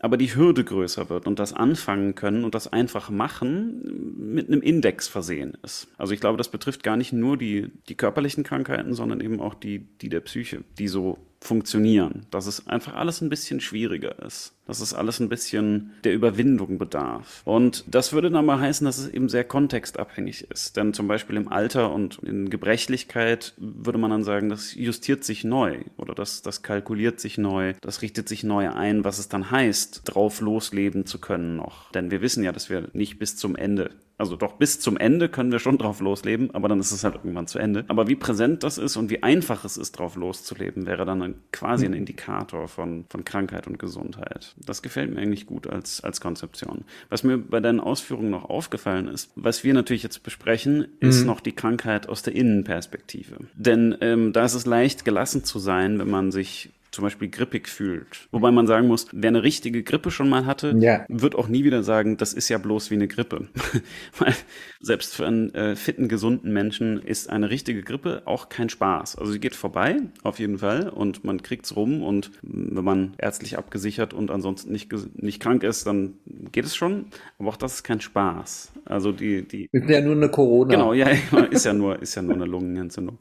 aber 0.00 0.16
die 0.16 0.34
Hürde 0.34 0.64
größer 0.64 1.08
wird 1.10 1.26
und 1.26 1.38
das 1.38 1.52
anfangen 1.52 2.14
können 2.14 2.44
und 2.44 2.54
das 2.54 2.72
einfach 2.72 3.10
machen 3.10 4.32
mit 4.32 4.48
einem 4.48 4.62
Index 4.62 5.08
versehen 5.08 5.56
ist. 5.62 5.88
Also 5.96 6.12
ich 6.12 6.20
glaube, 6.20 6.38
das 6.38 6.50
betrifft 6.50 6.82
gar 6.82 6.96
nicht 6.96 7.12
nur 7.12 7.36
die, 7.36 7.70
die 7.88 7.94
körperlichen 7.94 8.44
Krankheiten, 8.44 8.94
sondern 8.94 9.20
eben 9.20 9.40
auch 9.40 9.54
die, 9.54 9.80
die 10.00 10.08
der 10.08 10.20
Psyche, 10.20 10.64
die 10.78 10.88
so 10.88 11.18
funktionieren. 11.40 12.26
Dass 12.30 12.46
es 12.46 12.66
einfach 12.66 12.94
alles 12.94 13.20
ein 13.20 13.28
bisschen 13.28 13.60
schwieriger 13.60 14.22
ist. 14.24 14.54
Dass 14.68 14.80
es 14.80 14.94
alles 14.94 15.18
ein 15.18 15.28
bisschen 15.28 15.94
der 16.04 16.14
Überwindung 16.14 16.78
bedarf. 16.78 17.42
Und 17.44 17.84
das 17.88 18.12
würde 18.12 18.30
dann 18.30 18.46
mal 18.46 18.60
heißen, 18.60 18.84
dass 18.84 18.98
es 18.98 19.08
eben 19.08 19.28
sehr 19.28 19.42
kontextabhängig 19.42 20.50
ist. 20.50 20.76
Denn 20.76 20.94
zum 20.94 21.08
Beispiel 21.08 21.36
im 21.36 21.48
Alter 21.48 21.92
und 21.92 22.18
in 22.22 22.50
Gebrechlichkeit 22.50 23.54
würde 23.56 23.98
man 23.98 24.10
dann 24.10 24.24
sagen, 24.24 24.48
das 24.48 24.74
justiert 24.74 25.24
sich 25.24 25.42
neu 25.42 25.78
oder 25.96 26.14
das, 26.14 26.42
das 26.42 26.62
kalkuliert 26.62 27.18
sich 27.18 27.38
neu, 27.38 27.74
das 27.80 28.02
richtet 28.02 28.28
sich 28.28 28.44
neu 28.44 28.70
ein, 28.70 29.04
was 29.04 29.18
es 29.18 29.28
dann 29.28 29.50
heißt, 29.50 30.02
drauf 30.04 30.40
losleben 30.40 31.06
zu 31.06 31.18
können 31.18 31.56
noch. 31.56 31.90
Denn 31.92 32.10
wir 32.10 32.20
wissen 32.20 32.44
ja, 32.44 32.52
dass 32.52 32.70
wir 32.70 32.88
nicht 32.92 33.18
bis 33.18 33.36
zum 33.36 33.56
Ende 33.56 33.90
also 34.18 34.34
doch 34.34 34.54
bis 34.54 34.80
zum 34.80 34.96
Ende 34.96 35.28
können 35.28 35.52
wir 35.52 35.60
schon 35.60 35.78
drauf 35.78 36.00
losleben, 36.00 36.50
aber 36.52 36.68
dann 36.68 36.80
ist 36.80 36.90
es 36.90 37.04
halt 37.04 37.14
irgendwann 37.14 37.46
zu 37.46 37.60
Ende. 37.60 37.84
Aber 37.86 38.08
wie 38.08 38.16
präsent 38.16 38.64
das 38.64 38.76
ist 38.76 38.96
und 38.96 39.10
wie 39.10 39.22
einfach 39.22 39.64
es 39.64 39.76
ist, 39.76 39.92
drauf 39.92 40.16
loszuleben, 40.16 40.86
wäre 40.86 41.06
dann 41.06 41.22
ein, 41.22 41.34
quasi 41.52 41.86
ein 41.86 41.92
Indikator 41.92 42.66
von, 42.66 43.04
von 43.08 43.24
Krankheit 43.24 43.68
und 43.68 43.78
Gesundheit. 43.78 44.56
Das 44.64 44.82
gefällt 44.82 45.12
mir 45.12 45.20
eigentlich 45.20 45.46
gut 45.46 45.66
als, 45.66 46.02
als 46.02 46.20
Konzeption. 46.20 46.84
Was 47.08 47.22
mir 47.22 47.38
bei 47.38 47.60
deinen 47.60 47.80
Ausführungen 47.80 48.30
noch 48.30 48.48
aufgefallen 48.48 49.08
ist, 49.08 49.30
was 49.34 49.64
wir 49.64 49.74
natürlich 49.74 50.02
jetzt 50.02 50.22
besprechen, 50.22 50.88
ist 51.00 51.20
mhm. 51.20 51.26
noch 51.26 51.40
die 51.40 51.54
Krankheit 51.54 52.08
aus 52.08 52.22
der 52.22 52.34
Innenperspektive. 52.34 53.36
Denn 53.54 53.96
ähm, 54.00 54.32
da 54.32 54.44
ist 54.44 54.54
es 54.54 54.66
leicht, 54.66 55.04
gelassen 55.04 55.44
zu 55.44 55.58
sein, 55.58 55.98
wenn 55.98 56.10
man 56.10 56.32
sich 56.32 56.70
zum 56.90 57.04
Beispiel 57.04 57.28
grippig 57.28 57.68
fühlt. 57.68 58.28
Wobei 58.30 58.50
man 58.50 58.66
sagen 58.66 58.86
muss, 58.86 59.08
wer 59.12 59.28
eine 59.28 59.42
richtige 59.42 59.82
Grippe 59.82 60.10
schon 60.10 60.28
mal 60.28 60.46
hatte, 60.46 60.74
ja. 60.78 61.04
wird 61.08 61.34
auch 61.34 61.48
nie 61.48 61.64
wieder 61.64 61.82
sagen, 61.82 62.16
das 62.16 62.32
ist 62.32 62.48
ja 62.48 62.58
bloß 62.58 62.90
wie 62.90 62.94
eine 62.94 63.08
Grippe. 63.08 63.48
Weil 64.18 64.34
selbst 64.80 65.14
für 65.14 65.26
einen 65.26 65.54
äh, 65.54 65.76
fitten, 65.76 66.08
gesunden 66.08 66.52
Menschen 66.52 67.02
ist 67.02 67.28
eine 67.28 67.50
richtige 67.50 67.82
Grippe 67.82 68.22
auch 68.24 68.48
kein 68.48 68.68
Spaß. 68.68 69.16
Also 69.16 69.32
sie 69.32 69.40
geht 69.40 69.54
vorbei, 69.54 69.96
auf 70.22 70.38
jeden 70.38 70.58
Fall, 70.58 70.88
und 70.88 71.24
man 71.24 71.42
kriegt's 71.42 71.76
rum 71.76 72.02
und 72.02 72.30
wenn 72.42 72.84
man 72.84 73.14
ärztlich 73.18 73.58
abgesichert 73.58 74.14
und 74.14 74.30
ansonsten 74.30 74.72
nicht, 74.72 74.90
nicht 75.20 75.40
krank 75.40 75.62
ist, 75.64 75.86
dann 75.86 76.14
geht 76.52 76.64
es 76.64 76.74
schon. 76.74 77.06
Aber 77.38 77.50
auch 77.50 77.56
das 77.56 77.74
ist 77.74 77.82
kein 77.82 78.00
Spaß. 78.00 78.72
Also 78.86 79.12
die, 79.12 79.46
die. 79.46 79.68
Ist 79.70 79.88
ja 79.88 80.00
nur 80.00 80.16
eine 80.16 80.30
Corona. 80.30 80.70
Genau, 80.70 80.92
ja, 80.94 81.08
ist 81.50 81.66
ja 81.66 81.74
nur, 81.74 82.00
ist 82.00 82.14
ja 82.14 82.22
nur 82.22 82.34
eine 82.34 82.46
Lungenentzündung. 82.46 83.18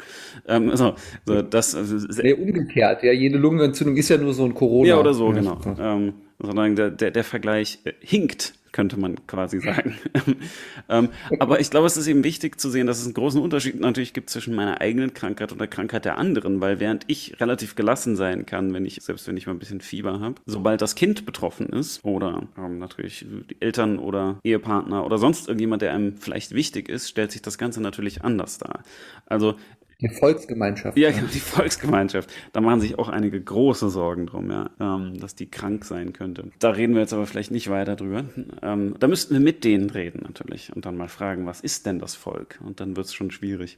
Ähm, 0.47 0.69
also, 0.69 0.95
so, 1.25 1.41
das, 1.41 1.75
also, 1.75 2.07
nee, 2.21 2.33
umgekehrt, 2.33 3.03
ja, 3.03 3.11
jede 3.11 3.37
Lungenentzündung 3.37 3.56
Lungenentzündung 3.57 3.97
ist 3.97 4.09
ja 4.09 4.17
nur 4.17 4.33
so 4.33 4.45
ein 4.45 4.53
Corona. 4.53 4.87
Ja, 4.87 4.99
oder 4.99 5.13
so, 5.13 5.29
genau. 5.29 5.59
Ähm, 5.79 6.13
sondern 6.39 6.75
der, 6.75 6.91
der, 6.91 7.11
der 7.11 7.23
Vergleich 7.23 7.79
äh, 7.83 7.93
hinkt, 7.99 8.53
könnte 8.71 8.99
man 8.99 9.25
quasi 9.25 9.59
sagen. 9.59 9.97
ähm, 10.89 11.09
aber 11.39 11.59
ich 11.59 11.71
glaube, 11.71 11.87
es 11.87 11.97
ist 11.97 12.05
eben 12.05 12.23
wichtig 12.23 12.59
zu 12.59 12.69
sehen, 12.69 12.85
dass 12.85 12.99
es 12.99 13.05
einen 13.05 13.15
großen 13.15 13.41
Unterschied 13.41 13.79
natürlich 13.79 14.13
gibt 14.13 14.29
zwischen 14.29 14.53
meiner 14.53 14.81
eigenen 14.81 15.15
Krankheit 15.15 15.51
und 15.51 15.59
der 15.59 15.67
Krankheit 15.67 16.05
der 16.05 16.19
anderen, 16.19 16.61
weil 16.61 16.79
während 16.79 17.03
ich 17.07 17.39
relativ 17.39 17.75
gelassen 17.75 18.15
sein 18.15 18.45
kann, 18.45 18.73
wenn 18.73 18.85
ich, 18.85 19.01
selbst 19.01 19.27
wenn 19.27 19.35
ich 19.35 19.47
mal 19.47 19.53
ein 19.53 19.59
bisschen 19.59 19.81
Fieber 19.81 20.19
habe, 20.19 20.35
sobald 20.45 20.81
das 20.81 20.93
Kind 20.93 21.25
betroffen 21.25 21.67
ist 21.69 22.05
oder 22.05 22.43
ähm, 22.55 22.77
natürlich 22.77 23.25
die 23.49 23.57
Eltern 23.59 23.97
oder 23.97 24.39
Ehepartner 24.43 25.05
oder 25.05 25.17
sonst 25.17 25.47
irgendjemand, 25.47 25.81
der 25.81 25.93
einem 25.93 26.17
vielleicht 26.17 26.53
wichtig 26.53 26.87
ist, 26.87 27.09
stellt 27.09 27.31
sich 27.31 27.41
das 27.41 27.57
Ganze 27.57 27.81
natürlich 27.81 28.23
anders 28.23 28.59
dar. 28.59 28.83
Also 29.25 29.55
die 29.99 30.09
Volksgemeinschaft. 30.09 30.97
Ja, 30.97 31.11
genau, 31.11 31.27
die 31.33 31.39
Volksgemeinschaft. 31.39 32.31
Da 32.53 32.61
machen 32.61 32.81
sich 32.81 32.99
auch 32.99 33.09
einige 33.09 33.41
große 33.41 33.89
Sorgen 33.89 34.27
drum, 34.27 34.51
ja, 34.51 34.69
ähm, 34.79 35.19
dass 35.19 35.35
die 35.35 35.49
krank 35.49 35.85
sein 35.85 36.13
könnte. 36.13 36.51
Da 36.59 36.69
reden 36.69 36.93
wir 36.93 37.01
jetzt 37.01 37.13
aber 37.13 37.25
vielleicht 37.25 37.51
nicht 37.51 37.69
weiter 37.69 37.95
drüber. 37.95 38.25
Ähm, 38.61 38.95
da 38.99 39.07
müssten 39.07 39.33
wir 39.33 39.41
mit 39.41 39.63
denen 39.63 39.89
reden 39.89 40.21
natürlich 40.23 40.75
und 40.75 40.85
dann 40.85 40.97
mal 40.97 41.07
fragen, 41.07 41.45
was 41.45 41.61
ist 41.61 41.85
denn 41.85 41.97
das 41.99 42.15
Volk? 42.15 42.59
Und 42.63 42.79
dann 42.79 42.95
wird 42.95 43.07
es 43.07 43.13
schon 43.13 43.31
schwierig. 43.31 43.77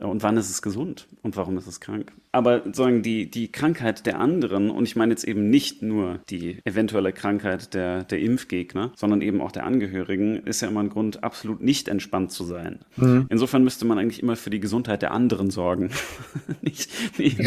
Und 0.00 0.22
wann 0.22 0.36
ist 0.36 0.50
es 0.50 0.62
gesund? 0.62 1.08
Und 1.22 1.36
warum 1.36 1.56
ist 1.56 1.66
es 1.66 1.80
krank? 1.80 2.12
Aber 2.32 2.62
sozusagen 2.64 3.02
die, 3.02 3.30
die 3.30 3.50
Krankheit 3.50 4.06
der 4.06 4.18
anderen, 4.18 4.70
und 4.70 4.84
ich 4.84 4.96
meine 4.96 5.12
jetzt 5.12 5.24
eben 5.24 5.50
nicht 5.50 5.82
nur 5.82 6.20
die 6.30 6.58
eventuelle 6.64 7.12
Krankheit 7.12 7.74
der, 7.74 8.04
der 8.04 8.20
Impfgegner, 8.20 8.92
sondern 8.96 9.22
eben 9.22 9.40
auch 9.40 9.52
der 9.52 9.64
Angehörigen, 9.64 10.36
ist 10.44 10.62
ja 10.62 10.68
immer 10.68 10.80
ein 10.80 10.90
Grund, 10.90 11.24
absolut 11.24 11.60
nicht 11.60 11.88
entspannt 11.88 12.32
zu 12.32 12.44
sein. 12.44 12.80
Mhm. 12.96 13.26
Insofern 13.30 13.64
müsste 13.64 13.84
man 13.84 13.98
eigentlich 13.98 14.22
immer 14.22 14.36
für 14.36 14.50
die 14.50 14.60
Gesundheit 14.60 15.02
der 15.02 15.12
anderen 15.12 15.50
sorgen 15.50 15.60
sorgen. 15.60 15.90
nicht, 16.62 16.90
nicht, 17.18 17.38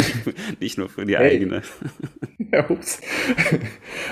nicht, 0.59 0.77
nur 0.77 0.89
für 0.89 1.05
die 1.05 1.17
hey. 1.17 1.35
eigene. 1.35 1.61
ja, 2.51 2.69
ups. 2.69 3.01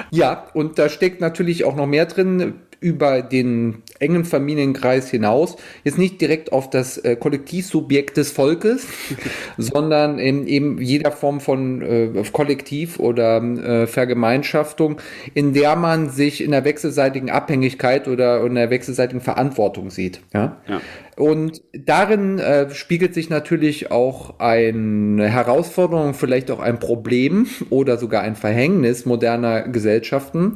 ja, 0.10 0.47
und 0.54 0.80
da 0.80 0.89
steckt 0.89 1.21
natürlich 1.21 1.65
auch 1.65 1.75
noch 1.75 1.88
mehr 1.88 2.06
drin 2.08 2.56
über 2.82 3.22
den 3.22 3.84
engen 4.00 4.26
Familienkreis 4.26 5.10
hinaus, 5.12 5.56
jetzt 5.84 6.00
nicht 6.00 6.20
direkt 6.20 6.52
auf 6.52 6.70
das 6.70 6.98
äh, 6.98 7.15
Kollektivsubjekt 7.15 8.17
des 8.17 8.32
Volkes, 8.32 8.88
sondern 9.58 10.17
in 10.17 10.48
eben 10.48 10.82
jeder 10.82 11.12
Form 11.12 11.39
von 11.39 11.82
äh, 11.84 12.24
Kollektiv 12.34 13.00
oder 13.00 13.41
äh, 13.41 13.86
Vergemeinschaftung, 13.86 15.00
in 15.36 15.54
der 15.54 15.76
man 15.76 16.10
sich 16.10 16.44
in 16.44 16.52
der 16.52 16.65
wechselseitigen 16.65 17.30
Abhängigkeit 17.30 18.08
oder 18.08 18.44
in 18.44 18.56
der 18.56 18.72
wechselseitigen 18.72 19.22
Verantwortung 19.22 19.91
sieht. 19.91 20.22
Ja? 20.34 20.58
ja. 20.67 20.82
Und 21.17 21.62
darin 21.74 22.39
äh, 22.39 22.74
spiegelt 22.74 23.13
sich 23.13 23.30
natürlich 23.30 23.91
auch 23.91 24.39
eine 24.39 25.30
Herausforderung, 25.30 26.15
vielleicht 26.15 26.50
auch 26.50 26.60
ein 26.60 26.80
Problem 26.80 27.46
oder 27.70 27.98
sogar 27.98 28.24
ein 28.24 28.36
Verhängnis 28.36 29.06
moderner 29.06 29.67
Gesellschaften, 29.67 30.56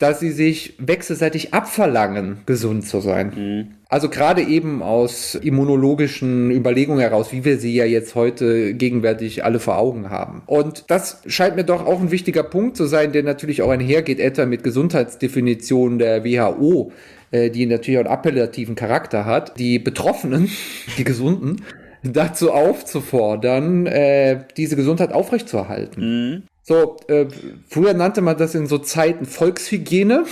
dass 0.00 0.18
sie 0.18 0.30
sich 0.30 0.74
wechselseitig 0.78 1.52
abverlangen, 1.52 2.38
gesund 2.46 2.86
zu 2.86 3.00
sein. 3.00 3.32
Mhm. 3.36 3.68
Also 3.90 4.08
gerade 4.08 4.40
eben 4.40 4.82
aus 4.82 5.34
immunologischen 5.34 6.50
Überlegungen 6.50 7.00
heraus, 7.00 7.32
wie 7.32 7.44
wir 7.44 7.58
sie 7.58 7.74
ja 7.74 7.84
jetzt 7.84 8.14
heute 8.14 8.72
gegenwärtig 8.72 9.44
alle 9.44 9.60
vor 9.60 9.76
Augen 9.76 10.08
haben. 10.08 10.42
Und 10.46 10.84
das 10.88 11.20
scheint 11.26 11.54
mir 11.54 11.64
doch 11.64 11.84
auch 11.84 12.00
ein 12.00 12.10
wichtiger 12.10 12.42
Punkt 12.42 12.78
zu 12.78 12.86
sein, 12.86 13.12
der 13.12 13.24
natürlich 13.24 13.60
auch 13.60 13.68
einhergeht, 13.68 14.20
etwa 14.20 14.46
mit 14.46 14.64
Gesundheitsdefinitionen 14.64 15.98
der 15.98 16.24
WHO, 16.24 16.92
äh, 17.30 17.50
die 17.50 17.66
natürlich 17.66 17.98
auch 17.98 18.04
einen 18.04 18.14
appellativen 18.14 18.76
Charakter 18.76 19.26
hat, 19.26 19.58
die 19.58 19.78
Betroffenen, 19.78 20.50
die 20.96 21.04
Gesunden, 21.04 21.62
dazu 22.02 22.52
aufzufordern, 22.52 23.84
äh, 23.84 24.44
diese 24.56 24.76
Gesundheit 24.76 25.12
aufrechtzuerhalten. 25.12 26.30
Mhm. 26.30 26.42
So, 26.70 26.98
äh, 27.08 27.26
früher 27.68 27.94
nannte 27.94 28.20
man 28.20 28.36
das 28.36 28.54
in 28.54 28.68
so 28.68 28.78
Zeiten 28.78 29.26
Volkshygiene 29.26 30.24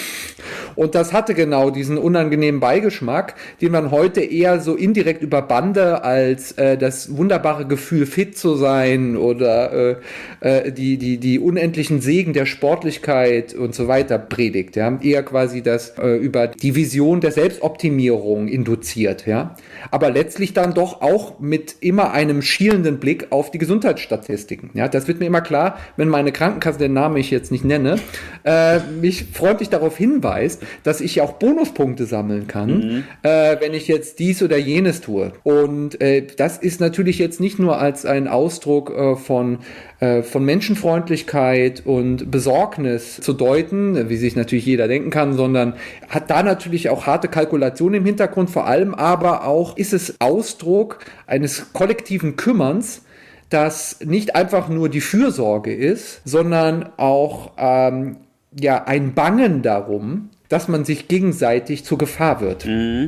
und 0.76 0.94
das 0.94 1.12
hatte 1.12 1.34
genau 1.34 1.70
diesen 1.70 1.98
unangenehmen 1.98 2.60
Beigeschmack, 2.60 3.34
den 3.60 3.72
man 3.72 3.90
heute 3.90 4.20
eher 4.20 4.60
so 4.60 4.76
indirekt 4.76 5.20
über 5.20 5.42
Bande 5.42 6.04
als 6.04 6.52
äh, 6.52 6.78
das 6.78 7.16
wunderbare 7.16 7.66
Gefühl, 7.66 8.06
fit 8.06 8.38
zu 8.38 8.54
sein 8.54 9.16
oder 9.16 9.72
äh, 9.72 9.96
äh, 10.38 10.70
die, 10.70 10.98
die, 10.98 11.18
die 11.18 11.40
unendlichen 11.40 12.00
Segen 12.00 12.34
der 12.34 12.46
Sportlichkeit 12.46 13.54
und 13.54 13.74
so 13.74 13.88
weiter 13.88 14.18
predigt. 14.18 14.76
Ja? 14.76 14.96
Eher 15.02 15.24
quasi 15.24 15.62
das 15.62 15.98
äh, 15.98 16.16
über 16.18 16.46
die 16.46 16.76
Vision 16.76 17.20
der 17.20 17.32
Selbstoptimierung 17.32 18.46
induziert. 18.46 19.26
Ja? 19.26 19.56
Aber 19.90 20.10
letztlich 20.10 20.52
dann 20.52 20.74
doch 20.74 21.00
auch 21.00 21.40
mit 21.40 21.74
immer 21.80 22.12
einem 22.12 22.42
schielenden 22.42 23.00
Blick 23.00 23.26
auf 23.30 23.50
die 23.50 23.58
Gesundheitsstatistiken. 23.58 24.70
Ja? 24.74 24.86
Das 24.86 25.08
wird 25.08 25.18
mir 25.18 25.26
immer 25.26 25.40
klar, 25.40 25.76
wenn 25.96 26.08
meine 26.08 26.27
meine 26.28 26.32
Krankenkasse, 26.36 26.78
den 26.78 26.92
Namen 26.92 27.16
ich 27.16 27.30
jetzt 27.30 27.50
nicht 27.50 27.64
nenne, 27.64 27.96
äh, 28.44 28.80
mich 29.00 29.24
freundlich 29.32 29.70
darauf 29.70 29.96
hinweist, 29.96 30.62
dass 30.82 31.00
ich 31.00 31.22
auch 31.22 31.32
Bonuspunkte 31.34 32.04
sammeln 32.04 32.46
kann, 32.46 33.04
äh, 33.22 33.56
wenn 33.60 33.72
ich 33.72 33.88
jetzt 33.88 34.18
dies 34.18 34.42
oder 34.42 34.58
jenes 34.58 35.00
tue. 35.00 35.32
Und 35.42 36.00
äh, 36.02 36.26
das 36.36 36.58
ist 36.58 36.80
natürlich 36.80 37.18
jetzt 37.18 37.40
nicht 37.40 37.58
nur 37.58 37.78
als 37.78 38.04
ein 38.04 38.28
Ausdruck 38.28 38.90
äh, 38.90 39.16
von 39.16 39.60
äh, 40.00 40.22
von 40.22 40.44
Menschenfreundlichkeit 40.44 41.82
und 41.86 42.30
Besorgnis 42.30 43.16
zu 43.16 43.32
deuten, 43.32 44.10
wie 44.10 44.16
sich 44.16 44.36
natürlich 44.36 44.66
jeder 44.66 44.86
denken 44.86 45.10
kann, 45.10 45.32
sondern 45.32 45.74
hat 46.10 46.30
da 46.30 46.42
natürlich 46.42 46.90
auch 46.90 47.06
harte 47.06 47.28
Kalkulation 47.28 47.94
im 47.94 48.04
Hintergrund, 48.04 48.50
vor 48.50 48.66
allem 48.66 48.94
aber 48.94 49.46
auch 49.46 49.78
ist 49.78 49.94
es 49.94 50.16
Ausdruck 50.20 50.98
eines 51.26 51.72
kollektiven 51.72 52.36
Kümmerns, 52.36 53.02
das 53.50 54.00
nicht 54.00 54.34
einfach 54.34 54.68
nur 54.68 54.88
die 54.88 55.00
Fürsorge 55.00 55.74
ist, 55.74 56.20
sondern 56.24 56.90
auch 56.96 57.52
ähm, 57.56 58.16
ja 58.58 58.84
ein 58.84 59.14
Bangen 59.14 59.62
darum, 59.62 60.30
dass 60.48 60.68
man 60.68 60.84
sich 60.84 61.08
gegenseitig 61.08 61.84
zur 61.84 61.98
Gefahr 61.98 62.40
wird. 62.40 62.62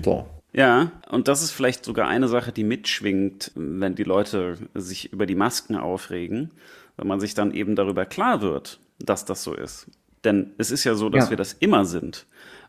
So. 0.05 0.26
Ja, 0.53 0.93
und 1.11 1.28
das 1.28 1.43
ist 1.43 1.53
vielleicht 1.53 1.84
sogar 1.84 2.09
eine 2.09 2.28
Sache, 2.28 2.53
die 2.53 2.64
mitschwingt, 2.64 3.53
wenn 3.55 3.95
die 3.95 4.05
Leute 4.05 4.57
sich 4.74 5.12
über 5.12 5.24
die 5.26 5.34
Masken 5.36 5.76
aufregen, 5.76 6.51
wenn 6.97 7.07
man 7.07 7.20
sich 7.20 7.34
dann 7.34 7.53
eben 7.53 7.76
darüber 7.76 8.05
klar 8.05 8.43
wird, 8.43 8.80
dass 8.99 9.24
das 9.24 9.43
so 9.43 9.55
ist. 9.55 9.86
Denn 10.24 10.51
es 10.59 10.70
ist 10.70 10.84
ja 10.84 10.95
so, 10.95 11.09
dass 11.09 11.26
Ja. 11.26 11.30
wir 11.30 11.36
das 11.36 11.53
immer 11.55 11.84
sind. 11.84 12.26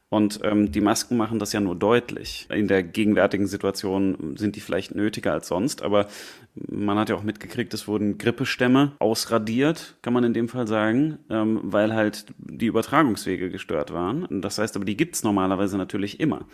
Und 0.09 0.41
ähm, 0.43 0.71
die 0.71 0.81
Masken 0.81 1.15
machen 1.17 1.39
das 1.39 1.53
ja 1.53 1.59
nur 1.61 1.75
deutlich. 1.75 2.45
In 2.53 2.67
der 2.67 2.83
gegenwärtigen 2.83 3.47
Situation 3.47 4.35
sind 4.37 4.55
die 4.57 4.59
vielleicht 4.59 4.93
nötiger 4.93 5.31
als 5.33 5.47
sonst, 5.47 5.81
aber 5.81 6.07
man 6.55 6.97
hat 6.97 7.09
ja 7.09 7.15
auch 7.15 7.23
mitgekriegt, 7.23 7.73
es 7.73 7.87
wurden 7.87 8.17
Grippestämme 8.17 8.91
ausradiert, 8.99 9.95
kann 10.01 10.13
man 10.13 10.23
in 10.23 10.33
dem 10.33 10.49
Fall 10.49 10.67
sagen, 10.67 11.19
ähm, 11.29 11.59
weil 11.63 11.93
halt 11.93 12.25
die 12.37 12.65
Übertragungswege 12.65 13.49
gestört 13.49 13.93
waren. 13.93 14.27
Das 14.41 14.57
heißt 14.57 14.75
aber, 14.75 14.83
die 14.83 14.97
gibt's 14.97 15.23
normalerweise 15.23 15.77
natürlich 15.77 16.19
immer. 16.19 16.45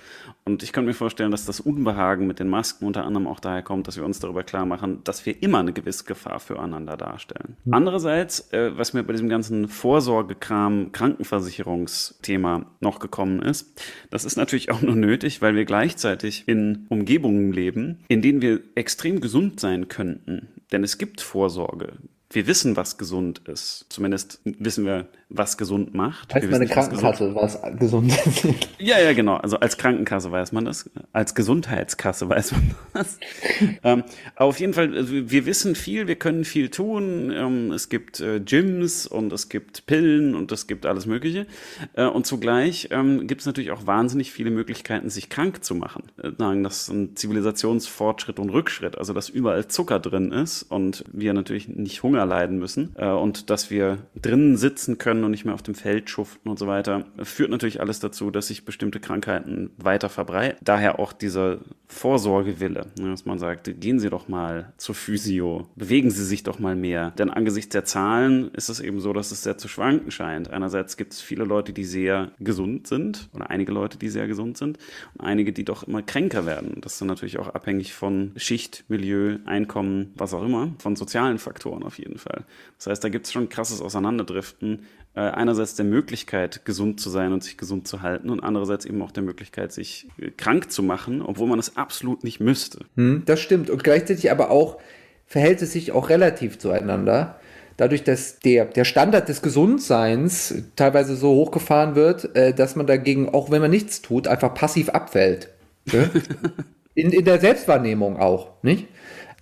Und 0.46 0.62
ich 0.62 0.72
könnte 0.72 0.88
mir 0.88 0.94
vorstellen, 0.94 1.32
dass 1.32 1.46
das 1.46 1.60
Unbehagen 1.60 2.28
mit 2.28 2.40
den 2.40 2.48
Masken 2.48 2.86
unter 2.86 3.06
anderem 3.06 3.28
auch 3.28 3.40
daher 3.40 3.64
kommt, 3.64 3.88
dass 3.88 3.98
wir 3.98 4.06
uns 4.06 4.20
darüber 4.20 4.44
klar 4.44 4.66
machen, 4.66 5.02
dass 5.04 5.26
wir 5.26 5.42
immer 5.42 5.60
eine 5.60 5.74
gewisse 5.74 6.04
Gefahr 6.04 6.40
füreinander 6.40 6.96
darstellen. 6.96 7.58
Andererseits, 7.72 8.52
äh, 8.54 8.78
was 8.78 8.94
mir 8.94 9.04
bei 9.04 9.14
diesem 9.14 9.30
ganzen 9.30 9.68
Vorsorgekram, 9.68 10.92
Krankenversicherungsthema 10.92 12.68
noch 12.82 13.00
gekommen 13.00 13.42
ist, 13.42 13.82
das 14.12 14.26
ist 14.26 14.38
natürlich 14.38 14.70
auch 14.72 14.82
nur 14.82 14.96
nötig, 14.96 15.42
weil 15.42 15.56
wir 15.56 15.66
gleichzeitig 15.66 16.48
in 16.48 16.86
Umgebungen 16.90 17.52
leben, 17.52 18.00
in 18.08 18.22
denen 18.22 18.42
wir 18.42 18.62
extrem 18.76 19.22
gesund 19.22 19.60
sein 19.60 19.87
könnten. 19.88 20.62
Denn 20.72 20.84
es 20.84 20.98
gibt 20.98 21.22
Vorsorge. 21.22 21.98
Wir 22.30 22.46
wissen, 22.46 22.76
was 22.76 22.98
gesund 22.98 23.42
ist. 23.48 23.86
Zumindest 23.90 24.42
wissen 24.44 24.86
wir, 24.86 25.08
was 25.30 25.58
gesund 25.58 25.94
macht. 25.94 26.34
Heißt 26.34 26.44
wir 26.44 26.52
meine 26.52 26.66
wissen 26.66 26.74
Krankenkasse, 26.74 27.36
was 27.36 27.60
gesund 27.80 28.12
ist. 28.26 28.46
ja, 28.80 29.00
ja, 29.00 29.14
genau. 29.14 29.36
Also 29.36 29.60
als 29.60 29.78
Krankenkasse 29.78 30.32
weiß 30.32 30.54
man 30.54 30.66
das. 30.66 30.90
Als 31.12 31.36
Gesundheitskasse 31.36 32.30
weiß 32.30 32.54
man 32.54 32.76
das. 32.94 33.20
ähm, 33.84 34.04
aber 34.36 34.46
auf 34.46 34.60
jeden 34.60 34.74
Fall, 34.74 34.96
also 34.96 35.12
wir 35.12 35.46
wissen 35.46 35.76
viel, 35.76 36.08
wir 36.08 36.16
können 36.16 36.46
viel 36.46 36.70
tun. 36.70 37.32
Ähm, 37.34 37.72
es 37.72 37.90
gibt 37.90 38.22
äh, 38.22 38.40
Gyms 38.40 39.06
und 39.06 39.34
es 39.34 39.50
gibt 39.50 39.86
Pillen 39.86 40.36
und 40.36 40.52
es 40.52 40.68
gibt 40.68 40.86
alles 40.86 41.06
Mögliche. 41.06 41.46
Äh, 41.94 42.06
und 42.06 42.26
zugleich 42.26 42.88
ähm, 42.92 43.28
gibt 43.28 43.42
es 43.42 43.48
natürlich 43.48 43.72
auch 43.72 43.86
wahnsinnig 43.86 44.32
viele 44.32 44.52
Möglichkeiten, 44.52 45.10
sich 45.10 45.30
krank 45.30 45.64
zu 45.64 45.76
machen. 45.76 46.04
Äh, 46.22 46.32
das 46.38 46.84
ist 46.84 46.90
ein 46.90 47.16
Zivilisationsfortschritt 47.16 48.40
und 48.40 48.50
Rückschritt. 48.50 48.98
Also, 48.98 49.14
dass 49.14 49.30
überall 49.30 49.68
Zucker 49.68 50.00
drin 50.00 50.32
ist 50.32 50.64
und 50.64 51.04
wir 51.12 51.34
natürlich 51.34 51.68
nicht 51.68 52.04
Hunger 52.18 52.26
leiden 52.26 52.58
müssen 52.58 52.96
äh, 52.98 53.10
und 53.10 53.50
dass 53.50 53.70
wir 53.70 54.00
drinnen 54.20 54.58
sitzen 54.58 54.98
können 54.98 55.24
und 55.24 55.32
nicht 55.32 55.46
mehr 55.46 55.54
auf 55.54 55.62
dem 55.62 55.76
Feld 55.76 56.10
schuften 56.10 56.50
und 56.50 56.58
so 56.58 56.68
weiter, 56.68 57.06
führt 57.22 57.52
natürlich 57.52 57.80
alles 57.80 58.00
dazu, 58.00 58.32
dass 58.32 58.48
sich 58.48 58.66
bestimmte 58.66 59.00
Krankheiten 59.00 59.70
weiter 59.78 60.10
verbreiten. 60.10 60.58
Daher 60.64 61.00
auch 61.00 61.14
dieser 61.14 61.60
Vorsorgewille, 61.88 62.88
ne, 63.00 63.12
dass 63.12 63.26
man 63.26 63.40
sagt, 63.40 63.80
gehen 63.80 64.00
Sie 64.00 64.10
doch 64.10 64.28
mal 64.28 64.74
zur 64.78 64.96
Physio, 64.96 65.68
bewegen 65.76 66.10
Sie 66.10 66.26
sich 66.26 66.44
doch 66.44 66.60
mal 66.60 66.76
mehr. 66.76 67.12
Denn 67.12 67.30
angesichts 67.30 67.70
der 67.70 67.86
Zahlen 67.86 68.52
ist 68.54 68.70
es 68.70 68.80
eben 68.80 69.00
so, 69.00 69.14
dass 69.14 69.32
es 69.32 69.44
sehr 69.44 69.58
zu 69.58 69.68
schwanken 69.68 70.12
scheint. 70.12 70.50
Einerseits 70.50 70.98
gibt 70.98 71.14
es 71.14 71.22
viele 71.22 71.44
Leute, 71.44 71.72
die 71.72 71.86
sehr 71.86 72.32
gesund 72.40 72.88
sind 72.88 73.30
oder 73.34 73.50
einige 73.50 73.72
Leute, 73.72 73.98
die 73.98 74.10
sehr 74.10 74.28
gesund 74.28 74.58
sind 74.58 74.80
und 75.14 75.22
einige, 75.22 75.54
die 75.54 75.64
doch 75.64 75.84
immer 75.84 76.02
kränker 76.02 76.46
werden. 76.46 76.82
Das 76.82 76.94
ist 76.94 77.02
dann 77.02 77.08
natürlich 77.08 77.38
auch 77.38 77.50
abhängig 77.50 77.94
von 77.94 78.32
Schicht, 78.36 78.84
Milieu, 78.88 79.38
Einkommen, 79.46 80.14
was 80.16 80.34
auch 80.34 80.44
immer, 80.44 80.72
von 80.80 80.96
sozialen 80.96 81.38
Faktoren 81.38 81.84
auf 81.84 82.00
jeden 82.00 82.07
Fall. 82.07 82.07
Das 82.16 82.88
heißt, 82.88 83.04
da 83.04 83.10
gibt 83.10 83.26
es 83.26 83.34
schon 83.34 83.50
krasses 83.50 83.82
Auseinanderdriften. 83.82 84.86
Äh, 85.18 85.22
einerseits 85.22 85.74
der 85.74 85.86
Möglichkeit, 85.86 86.64
gesund 86.64 87.00
zu 87.00 87.10
sein 87.10 87.34
und 87.34 87.44
sich 87.44 87.58
gesund 87.58 87.88
zu 87.88 88.04
halten 88.04 88.30
und 88.30 88.42
andererseits 88.42 88.86
eben 88.86 89.02
auch 89.02 89.10
der 89.10 89.24
Möglichkeit, 89.24 89.72
sich 89.72 90.08
äh, 90.20 90.30
krank 90.30 90.72
zu 90.72 90.84
machen, 90.84 91.24
obwohl 91.24 91.48
man 91.48 91.58
es 91.58 91.76
absolut 91.76 92.24
nicht 92.24 92.40
müsste. 92.40 92.82
Hm, 92.98 93.24
das 93.26 93.40
stimmt. 93.40 93.72
Und 93.72 93.84
gleichzeitig 93.84 94.30
aber 94.30 94.52
auch 94.52 94.78
verhält 95.26 95.64
es 95.64 95.74
sich 95.74 95.92
auch 95.92 96.10
relativ 96.10 96.60
zueinander. 96.60 97.40
Dadurch, 97.78 98.04
dass 98.04 98.38
der, 98.38 98.66
der 98.66 98.86
Standard 98.86 99.28
des 99.28 99.42
Gesundseins 99.42 100.54
teilweise 100.76 101.16
so 101.16 101.30
hochgefahren 101.30 101.96
wird, 101.96 102.36
äh, 102.36 102.54
dass 102.54 102.76
man 102.76 102.86
dagegen, 102.86 103.30
auch 103.30 103.50
wenn 103.50 103.62
man 103.62 103.72
nichts 103.72 104.04
tut, 104.04 104.28
einfach 104.28 104.54
passiv 104.54 104.90
abfällt. 104.90 105.50
Ne? 105.92 106.12
in, 106.94 107.12
in 107.12 107.26
der 107.26 107.40
Selbstwahrnehmung 107.40 108.18
auch, 108.18 108.52
nicht? 108.62 108.88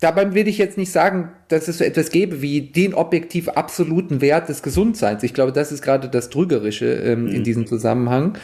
Dabei 0.01 0.33
will 0.33 0.47
ich 0.47 0.57
jetzt 0.57 0.77
nicht 0.77 0.91
sagen, 0.91 1.29
dass 1.47 1.67
es 1.67 1.77
so 1.77 1.83
etwas 1.83 2.09
gäbe 2.09 2.41
wie 2.41 2.61
den 2.61 2.93
objektiv 2.93 3.49
absoluten 3.49 4.19
Wert 4.19 4.49
des 4.49 4.61
Gesundseins. 4.61 5.23
Ich 5.23 5.33
glaube, 5.33 5.51
das 5.51 5.71
ist 5.71 5.81
gerade 5.81 6.09
das 6.09 6.29
Trügerische 6.29 6.85
ähm, 6.85 7.27
in 7.27 7.43
diesem 7.43 7.65
Zusammenhang. 7.65 8.37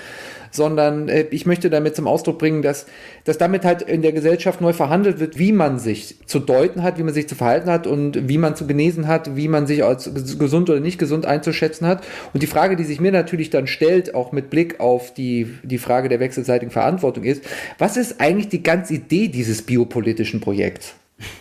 Sondern 0.54 1.08
äh, 1.08 1.28
ich 1.32 1.46
möchte 1.46 1.70
damit 1.70 1.96
zum 1.96 2.08
Ausdruck 2.08 2.38
bringen, 2.38 2.62
dass, 2.62 2.86
dass 3.24 3.38
damit 3.38 3.64
halt 3.64 3.84
in 3.84 4.02
der 4.02 4.12
Gesellschaft 4.12 4.60
neu 4.60 4.74
verhandelt 4.74 5.22
wird, 5.22 5.40
wie 5.40 5.54
man 5.54 5.80
sich 5.80 6.18
zu 6.26 6.40
deuten 6.40 6.84
hat, 6.84 6.98
wie 6.98 7.04
man 7.04 7.14
sich 7.14 7.30
zu 7.30 7.36
verhalten 7.36 7.70
hat 7.70 7.88
und 7.88 8.28
wie 8.28 8.38
man 8.38 8.58
zu 8.58 8.68
genesen 8.68 9.08
hat, 9.08 9.38
wie 9.38 9.48
man 9.48 9.66
sich 9.66 9.84
als 9.86 10.14
ges- 10.14 10.38
gesund 10.38 10.70
oder 10.70 10.82
nicht 10.82 11.00
gesund 11.00 11.26
einzuschätzen 11.26 11.88
hat. 11.88 12.04
Und 12.34 12.44
die 12.44 12.48
Frage, 12.48 12.76
die 12.76 12.84
sich 12.84 13.00
mir 13.00 13.14
natürlich 13.14 13.50
dann 13.50 13.66
stellt, 13.66 14.14
auch 14.14 14.34
mit 14.34 14.50
Blick 14.50 14.82
auf 14.82 15.14
die, 15.14 15.48
die 15.64 15.78
Frage 15.78 16.10
der 16.10 16.20
wechselseitigen 16.20 16.72
Verantwortung 16.72 17.24
ist, 17.24 17.46
was 17.78 17.96
ist 17.96 18.20
eigentlich 18.20 18.50
die 18.50 18.62
ganze 18.62 18.96
Idee 18.96 19.30
dieses 19.30 19.62
biopolitischen 19.62 20.42
Projekts? 20.42 20.96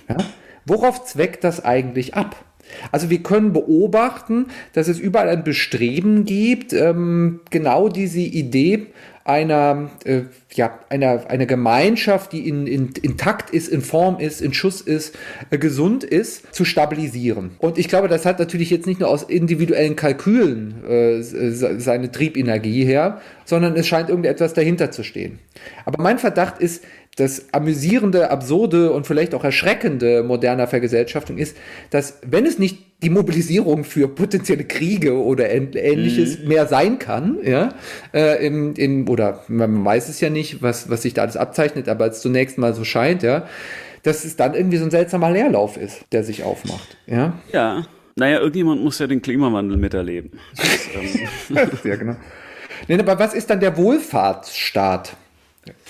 Ja? 0.09 0.17
Worauf 0.67 1.05
zweckt 1.05 1.45
das 1.45 1.65
eigentlich 1.65 2.15
ab? 2.15 2.37
Also 2.93 3.11
wir 3.11 3.23
können 3.23 3.53
beobachten, 3.53 4.47
dass 4.75 4.87
es 4.87 5.01
überall 5.01 5.29
ein 5.29 5.43
Bestreben 5.43 6.25
gibt, 6.25 6.73
ähm, 6.73 7.41
genau 7.51 7.89
diese 7.89 8.21
Idee 8.21 8.87
einer, 9.25 9.91
äh, 10.05 10.23
ja, 10.55 10.79
einer, 10.89 11.29
einer 11.29 11.47
Gemeinschaft, 11.47 12.33
die 12.33 12.49
in, 12.49 12.67
in, 12.67 12.91
intakt 13.03 13.51
ist, 13.51 13.69
in 13.69 13.81
Form 13.81 14.19
ist, 14.19 14.41
in 14.41 14.55
Schuss 14.55 14.81
ist, 14.81 15.17
äh, 15.51 15.59
gesund 15.59 16.05
ist, 16.05 16.55
zu 16.55 16.65
stabilisieren. 16.65 17.51
Und 17.59 17.79
ich 17.79 17.89
glaube, 17.89 18.09
das 18.09 18.25
hat 18.25 18.39
natürlich 18.39 18.71
jetzt 18.71 18.87
nicht 18.87 18.99
nur 18.99 19.09
aus 19.09 19.23
individuellen 19.23 19.95
Kalkülen 19.95 20.85
äh, 20.85 21.23
se- 21.23 21.81
seine 21.81 22.11
Triebenergie 22.11 22.85
her, 22.85 23.21
sondern 23.45 23.77
es 23.77 23.87
scheint 23.87 24.09
irgendetwas 24.09 24.55
dahinter 24.55 24.91
zu 24.91 25.03
stehen. 25.03 25.39
Aber 25.85 26.03
mein 26.03 26.19
Verdacht 26.19 26.59
ist, 26.59 26.83
das 27.21 27.53
amüsierende, 27.53 28.31
absurde 28.31 28.93
und 28.93 29.07
vielleicht 29.07 29.35
auch 29.35 29.45
erschreckende 29.45 30.23
moderner 30.23 30.67
Vergesellschaftung 30.67 31.39
ist, 31.39 31.57
dass 31.91 32.19
wenn 32.27 32.47
es 32.47 32.59
nicht 32.59 32.79
die 33.03 33.11
Mobilisierung 33.11 33.85
für 33.85 34.09
potenzielle 34.09 34.65
Kriege 34.65 35.15
oder 35.15 35.45
ähn- 35.51 35.77
ähnliches 35.77 36.41
mehr 36.41 36.67
sein 36.67 36.99
kann, 36.99 37.39
ja, 37.45 37.71
äh, 38.13 38.45
im, 38.47 38.75
im, 38.75 39.09
oder 39.09 39.45
man 39.49 39.85
weiß 39.85 40.09
es 40.09 40.21
ja 40.21 40.31
nicht, 40.31 40.63
was, 40.63 40.91
was 40.91 41.03
sich 41.03 41.15
da 41.15 41.23
alles 41.23 41.37
abzeichnet, 41.37 41.89
aber 41.89 42.07
es 42.09 42.21
zunächst 42.21 42.59
mal 42.59 42.75
so 42.75 42.85
scheint, 42.85 43.23
ja, 43.23 43.47
dass 44.03 44.25
es 44.25 44.37
dann 44.37 44.55
irgendwie 44.55 44.79
so 44.79 44.85
ein 44.85 44.91
seltsamer 44.91 45.31
Leerlauf 45.31 45.77
ist, 45.77 46.05
der 46.13 46.25
sich 46.25 46.43
aufmacht, 46.43 46.97
ja. 47.07 47.35
Ja. 47.53 47.87
Naja, 48.17 48.39
irgendjemand 48.41 48.83
muss 48.83 48.99
ja 48.99 49.07
den 49.07 49.23
Klimawandel 49.23 49.77
miterleben. 49.79 50.33
Ähm, 51.51 51.69
ja, 51.85 51.97
genau. 51.97 52.17
Nee, 52.89 52.99
aber 52.99 53.19
was 53.19 53.35
ist 53.35 53.49
dann 53.51 53.61
der 53.61 53.77
Wohlfahrtsstaat 53.77 55.17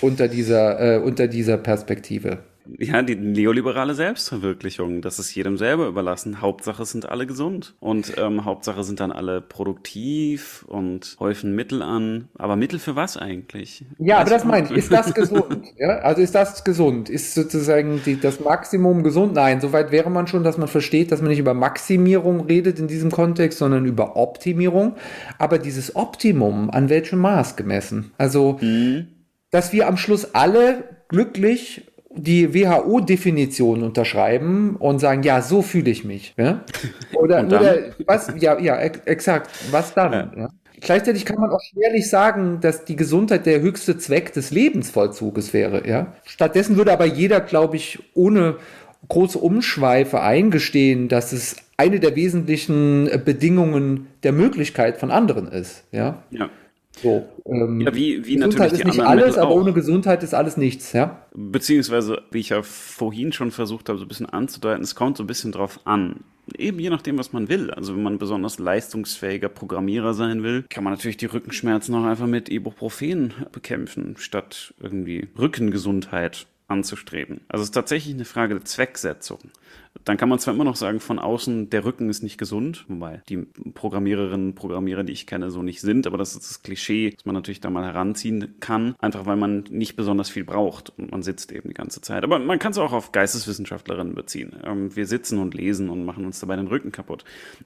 unter 0.01 0.27
dieser, 0.27 0.95
äh, 0.95 0.99
unter 0.99 1.27
dieser 1.27 1.57
Perspektive? 1.57 2.39
Ja, 2.77 3.01
die 3.01 3.15
neoliberale 3.15 3.95
Selbstverwirklichung, 3.95 5.01
das 5.01 5.19
ist 5.19 5.33
jedem 5.33 5.57
selber 5.57 5.87
überlassen. 5.87 6.41
Hauptsache 6.41 6.85
sind 6.85 7.09
alle 7.09 7.25
gesund 7.25 7.73
und 7.79 8.13
ähm, 8.17 8.45
Hauptsache 8.45 8.83
sind 8.83 8.99
dann 8.99 9.11
alle 9.11 9.41
produktiv 9.41 10.63
und 10.67 11.15
häufen 11.19 11.55
Mittel 11.55 11.81
an. 11.81 12.29
Aber 12.37 12.55
Mittel 12.55 12.79
für 12.79 12.95
was 12.95 13.17
eigentlich? 13.17 13.83
Ja, 13.97 14.17
aber 14.17 14.25
Weißt 14.25 14.35
das 14.35 14.45
meine 14.45 14.67
ich. 14.69 14.77
Ist 14.77 14.91
das 14.91 15.13
gesund? 15.15 15.65
ja, 15.77 15.97
also 15.99 16.21
ist 16.21 16.35
das 16.35 16.63
gesund? 16.63 17.09
Ist 17.09 17.33
sozusagen 17.33 18.01
die, 18.05 18.19
das 18.19 18.39
Maximum 18.39 19.03
gesund? 19.03 19.33
Nein, 19.33 19.59
soweit 19.59 19.91
wäre 19.91 20.09
man 20.09 20.27
schon, 20.27 20.43
dass 20.43 20.57
man 20.57 20.67
versteht, 20.67 21.11
dass 21.11 21.21
man 21.21 21.29
nicht 21.29 21.39
über 21.39 21.55
Maximierung 21.55 22.41
redet 22.41 22.79
in 22.79 22.87
diesem 22.87 23.11
Kontext, 23.11 23.57
sondern 23.57 23.85
über 23.85 24.15
Optimierung. 24.15 24.95
Aber 25.39 25.57
dieses 25.57 25.95
Optimum, 25.95 26.69
an 26.69 26.89
welchem 26.89 27.19
Maß 27.19 27.55
gemessen? 27.55 28.11
Also, 28.17 28.59
dass 29.51 29.73
wir 29.73 29.87
am 29.87 29.97
Schluss 29.97 30.33
alle 30.33 30.83
glücklich 31.09 31.91
die 32.13 32.53
WHO-Definition 32.53 33.83
unterschreiben 33.83 34.75
und 34.77 34.99
sagen, 34.99 35.23
ja, 35.23 35.41
so 35.41 35.61
fühle 35.61 35.91
ich 35.91 36.03
mich. 36.03 36.33
Ja? 36.37 36.63
Oder, 37.13 37.45
oder 37.45 37.75
was, 38.05 38.33
ja, 38.39 38.57
ja, 38.59 38.79
ex 38.79 38.99
exakt, 39.05 39.49
was 39.69 39.93
dann? 39.93 40.11
Ja. 40.35 40.49
Gleichzeitig 40.79 41.25
kann 41.25 41.39
man 41.39 41.51
auch 41.51 41.61
schwerlich 41.61 42.09
sagen, 42.09 42.59
dass 42.59 42.83
die 42.85 42.95
Gesundheit 42.95 43.45
der 43.45 43.61
höchste 43.61 43.99
Zweck 43.99 44.33
des 44.33 44.49
Lebensvollzuges 44.49 45.53
wäre. 45.53 45.87
Ja? 45.87 46.15
Stattdessen 46.25 46.77
würde 46.77 46.91
aber 46.91 47.05
jeder, 47.05 47.39
glaube 47.39 47.75
ich, 47.75 47.99
ohne 48.15 48.55
große 49.07 49.37
Umschweife 49.37 50.21
eingestehen, 50.21 51.07
dass 51.07 51.31
es 51.33 51.57
eine 51.77 51.99
der 51.99 52.15
wesentlichen 52.15 53.09
Bedingungen 53.23 54.07
der 54.23 54.31
Möglichkeit 54.31 54.97
von 54.97 55.11
anderen 55.11 55.47
ist. 55.47 55.83
Ja, 55.91 56.23
Ja. 56.31 56.49
So. 57.01 57.27
Ähm, 57.45 57.81
Ja, 57.81 57.93
wie, 57.95 58.25
wie 58.25 58.35
Gesundheit 58.35 58.71
natürlich 58.71 58.73
ist 58.73 58.81
die 58.81 58.87
nicht 58.99 59.01
alles, 59.01 59.25
Mittel 59.25 59.39
aber 59.39 59.51
auch. 59.51 59.55
ohne 59.61 59.73
Gesundheit 59.73 60.23
ist 60.23 60.33
alles 60.33 60.57
nichts. 60.57 60.93
Ja. 60.93 61.25
Beziehungsweise, 61.33 62.21
wie 62.31 62.39
ich 62.39 62.49
ja 62.49 62.61
vorhin 62.63 63.31
schon 63.33 63.51
versucht 63.51 63.89
habe, 63.89 63.99
so 63.99 64.05
ein 64.05 64.07
bisschen 64.07 64.27
anzudeuten, 64.29 64.83
es 64.83 64.95
kommt 64.95 65.17
so 65.17 65.23
ein 65.23 65.27
bisschen 65.27 65.51
drauf 65.51 65.79
an. 65.85 66.21
Eben 66.57 66.79
je 66.79 66.89
nachdem, 66.89 67.17
was 67.17 67.33
man 67.33 67.49
will. 67.49 67.71
Also 67.71 67.95
wenn 67.95 68.03
man 68.03 68.17
besonders 68.17 68.59
leistungsfähiger 68.59 69.47
Programmierer 69.47 70.13
sein 70.13 70.43
will, 70.43 70.65
kann 70.69 70.83
man 70.83 70.93
natürlich 70.93 71.17
die 71.17 71.27
Rückenschmerzen 71.27 71.95
auch 71.95 72.03
einfach 72.03 72.27
mit 72.27 72.49
Ibuprofen 72.49 73.33
bekämpfen, 73.51 74.15
statt 74.17 74.73
irgendwie 74.81 75.29
Rückengesundheit 75.37 76.47
anzustreben. 76.67 77.41
Also 77.47 77.63
es 77.63 77.67
ist 77.69 77.73
tatsächlich 77.75 78.15
eine 78.15 78.25
Frage 78.25 78.55
der 78.55 78.65
Zwecksetzung. 78.65 79.39
Dann 80.05 80.17
kann 80.17 80.29
man 80.29 80.39
zwar 80.39 80.53
immer 80.53 80.63
noch 80.63 80.75
sagen, 80.75 80.99
von 80.99 81.19
außen, 81.19 81.69
der 81.69 81.85
Rücken 81.85 82.09
ist 82.09 82.23
nicht 82.23 82.37
gesund, 82.37 82.85
wobei 82.87 83.21
die 83.29 83.37
Programmiererinnen 83.73 84.49
und 84.49 84.55
Programmierer, 84.55 85.03
die 85.03 85.13
ich 85.13 85.27
kenne, 85.27 85.51
so 85.51 85.61
nicht 85.61 85.81
sind, 85.81 86.07
aber 86.07 86.17
das 86.17 86.33
ist 86.33 86.49
das 86.49 86.63
Klischee, 86.63 87.11
das 87.11 87.25
man 87.25 87.35
natürlich 87.35 87.59
da 87.59 87.69
mal 87.69 87.85
heranziehen 87.85 88.55
kann, 88.59 88.95
einfach 88.99 89.25
weil 89.25 89.35
man 89.35 89.65
nicht 89.69 89.95
besonders 89.95 90.29
viel 90.29 90.43
braucht 90.43 90.97
und 90.97 91.11
man 91.11 91.23
sitzt 91.23 91.51
eben 91.51 91.69
die 91.69 91.75
ganze 91.75 92.01
Zeit. 92.01 92.23
Aber 92.23 92.39
man 92.39 92.57
kann 92.57 92.71
es 92.71 92.77
auch 92.77 92.93
auf 92.93 93.11
Geisteswissenschaftlerinnen 93.11 94.15
beziehen. 94.15 94.55
Ähm, 94.63 94.95
Wir 94.95 95.05
sitzen 95.05 95.39
und 95.39 95.53
lesen 95.53 95.89
und 95.89 96.05
machen 96.05 96.25
uns 96.25 96.39
dabei 96.39 96.55
den 96.55 96.67
Rücken 96.67 96.91
kaputt. 96.91 97.23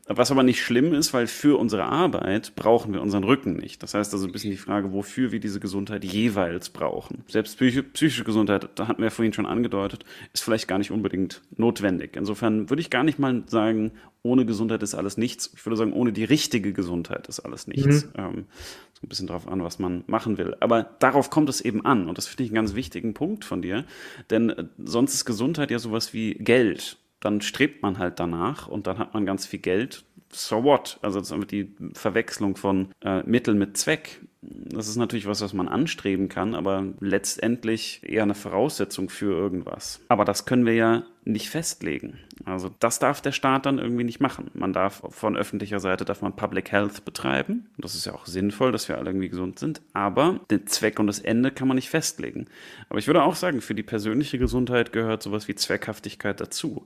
Was 0.08 0.32
aber 0.32 0.44
nicht 0.44 0.64
schlimm 0.64 0.94
ist, 0.94 1.14
weil 1.14 1.28
für 1.28 1.60
unsere 1.60 1.86
Arbeit 1.86 2.56
brauchen 2.56 2.94
wir 2.94 3.02
unseren 3.02 3.24
Rücken 3.24 3.56
nicht. 3.56 3.82
Das 3.84 3.94
heißt 3.94 4.14
also 4.14 4.26
ein 4.26 4.32
bisschen 4.32 4.52
die 4.52 4.58
Frage, 4.58 4.92
wofür 4.92 5.32
wir 5.32 5.40
diese 5.40 5.60
Gesundheit 5.60 6.04
jeweils 6.04 6.70
brauchen. 6.70 7.24
Selbst 7.28 7.58
psychische, 7.58 8.24
Gesundheit, 8.24 8.70
da 8.76 8.88
hatten 8.88 9.02
wir 9.02 9.12
vorhin 9.12 9.34
schon 9.34 9.46
angedeutet, 9.46 10.06
ist 10.34 10.44
vielleicht 10.44 10.68
gar 10.68 10.78
nicht 10.78 10.92
unbedingt 10.92 11.42
notwendig. 11.56 12.15
Insofern 12.16 12.70
würde 12.70 12.82
ich 12.82 12.90
gar 12.90 13.04
nicht 13.04 13.20
mal 13.20 13.44
sagen, 13.48 13.92
ohne 14.24 14.46
Gesundheit 14.46 14.82
ist 14.84 14.96
alles 14.96 15.18
nichts. 15.18 15.52
Ich 15.56 15.66
würde 15.66 15.78
sagen, 15.78 15.94
ohne 15.94 16.12
die 16.12 16.24
richtige 16.24 16.74
Gesundheit 16.74 17.28
ist 17.28 17.42
alles 17.42 17.68
nichts. 17.68 18.08
Ähm, 18.18 18.46
so 18.94 19.06
ein 19.06 19.10
bisschen 19.10 19.28
drauf 19.28 19.48
an, 19.48 19.64
was 19.64 19.78
man 19.78 20.04
machen 20.08 20.38
will. 20.38 20.56
Aber 20.60 20.84
darauf 21.00 21.30
kommt 21.30 21.50
es 21.50 21.62
eben 21.62 21.86
an. 21.86 22.10
Und 22.10 22.18
das 22.18 22.28
finde 22.28 22.44
ich 22.44 22.50
einen 22.50 22.56
ganz 22.56 22.76
wichtigen 22.76 23.14
Punkt 23.14 23.46
von 23.46 23.62
dir. 23.62 23.86
Denn 24.30 24.50
äh, 24.50 24.66
sonst 24.84 25.14
ist 25.14 25.26
Gesundheit 25.26 25.70
ja 25.72 25.80
sowas 25.80 26.14
wie 26.14 26.34
Geld. 26.34 26.98
Dann 27.20 27.42
strebt 27.42 27.82
man 27.82 27.98
halt 27.98 28.20
danach 28.20 28.68
und 28.68 28.88
dann 28.88 28.98
hat 28.98 29.14
man 29.14 29.26
ganz 29.26 29.46
viel 29.46 29.60
Geld. 29.60 30.04
So 30.36 30.64
what? 30.64 31.00
Also 31.02 31.22
die 31.46 31.74
Verwechslung 31.94 32.56
von 32.58 32.90
äh, 33.02 33.24
Mittel 33.24 33.56
mit 33.56 33.78
Zweck. 33.78 34.22
Das 34.42 34.88
ist 34.88 34.98
natürlich 34.98 35.26
was, 35.26 35.42
was 35.42 35.54
man 35.54 35.68
anstreben 35.68 36.30
kann, 36.30 36.54
aber 36.54 36.86
letztendlich 37.00 38.02
eher 38.04 38.24
eine 38.24 38.36
Voraussetzung 38.36 39.10
für 39.10 39.34
irgendwas. 39.34 40.02
Aber 40.08 40.24
das 40.24 40.46
können 40.46 40.68
wir 40.68 40.76
ja 40.76 41.04
nicht 41.24 41.50
festlegen. 41.50 42.20
Also 42.44 42.70
das 42.80 43.00
darf 43.00 43.22
der 43.22 43.32
Staat 43.32 43.66
dann 43.66 43.80
irgendwie 43.80 44.04
nicht 44.04 44.20
machen. 44.20 44.52
Man 44.54 44.72
darf 44.72 45.02
von 45.10 45.36
öffentlicher 45.36 45.80
Seite 45.80 46.06
darf 46.06 46.22
man 46.22 46.36
Public 46.36 46.72
Health 46.72 47.06
betreiben. 47.06 47.68
Das 47.80 47.96
ist 47.96 48.06
ja 48.06 48.14
auch 48.14 48.28
sinnvoll, 48.28 48.72
dass 48.72 48.88
wir 48.88 48.98
alle 49.00 49.10
irgendwie 49.10 49.30
gesund 49.30 49.58
sind. 49.58 49.82
Aber 49.94 50.42
den 50.52 50.68
Zweck 50.68 51.00
und 51.00 51.08
das 51.08 51.20
Ende 51.20 51.50
kann 51.50 51.68
man 51.68 51.76
nicht 51.76 51.90
festlegen. 51.90 52.46
Aber 52.90 53.00
ich 53.00 53.08
würde 53.08 53.24
auch 53.24 53.36
sagen, 53.36 53.62
für 53.62 53.74
die 53.74 53.84
persönliche 53.84 54.38
Gesundheit 54.38 54.94
gehört 54.94 55.24
sowas 55.24 55.48
wie 55.48 55.56
Zweckhaftigkeit 55.56 56.40
dazu. 56.40 56.86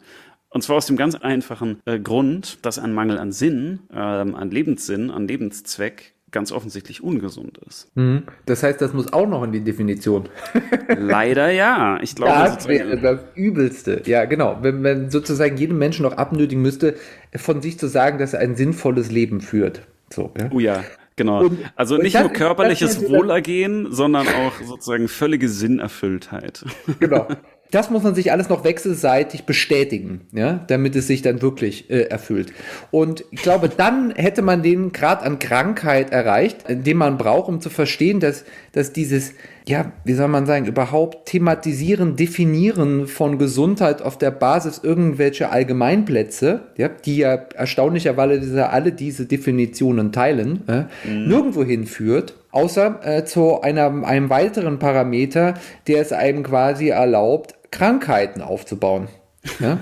Und 0.51 0.63
zwar 0.63 0.77
aus 0.77 0.87
dem 0.87 0.97
ganz 0.97 1.15
einfachen 1.15 1.81
äh, 1.85 1.99
Grund, 1.99 2.65
dass 2.65 2.79
ein 2.79 2.93
Mangel 2.93 3.19
an 3.19 3.31
Sinn, 3.31 3.79
ähm, 3.93 4.35
an 4.35 4.49
Lebenssinn, 4.49 5.11
an 5.11 5.27
Lebenszweck 5.27 6.13
ganz 6.31 6.51
offensichtlich 6.51 7.03
ungesund 7.03 7.59
ist. 7.67 7.87
Mhm. 7.95 8.23
Das 8.45 8.61
heißt, 8.63 8.79
das 8.81 8.93
muss 8.93 9.11
auch 9.13 9.27
noch 9.27 9.43
in 9.43 9.51
die 9.51 9.61
Definition. 9.63 10.29
Leider 10.87 11.49
ja. 11.51 11.99
Ich 12.01 12.15
glaube, 12.15 12.33
Das 12.33 12.67
wäre 12.67 12.97
das 12.97 13.19
Übelste. 13.35 14.03
Ja, 14.05 14.25
genau. 14.25 14.59
Wenn 14.61 14.81
man 14.81 15.09
sozusagen 15.11 15.57
jedem 15.57 15.77
Menschen 15.77 16.03
noch 16.03 16.13
abnötigen 16.17 16.61
müsste, 16.61 16.95
von 17.35 17.61
sich 17.61 17.79
zu 17.79 17.87
sagen, 17.87 18.19
dass 18.19 18.33
er 18.33 18.39
ein 18.41 18.55
sinnvolles 18.55 19.11
Leben 19.11 19.41
führt. 19.41 19.81
So, 20.11 20.31
ja. 20.39 20.49
oh 20.51 20.59
ja, 20.59 20.83
genau. 21.15 21.45
Und- 21.45 21.59
also 21.75 21.97
nicht 21.97 22.15
das 22.15 22.23
nur 22.23 22.33
körperliches 22.33 23.07
Wohlergehen, 23.09 23.91
sondern 23.91 24.27
auch 24.27 24.53
sozusagen 24.63 25.07
völlige 25.07 25.49
Sinnerfülltheit. 25.49 26.63
Genau. 26.99 27.27
Das 27.72 27.91
muss 27.91 28.01
man 28.01 28.15
sich 28.15 28.32
alles 28.32 28.49
noch 28.49 28.63
wechselseitig 28.63 29.43
bestätigen, 29.43 30.22
ja, 30.32 30.65
damit 30.67 30.95
es 30.95 31.05
sich 31.05 31.22
dann 31.22 31.43
wirklich 31.43 31.89
äh, 31.91 32.01
erfüllt. 32.03 32.51
Und 32.89 33.24
ich 33.30 33.43
glaube, 33.43 33.70
dann 33.70 34.11
hätte 34.15 34.41
man 34.41 34.63
den 34.63 34.91
Grad 34.91 35.22
an 35.22 35.38
Krankheit 35.38 36.11
erreicht, 36.11 36.67
äh, 36.67 36.76
den 36.76 36.97
man 36.97 37.20
braucht, 37.20 37.47
um 37.47 37.61
zu 37.61 37.70
verstehen, 37.70 38.20
dass, 38.20 38.43
dass 38.72 38.91
dieses, 38.91 39.34
ja, 39.67 39.91
wie 40.03 40.13
soll 40.13 40.30
man 40.30 40.47
sagen, 40.47 40.65
überhaupt 40.65 41.28
thematisieren, 41.28 42.15
definieren 42.15 43.05
von 43.05 43.38
Gesundheit 43.38 44.01
auf 44.01 44.17
der 44.17 44.32
Basis 44.32 44.82
irgendwelcher 44.84 45.51
Allgemeinplätze, 45.51 46.61
ja, 46.76 46.89
die 46.89 47.17
ja 47.17 47.36
erstaunlicherweise 47.53 48.70
alle 48.70 48.93
diese 48.93 49.28
Definitionen 49.28 50.11
teilen, 50.11 50.67
äh, 50.67 50.84
nirgendwo 51.07 51.63
hinführt, 51.63 52.34
außer 52.51 52.99
äh, 53.03 53.26
zu 53.26 53.61
einer, 53.61 54.05
einem 54.05 54.32
weiteren 54.32 54.80
Parameter, 54.80 55.53
der 55.88 56.01
es 56.01 56.11
einem 56.11 56.41
quasi 56.41 56.89
erlaubt, 56.89 57.59
Krankheiten 57.72 58.41
aufzubauen. 58.41 59.07
Ja, 59.59 59.80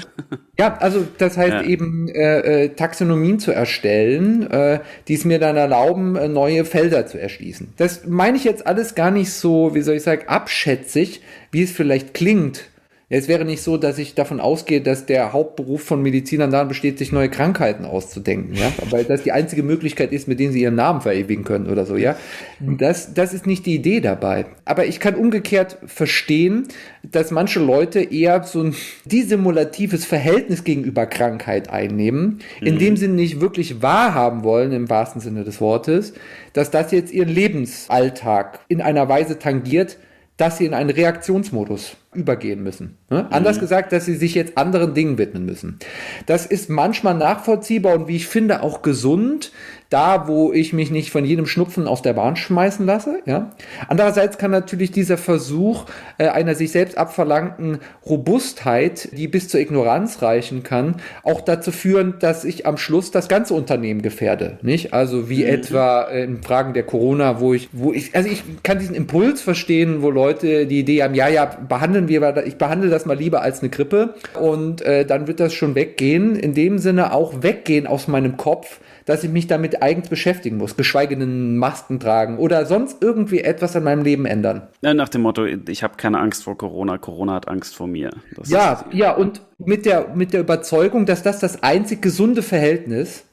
ja 0.60 0.78
also 0.78 1.06
das 1.18 1.36
heißt 1.36 1.52
Ja. 1.52 1.62
eben 1.64 2.10
äh, 2.10 2.66
äh, 2.66 2.70
Taxonomien 2.70 3.40
zu 3.40 3.52
erstellen, 3.52 4.50
äh, 4.50 4.80
die 5.08 5.16
es 5.16 5.26
mir 5.26 5.40
dann 5.40 5.58
erlauben, 5.58 6.16
äh, 6.16 6.28
neue 6.28 6.64
Felder 6.64 7.08
zu 7.08 7.20
erschließen. 7.20 7.74
Das 7.76 8.06
meine 8.06 8.38
ich 8.38 8.44
jetzt 8.44 8.68
alles 8.68 8.94
gar 8.94 9.10
nicht 9.10 9.32
so, 9.32 9.74
wie 9.74 9.82
soll 9.82 9.96
ich 9.96 10.04
sagen, 10.04 10.28
abschätzig, 10.28 11.22
wie 11.52 11.64
es 11.64 11.72
vielleicht 11.72 12.14
klingt. 12.14 12.66
Es 13.10 13.30
wäre 13.30 13.46
nicht 13.46 13.62
so, 13.62 13.78
dass 13.78 14.00
ich 14.00 14.16
davon 14.16 14.42
ausgehe, 14.42 14.82
dass 14.82 15.06
der 15.06 15.32
Hauptberuf 15.32 15.82
von 15.82 16.02
Medizinern 16.02 16.52
darin 16.52 16.68
besteht, 16.68 16.98
sich 16.98 17.14
neue 17.14 17.30
Krankheiten 17.30 17.86
auszudenken, 17.86 18.54
ja, 18.54 18.70
weil 18.90 19.06
das 19.06 19.24
die 19.24 19.32
einzige 19.32 19.64
Möglichkeit 19.64 20.12
ist, 20.12 20.28
mit 20.28 20.42
denen 20.42 20.52
sie 20.52 20.62
ihren 20.62 20.76
Namen 20.76 21.00
verewigen 21.00 21.46
können 21.46 21.68
oder 21.68 21.86
so, 21.86 21.96
ja. 21.96 22.18
Das, 22.60 23.14
das 23.14 23.34
ist 23.34 23.48
nicht 23.48 23.66
die 23.66 23.76
Idee 23.76 24.02
dabei. 24.02 24.46
Aber 24.66 24.88
ich 24.88 25.00
kann 25.00 25.16
umgekehrt 25.16 25.78
verstehen, 25.86 26.68
dass 27.02 27.32
manche 27.32 27.62
Leute 27.62 28.02
eher 28.02 28.44
so 28.44 28.62
ein 28.62 28.76
dissimulatives 29.06 30.04
Verhältnis 30.04 30.66
gegenüber 30.66 31.06
Krankheit 31.06 31.70
einnehmen, 31.70 32.40
in 32.60 32.78
dem 32.78 32.98
sie 32.98 33.08
nicht 33.08 33.40
wirklich 33.40 33.82
wahrhaben 33.82 34.44
wollen, 34.44 34.74
im 34.74 34.90
wahrsten 34.90 35.22
Sinne 35.22 35.46
des 35.46 35.62
Wortes, 35.62 36.12
dass 36.52 36.72
das 36.72 36.92
jetzt 36.92 37.14
ihren 37.14 37.30
Lebensalltag 37.30 38.60
in 38.68 38.82
einer 38.82 39.08
Weise 39.08 39.40
tangiert, 39.40 39.98
dass 40.36 40.58
sie 40.58 40.66
in 40.66 40.74
einen 40.74 40.90
Reaktionsmodus 40.90 41.96
übergehen 42.18 42.64
müssen. 42.64 42.98
Ne? 43.10 43.28
Anders 43.32 43.60
gesagt, 43.60 43.94
dass 43.94 44.06
sie 44.06 44.16
sich 44.16 44.36
jetzt 44.36 44.58
anderen 44.58 44.94
Dingen 44.94 45.18
widmen 45.18 45.46
müssen. 45.46 45.80
Das 46.26 46.46
ist 46.46 46.70
manchmal 46.70 47.14
nachvollziehbar 47.14 47.96
und 47.96 48.08
wie 48.08 48.16
ich 48.16 48.28
finde 48.28 48.64
auch 48.64 48.82
gesund, 48.82 49.52
da 49.90 50.28
wo 50.28 50.52
ich 50.52 50.74
mich 50.74 50.92
nicht 50.92 51.12
von 51.12 51.24
jedem 51.24 51.46
Schnupfen 51.46 51.88
aus 51.88 52.02
der 52.02 52.14
Bahn 52.14 52.36
schmeißen 52.36 52.86
lasse. 52.86 53.22
Ja? 53.26 53.52
Andererseits 53.88 54.38
kann 54.38 54.52
natürlich 54.52 54.92
dieser 54.92 55.18
Versuch 55.18 55.86
äh, 56.18 56.28
einer 56.28 56.56
sich 56.56 56.72
selbst 56.72 56.98
abverlangten 56.98 57.80
Robustheit, 58.06 59.10
die 59.14 59.28
bis 59.28 59.48
zur 59.48 59.60
Ignoranz 59.60 60.22
reichen 60.22 60.64
kann, 60.64 60.96
auch 61.24 61.42
dazu 61.42 61.72
führen, 61.72 62.16
dass 62.20 62.44
ich 62.44 62.66
am 62.66 62.78
Schluss 62.78 63.12
das 63.12 63.30
ganze 63.30 63.54
Unternehmen 63.54 64.02
gefährde. 64.02 64.60
Nicht? 64.62 64.94
Also 64.94 65.30
wie 65.30 65.46
etwa 65.46 66.04
äh, 66.04 66.24
in 66.24 66.42
Fragen 66.44 66.74
der 66.74 66.84
Corona, 66.84 67.40
wo 67.40 67.54
ich, 67.54 67.70
wo 67.72 67.94
ich, 67.94 68.16
also 68.16 68.30
ich 68.30 68.44
kann 68.64 68.80
diesen 68.80 68.96
Impuls 68.96 69.42
verstehen, 69.42 70.02
wo 70.02 70.10
Leute 70.10 70.66
die 70.66 70.80
Idee 70.80 71.04
haben, 71.04 71.16
ja, 71.16 71.30
ja, 71.30 71.46
behandeln 71.46 72.07
wir, 72.08 72.46
ich 72.46 72.58
behandle 72.58 72.90
das 72.90 73.06
mal 73.06 73.18
lieber 73.18 73.42
als 73.42 73.60
eine 73.62 73.70
Grippe 73.70 74.16
und 74.40 74.82
äh, 74.82 75.06
dann 75.06 75.28
wird 75.28 75.40
das 75.40 75.54
schon 75.54 75.76
weggehen. 75.76 76.36
In 76.36 76.54
dem 76.54 76.78
Sinne 76.78 77.14
auch 77.14 77.44
weggehen 77.44 77.88
aus 77.88 78.08
meinem 78.08 78.38
Kopf, 78.38 78.80
dass 79.06 79.24
ich 79.24 79.30
mich 79.32 79.48
damit 79.48 79.82
eigens 79.82 80.10
beschäftigen 80.10 80.58
muss, 80.58 80.76
geschweige 80.76 81.18
denn 81.18 81.58
Masken 81.58 82.00
tragen 82.00 82.38
oder 82.38 82.66
sonst 82.66 83.02
irgendwie 83.02 83.40
etwas 83.40 83.76
an 83.76 83.84
meinem 83.84 84.04
Leben 84.04 84.26
ändern. 84.26 84.68
Ja, 84.82 84.94
nach 84.94 85.10
dem 85.10 85.22
Motto, 85.22 85.46
ich 85.46 85.82
habe 85.84 85.96
keine 85.98 86.20
Angst 86.20 86.44
vor 86.44 86.58
Corona, 86.58 86.98
Corona 86.98 87.36
hat 87.36 87.48
Angst 87.48 87.76
vor 87.76 87.88
mir. 87.88 88.12
Das 88.36 88.50
Ja, 88.50 88.74
ist, 88.74 88.94
ja, 88.94 89.14
und 89.14 89.42
mit 89.58 89.86
der, 89.86 90.10
mit 90.14 90.34
der 90.34 90.42
Überzeugung, 90.42 91.06
dass 91.06 91.24
das 91.24 91.40
das 91.40 91.64
einzig 91.64 92.02
gesunde 92.02 92.42
Verhältnis 92.42 93.24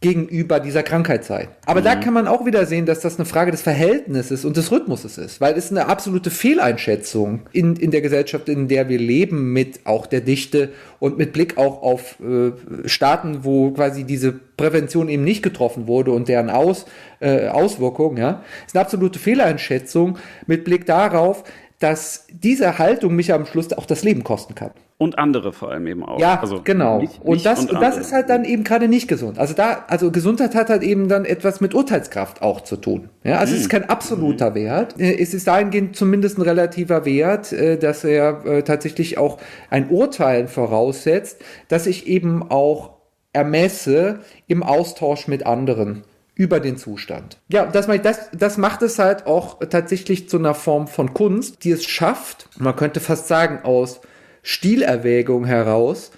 gegenüber 0.00 0.60
dieser 0.60 0.82
Krankheit 0.82 1.24
sei. 1.24 1.48
Aber 1.66 1.82
da 1.82 1.94
kann 1.94 2.14
man 2.14 2.26
auch 2.26 2.46
wieder 2.46 2.64
sehen, 2.64 2.86
dass 2.86 3.00
das 3.00 3.18
eine 3.18 3.26
Frage 3.26 3.50
des 3.50 3.60
Verhältnisses 3.60 4.46
und 4.46 4.56
des 4.56 4.72
Rhythmuses 4.72 5.18
ist, 5.18 5.42
weil 5.42 5.58
es 5.58 5.70
eine 5.70 5.86
absolute 5.86 6.30
Fehleinschätzung 6.30 7.42
in, 7.52 7.76
in 7.76 7.90
der 7.90 8.00
Gesellschaft, 8.00 8.48
in 8.48 8.68
der 8.68 8.88
wir 8.88 8.98
leben, 8.98 9.52
mit 9.52 9.80
auch 9.84 10.06
der 10.06 10.22
Dichte 10.22 10.70
und 11.00 11.18
mit 11.18 11.34
Blick 11.34 11.58
auch 11.58 11.82
auf 11.82 12.16
äh, 12.20 12.52
Staaten, 12.88 13.44
wo 13.44 13.72
quasi 13.72 14.04
diese 14.04 14.32
Prävention 14.32 15.10
eben 15.10 15.24
nicht 15.24 15.42
getroffen 15.42 15.86
wurde 15.86 16.12
und 16.12 16.28
deren 16.28 16.48
Aus, 16.48 16.86
äh, 17.20 17.48
Auswirkungen, 17.48 18.16
ja, 18.16 18.42
ist 18.66 18.74
eine 18.74 18.82
absolute 18.82 19.18
Fehleinschätzung 19.18 20.16
mit 20.46 20.64
Blick 20.64 20.86
darauf, 20.86 21.44
dass 21.78 22.26
diese 22.32 22.78
Haltung 22.78 23.14
mich 23.16 23.34
am 23.34 23.44
Schluss 23.44 23.72
auch 23.74 23.86
das 23.86 24.02
Leben 24.02 24.24
kosten 24.24 24.54
kann. 24.54 24.70
Und 25.00 25.18
andere 25.18 25.54
vor 25.54 25.70
allem 25.70 25.86
eben 25.86 26.04
auch. 26.04 26.20
Ja, 26.20 26.38
Also 26.42 26.60
genau. 26.62 26.98
nicht- 27.00 27.22
und 27.24 27.46
das, 27.46 27.60
und 27.64 27.80
das 27.80 27.96
ist 27.96 28.12
halt 28.12 28.28
dann 28.28 28.44
eben 28.44 28.64
gerade 28.64 28.86
nicht 28.86 29.08
gesund. 29.08 29.38
Also 29.38 29.54
da, 29.54 29.86
also 29.88 30.10
Gesundheit 30.10 30.54
hat 30.54 30.68
halt 30.68 30.82
eben 30.82 31.08
dann 31.08 31.24
etwas 31.24 31.62
mit 31.62 31.72
Urteilskraft 31.72 32.42
auch 32.42 32.60
zu 32.60 32.76
tun. 32.76 33.08
Ja, 33.24 33.38
also 33.38 33.54
es 33.54 33.62
ist 33.62 33.70
kein 33.70 33.88
absoluter 33.88 34.54
Wert. 34.54 35.00
Äh, 35.00 35.16
Es 35.18 35.32
ist 35.32 35.46
dahingehend 35.46 35.96
zumindest 35.96 36.36
ein 36.36 36.42
relativer 36.42 37.06
Wert, 37.06 37.50
äh, 37.50 37.78
dass 37.78 38.04
er 38.04 38.44
äh, 38.44 38.62
tatsächlich 38.62 39.16
auch 39.16 39.38
ein 39.70 39.88
Urteil 39.88 40.48
voraussetzt, 40.48 41.40
dass 41.68 41.86
ich 41.86 42.06
eben 42.06 42.50
auch 42.50 42.90
ermesse 43.32 44.20
im 44.48 44.62
Austausch 44.62 45.28
mit 45.28 45.46
anderen 45.46 46.02
über 46.34 46.60
den 46.60 46.76
Zustand. 46.76 47.38
Ja, 47.48 47.64
das, 47.64 47.86
das, 48.02 48.28
das 48.36 48.58
macht 48.58 48.82
es 48.82 48.98
halt 48.98 49.26
auch 49.26 49.60
tatsächlich 49.60 50.28
zu 50.28 50.36
einer 50.36 50.52
Form 50.54 50.88
von 50.88 51.14
Kunst, 51.14 51.64
die 51.64 51.70
es 51.70 51.86
schafft, 51.86 52.50
man 52.58 52.76
könnte 52.76 53.00
fast 53.00 53.28
sagen, 53.28 53.60
aus 53.62 54.02
Stilerwägung 54.42 55.44
heraus, 55.44 56.12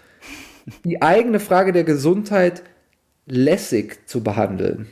die 0.84 1.02
eigene 1.02 1.40
Frage 1.40 1.72
der 1.72 1.84
Gesundheit 1.84 2.62
lässig 3.26 4.06
zu 4.06 4.22
behandeln. 4.22 4.88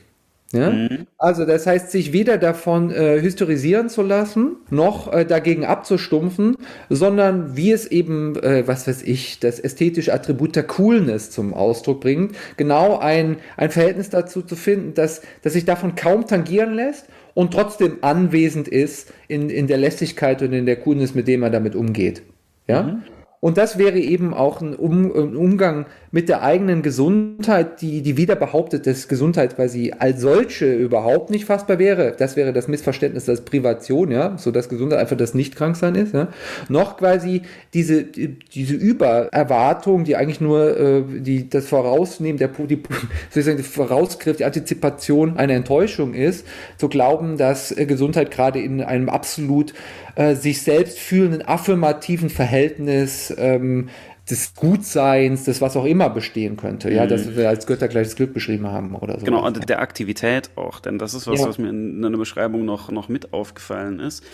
Ja? 0.53 0.89
Also 1.17 1.45
das 1.45 1.67
heißt, 1.67 1.93
sich 1.93 2.13
weder 2.13 2.37
davon 2.37 2.91
äh, 2.91 3.21
hysterisieren 3.21 3.89
zu 3.89 4.03
lassen, 4.03 4.57
noch 4.69 5.13
äh, 5.13 5.25
dagegen 5.25 5.65
abzustumpfen, 5.65 6.57
sondern 6.89 7.57
wie 7.57 7.71
es 7.71 7.87
eben, 7.87 8.35
äh, 8.43 8.67
was 8.67 8.89
weiß 8.89 9.03
ich, 9.03 9.39
das 9.39 9.61
ästhetische 9.61 10.13
Attribut 10.13 10.57
der 10.57 10.65
Coolness 10.65 11.31
zum 11.31 11.55
Ausdruck 11.55 12.01
bringt, 12.01 12.35
genau 12.57 12.99
ein, 12.99 13.37
ein 13.57 13.71
Verhältnis 13.71 14.11
dazu 14.11 14.43
zu 14.43 14.57
finden, 14.57 14.95
dass, 14.95 15.23
dass 15.43 15.53
sich 15.53 15.65
davon 15.65 15.95
kaum 15.95 16.27
tangieren 16.27 16.75
lässt 16.75 17.07
und 17.35 17.53
trotzdem 17.53 17.99
anwesend 18.01 18.67
ist 18.67 19.13
in, 19.29 19.51
in 19.51 19.69
der 19.69 19.79
Lässigkeit 19.79 20.43
und 20.43 20.53
in 20.53 20.67
der 20.67 20.77
Coolness, 20.77 21.15
mit 21.15 21.29
dem 21.29 21.41
man 21.41 21.53
damit 21.53 21.77
umgeht. 21.77 22.23
Ja? 22.67 23.01
Und 23.41 23.57
das 23.57 23.79
wäre 23.79 23.99
eben 23.99 24.35
auch 24.35 24.61
ein, 24.61 24.75
um, 24.77 25.07
ein 25.13 25.35
Umgang 25.35 25.87
mit 26.13 26.29
der 26.29 26.43
eigenen 26.43 26.83
Gesundheit, 26.83 27.81
die, 27.81 28.03
die 28.03 28.17
wieder 28.17 28.35
behauptet, 28.35 28.87
dass 28.87 29.07
Gesundheit 29.07 29.55
quasi 29.55 29.93
als 29.97 30.21
solche 30.21 30.73
überhaupt 30.73 31.31
nicht 31.31 31.45
fassbar 31.45 31.79
wäre. 31.79 32.15
Das 32.19 32.35
wäre 32.35 32.53
das 32.53 32.67
Missverständnis, 32.67 33.27
dass 33.27 33.43
Privation, 33.43 34.11
ja, 34.11 34.37
so 34.37 34.51
dass 34.51 34.69
Gesundheit 34.69 34.99
einfach 34.99 35.17
das 35.17 35.35
Nicht-Kranksein 35.35 35.95
ist, 35.95 36.13
ja. 36.13 36.29
Noch 36.69 36.97
quasi 36.97 37.43
diese, 37.75 38.03
diese 38.03 38.75
Übererwartung, 38.75 40.03
die 40.03 40.17
eigentlich 40.17 40.41
nur 40.41 40.79
äh, 40.79 41.03
die, 41.21 41.49
das 41.49 41.69
Vorausnehmen, 41.69 42.39
der, 42.39 42.49
die, 42.49 42.83
sozusagen 43.31 43.59
die 43.59 43.63
Vorausgriff, 43.63 44.37
die 44.39 44.45
Antizipation 44.45 45.37
einer 45.37 45.55
Enttäuschung 45.55 46.15
ist, 46.15 46.45
zu 46.77 46.89
glauben, 46.89 47.37
dass 47.37 47.71
äh, 47.71 47.87
Gesundheit 47.87 48.33
gerade 48.33 48.61
in 48.61 48.83
einem 48.83 49.09
absolut 49.09 49.75
äh, 50.17 50.35
sich 50.35 50.63
selbst 50.63 50.99
fühlenden 50.99 51.43
affirmativen 51.43 52.31
Verhältnis 52.31 53.33
ähm, 53.39 53.89
des 54.31 54.55
Gutseins, 54.55 55.45
des 55.45 55.61
was 55.61 55.77
auch 55.77 55.85
immer 55.85 56.09
bestehen 56.11 56.57
könnte. 56.57 56.91
Ja, 56.93 57.07
dass 57.07 57.37
wir 57.37 57.49
als 57.49 57.67
Götter 57.67 57.89
gleiches 57.89 58.17
Glück 58.17 58.33
beschrieben 58.33 58.67
haben 58.67 58.95
oder 58.95 59.19
so. 59.19 59.25
Genau, 59.25 59.45
und 59.47 59.69
der 59.69 59.81
Aktivität 59.81 60.51
auch, 60.57 60.81
denn 60.81 60.99
das 60.99 61.15
ist 61.15 61.27
was, 61.27 61.41
Ja. 61.41 61.49
was 61.49 61.59
mir 61.59 61.71
in 61.71 62.05
einer 62.05 62.17
Beschreibung 62.17 62.65
noch, 62.65 62.91
noch 62.91 63.09
mit 63.09 63.33
aufgefallen 63.33 64.01
ist. 64.01 64.25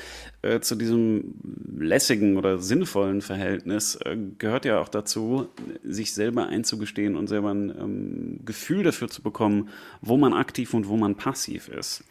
Äh, 0.43 0.61
zu 0.61 0.77
diesem 0.77 1.35
lässigen 1.79 2.37
oder 2.37 2.59
sinnvollen 2.59 3.23
Verhältnis 3.23 3.97
äh, 4.05 4.17
gehört 4.39 4.65
ja 4.65 4.81
auch 4.81 4.89
dazu, 4.89 5.49
sich 5.83 6.13
selber 6.13 6.47
einzugestehen 6.47 7.17
und 7.17 7.27
selber 7.27 7.53
ein 7.53 7.71
ähm, 7.71 8.41
Gefühl 8.45 8.83
dafür 8.83 9.09
zu 9.09 9.23
bekommen, 9.23 9.71
wo 10.03 10.17
man 10.17 10.35
aktiv 10.35 10.75
und 10.75 10.89
wo 10.89 10.97
man 10.97 11.15
passiv 11.17 11.69
ist. 11.69 12.05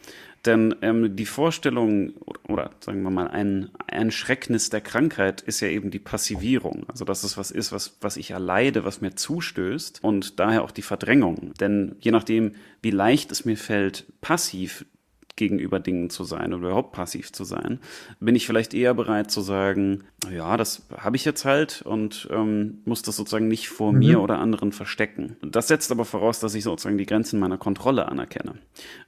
Denn 0.46 0.74
ähm, 0.82 1.16
die 1.16 1.26
Vorstellung 1.26 2.12
oder 2.48 2.70
sagen 2.80 3.02
wir 3.02 3.10
mal 3.10 3.28
ein, 3.28 3.70
ein 3.88 4.10
Schrecknis 4.10 4.70
der 4.70 4.80
Krankheit 4.80 5.42
ist 5.42 5.60
ja 5.60 5.68
eben 5.68 5.90
die 5.90 5.98
Passivierung. 5.98 6.84
Also 6.88 7.04
dass 7.04 7.24
es 7.24 7.36
was 7.36 7.50
ist, 7.50 7.72
was, 7.72 7.96
was 8.00 8.16
ich 8.16 8.30
erleide, 8.30 8.84
was 8.84 9.00
mir 9.00 9.14
zustößt 9.14 10.02
und 10.02 10.38
daher 10.38 10.62
auch 10.62 10.70
die 10.70 10.82
Verdrängung. 10.82 11.52
Denn 11.60 11.96
je 12.00 12.12
nachdem, 12.12 12.52
wie 12.82 12.90
leicht 12.90 13.32
es 13.32 13.44
mir 13.44 13.56
fällt, 13.56 14.06
passiv 14.20 14.86
gegenüber 15.36 15.78
Dingen 15.78 16.10
zu 16.10 16.24
sein 16.24 16.52
oder 16.54 16.68
überhaupt 16.68 16.92
passiv 16.92 17.32
zu 17.32 17.44
sein, 17.44 17.78
bin 18.20 18.34
ich 18.34 18.46
vielleicht 18.46 18.74
eher 18.74 18.94
bereit 18.94 19.30
zu 19.30 19.40
sagen, 19.40 20.04
ja, 20.34 20.56
das 20.56 20.86
habe 20.96 21.16
ich 21.16 21.24
jetzt 21.24 21.44
halt 21.44 21.82
und 21.82 22.28
ähm, 22.32 22.78
muss 22.84 23.02
das 23.02 23.16
sozusagen 23.16 23.48
nicht 23.48 23.68
vor 23.68 23.92
mir 23.92 24.20
oder 24.20 24.38
anderen 24.38 24.72
verstecken. 24.72 25.36
Das 25.42 25.68
setzt 25.68 25.92
aber 25.92 26.04
voraus, 26.04 26.40
dass 26.40 26.54
ich 26.54 26.64
sozusagen 26.64 26.98
die 26.98 27.06
Grenzen 27.06 27.38
meiner 27.38 27.58
Kontrolle 27.58 28.08
anerkenne. 28.08 28.54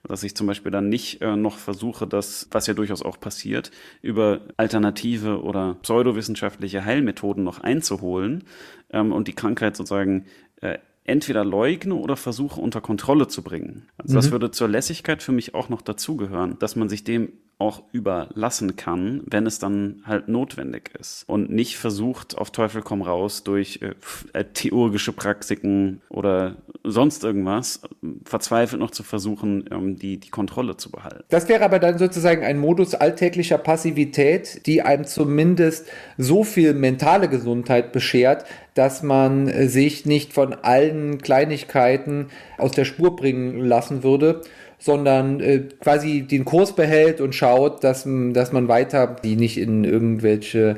Dass 0.05 0.23
ich 0.23 0.37
zum 0.37 0.47
Beispiel 0.47 0.71
dann 0.71 0.89
nicht 0.89 1.23
äh, 1.23 1.35
noch 1.35 1.59
versuche, 1.59 2.07
das, 2.07 2.49
was 2.51 2.67
ja 2.67 2.75
durchaus 2.75 3.03
auch 3.03 3.19
passiert, 3.19 3.71
über 4.03 4.43
alternative 4.57 5.43
oder 5.43 5.77
pseudowissenschaftliche 5.83 6.85
Heilmethoden 6.85 7.43
noch 7.43 7.61
einzuholen 7.61 8.45
ähm, 8.91 9.13
und 9.13 9.29
die 9.29 9.35
Krankheit 9.35 9.77
sozusagen 9.77 10.27
äh, 10.61 10.79
entweder 11.09 11.45
leugne 11.45 11.95
oder 11.95 12.17
versuche 12.17 12.61
unter 12.61 12.81
Kontrolle 12.81 13.29
zu 13.29 13.43
bringen. 13.43 13.89
Also 13.97 14.15
das 14.15 14.31
würde 14.31 14.51
zur 14.51 14.69
Lässigkeit 14.69 15.23
für 15.23 15.33
mich 15.33 15.55
auch 15.55 15.69
noch 15.69 15.83
dazugehören, 15.83 16.59
dass 16.59 16.77
man 16.77 16.89
sich 16.89 17.05
dem 17.05 17.33
auch 17.59 17.83
überlassen 17.91 18.77
kann, 18.77 19.23
wenn 19.27 19.45
es 19.45 19.59
dann 19.59 20.03
halt 20.07 20.29
notwendig 20.29 20.93
ist 20.99 21.25
und 21.27 21.51
nicht 21.51 21.77
versucht, 21.77 22.39
auf 22.39 22.53
Teufel 22.53 22.83
komm 22.83 23.03
raus 23.03 23.43
durch 23.43 23.81
äh, 23.83 23.95
äh, 24.33 24.45
theurgische 24.45 25.13
Praktiken 25.13 26.01
oder 26.09 26.57
sonst 26.85 27.25
irgendwas 27.25 27.83
äh, 27.83 28.07
verzweifelt 28.25 28.81
noch 28.81 28.93
zu 28.93 29.03
versuchen, 29.03 29.65
ähm, 29.73 29.99
die, 29.99 30.19
die 30.19 30.31
Kontrolle 30.31 30.77
zu 30.77 30.93
behalten. 30.93 31.25
Das 31.31 31.49
wäre 31.49 31.65
aber 31.65 31.81
dann 31.81 31.99
sozusagen 31.99 32.45
ein 32.45 32.59
Modus 32.59 32.95
alltäglicher 32.95 33.59
Passivität, 33.59 34.65
die 34.67 34.83
einem 34.83 35.05
zumindest 35.05 35.89
so 36.17 36.45
viel 36.45 36.75
mentale 36.75 37.29
Gesundheit 37.29 37.91
beschert, 37.91 38.45
dass 38.75 39.03
man 39.03 39.49
äh, 39.49 39.67
sich 39.67 40.07
nicht 40.07 40.33
von 40.33 40.55
allen 40.55 41.19
Kleinigkeiten 41.19 42.29
aus 42.57 42.71
der 42.71 42.85
Spur 42.85 43.17
bringen 43.17 43.65
lassen 43.65 44.05
würde, 44.05 44.43
sondern 44.79 45.41
äh, 45.41 45.63
quasi 45.81 46.23
den 46.23 46.45
Kurs 46.45 46.75
behält 46.75 47.21
und 47.21 47.35
schaut, 47.35 47.83
dass, 47.85 48.07
dass 48.07 48.53
man 48.53 48.69
weiter 48.69 49.17
die 49.23 49.37
nicht 49.37 49.59
in 49.59 49.85
irgendwelche 49.85 50.77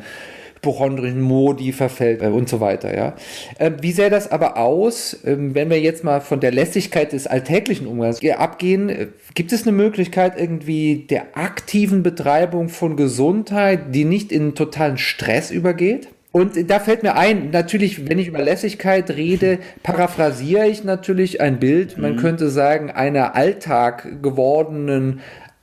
hypochondrischen 0.61 1.20
Modi 1.20 1.72
verfällt 1.72 2.22
äh, 2.22 2.26
und 2.26 2.48
so 2.48 2.61
weiter, 2.61 2.94
ja. 2.96 3.14
Äh, 3.59 3.72
wie 3.80 3.92
sähe 3.92 4.11
das 4.11 4.30
aber 4.30 4.57
aus, 4.57 5.16
ähm, 5.24 5.55
wenn 5.55 5.70
wir 5.70 5.80
jetzt 5.80 6.05
mal 6.05 6.20
von 6.20 6.40
der 6.40 6.53
Lässigkeit 6.53 7.12
des 7.12 7.26
alltäglichen 7.26 7.86
Umgangs 7.86 8.22
äh, 8.22 8.32
abgehen? 8.32 8.88
Äh, 8.88 9.09
gibt 9.34 9.53
es 9.53 9.62
eine 9.62 9.72
Möglichkeit 9.72 10.38
irgendwie 10.38 11.07
der 11.09 11.36
aktiven 11.36 12.03
Betreibung 12.03 12.68
von 12.68 12.96
Gesundheit, 12.96 13.94
die 13.94 14.05
nicht 14.05 14.32
in 14.32 14.55
totalen 14.55 14.98
Stress 14.98 15.51
übergeht? 15.51 16.09
Und 16.33 16.70
da 16.70 16.78
fällt 16.78 17.03
mir 17.03 17.16
ein, 17.16 17.51
natürlich, 17.51 18.09
wenn 18.09 18.20
ich 18.20 18.28
über 18.28 18.41
Lässigkeit 18.41 19.11
rede, 19.11 19.59
paraphrasiere 19.83 20.68
ich 20.68 20.85
natürlich 20.85 21.41
ein 21.41 21.59
Bild. 21.59 21.99
Man 21.99 22.16
könnte 22.16 22.51
sagen, 22.51 22.93
einer 22.93 23.35
Alltag 23.35 24.22
gewordenen 24.22 25.20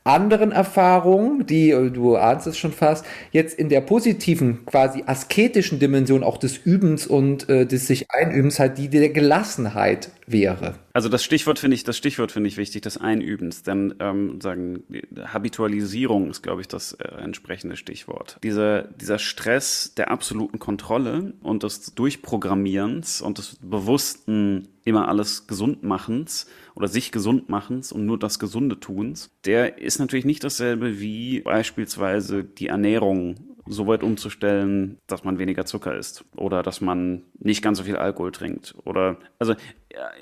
anderen 0.07 0.51
Erfahrungen, 0.51 1.45
die, 1.45 1.71
äh, 1.71 1.91
du 1.91 2.15
ahnst 2.15 2.47
es 2.47 2.57
schon 2.57 2.71
fast, 2.71 3.05
jetzt 3.31 3.57
in 3.57 3.69
der 3.69 3.81
positiven, 3.81 4.65
quasi 4.65 5.03
asketischen 5.05 5.79
Dimension 5.79 6.23
auch 6.23 6.37
des 6.37 6.57
Übens 6.57 7.05
und 7.05 7.49
äh, 7.49 7.65
des 7.65 7.87
sich 7.87 8.09
Einübens 8.09 8.59
halt 8.59 8.77
die 8.77 8.89
der 8.89 9.09
Gelassenheit 9.09 10.09
wäre. 10.25 10.75
Also 10.93 11.09
das 11.09 11.23
Stichwort 11.23 11.59
finde 11.59 11.75
ich, 11.75 11.83
das 11.83 11.97
Stichwort 11.97 12.31
finde 12.31 12.49
ich 12.49 12.57
wichtig, 12.57 12.81
des 12.81 12.97
Einübens, 12.97 13.63
denn 13.63 13.95
ähm, 13.99 14.41
sagen 14.41 14.83
Habitualisierung 15.25 16.29
ist, 16.29 16.41
glaube 16.41 16.61
ich, 16.61 16.67
das 16.67 16.93
äh, 16.93 17.07
entsprechende 17.21 17.75
Stichwort. 17.75 18.37
Dieser 18.43 18.83
dieser 18.83 19.19
Stress 19.19 19.93
der 19.95 20.11
absoluten 20.11 20.59
Kontrolle 20.59 21.33
und 21.41 21.63
des 21.63 21.93
Durchprogrammierens 21.95 23.21
und 23.21 23.37
des 23.37 23.57
bewussten 23.61 24.67
immer 24.87 25.09
alles 25.09 25.47
gesund 25.47 25.83
machens 25.83 26.47
oder 26.75 26.87
sich 26.87 27.11
gesund 27.11 27.49
machens 27.49 27.91
und 27.91 28.05
nur 28.05 28.17
das 28.17 28.39
Gesunde 28.39 28.79
tuns, 28.79 29.29
der 29.45 29.79
ist 29.79 29.99
natürlich 29.99 30.25
nicht 30.25 30.43
dasselbe 30.43 30.99
wie 30.99 31.41
beispielsweise 31.41 32.43
die 32.45 32.67
Ernährung 32.67 33.35
so 33.65 33.85
weit 33.85 34.01
umzustellen, 34.01 34.97
dass 35.07 35.25
man 35.25 35.39
weniger 35.39 35.65
Zucker 35.65 35.95
isst 35.97 36.23
oder 36.37 36.63
dass 36.63 36.79
man 36.79 37.23
nicht 37.37 37.61
ganz 37.61 37.79
so 37.79 37.83
viel 37.83 37.97
Alkohol 37.97 38.31
trinkt 38.31 38.75
oder 38.85 39.17
also 39.39 39.55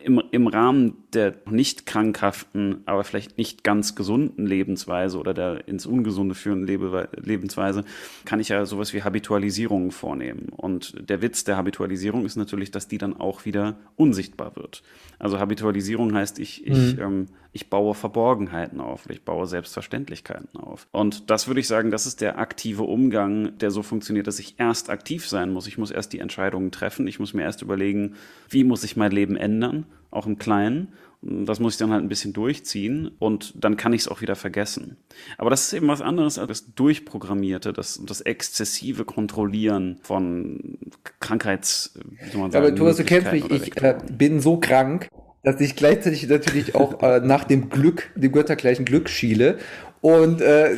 im, 0.04 0.22
im 0.32 0.48
Rahmen 0.48 1.04
der 1.14 1.36
nicht 1.50 1.86
krankhaften, 1.86 2.84
aber 2.86 3.04
vielleicht 3.04 3.38
nicht 3.38 3.64
ganz 3.64 3.96
gesunden 3.96 4.46
Lebensweise 4.46 5.18
oder 5.18 5.34
der 5.34 5.68
ins 5.68 5.86
Ungesunde 5.86 6.36
führenden 6.36 6.68
Lebe, 6.68 7.10
Lebensweise 7.16 7.84
kann 8.26 8.40
ich 8.40 8.50
ja 8.50 8.66
sowas 8.66 8.94
wie 8.94 9.04
Habitualisierungen 9.04 9.92
vornehmen. 9.92 10.50
Und 10.50 11.10
der 11.10 11.22
Witz 11.22 11.44
der 11.44 11.58
Habitualisierung 11.58 12.26
ist 12.26 12.36
natürlich, 12.36 12.72
dass 12.72 12.88
die 12.88 12.98
dann 12.98 13.20
auch 13.20 13.46
wieder 13.46 13.78
unsichtbar 13.96 14.56
wird. 14.56 14.84
Also 15.20 15.40
Habitualisierung 15.40 16.14
heißt, 16.14 16.40
ich, 16.40 16.66
ich 16.68 16.98
ähm, 17.00 17.28
ich 17.56 17.70
baue 17.70 17.94
Verborgenheiten 17.94 18.82
auf, 18.82 19.10
ich 19.10 19.24
baue 19.24 19.48
Selbstverständlichkeiten 19.48 20.60
auf. 20.60 20.88
Und 20.92 21.30
das 21.30 21.48
würde 21.48 21.62
ich 21.62 21.68
sagen, 21.68 21.90
das 21.90 22.06
ist 22.06 22.20
der 22.20 22.38
aktive 22.38 22.84
Umgang, 22.84 23.58
der 23.60 23.72
so 23.72 23.82
funktioniert, 23.82 24.28
dass 24.28 24.40
ich 24.40 24.56
erst 24.58 24.90
aktiv 24.90 25.26
sein 25.26 25.54
muss. 25.54 25.66
Ich 25.66 25.78
muss 25.78 25.90
erst 25.90 26.12
die 26.12 26.20
Entscheidungen 26.20 26.72
treffen. 26.72 27.08
Ich 27.08 27.18
muss 27.18 27.34
mir 27.34 27.44
erst 27.44 27.62
überlegen, 27.62 28.16
wie 28.50 28.66
muss 28.66 28.84
ich 28.84 28.98
mein 28.98 29.14
Leben 29.14 29.38
ändern, 29.38 29.86
auch 30.12 30.28
im 30.28 30.38
Kleinen. 30.38 30.90
Das 31.22 31.62
muss 31.62 31.76
ich 31.76 31.78
dann 31.80 31.94
halt 31.94 32.04
ein 32.04 32.10
bisschen 32.10 32.34
durchziehen 32.34 33.10
und 33.20 33.54
dann 33.56 33.78
kann 33.78 33.94
ich 33.94 34.02
es 34.02 34.08
auch 34.10 34.20
wieder 34.20 34.36
vergessen. 34.36 34.98
Aber 35.38 35.50
das 35.50 35.68
ist 35.68 35.74
eben 35.74 35.88
was 35.88 36.02
anderes 36.02 36.38
als 36.38 36.50
das 36.50 36.76
Durchprogrammierte, 36.76 37.72
das, 37.72 38.02
das 38.06 38.20
exzessive 38.20 39.06
Kontrollieren 39.06 39.98
von 40.04 40.78
Krankheits, 41.22 41.98
wie 42.22 42.32
soll 42.32 42.42
man 42.42 42.52
sagen, 42.52 42.66
Aber 42.66 42.76
Thomas, 42.76 42.98
du 42.98 43.06
kennst 43.06 43.32
mich, 43.32 43.50
ich 43.50 43.82
äh, 43.82 43.98
bin 44.12 44.42
so 44.42 44.58
krank, 44.58 45.08
dass 45.46 45.62
ich 45.62 45.76
gleichzeitig 45.76 46.28
natürlich 46.28 46.76
auch 46.76 47.02
äh, 47.02 47.20
nach 47.22 47.44
dem 47.44 47.70
Glück, 47.70 48.10
dem 48.16 48.32
göttergleichen 48.32 48.84
Glück 48.84 49.10
schiele. 49.10 49.60
Und, 50.02 50.40
äh, 50.42 50.78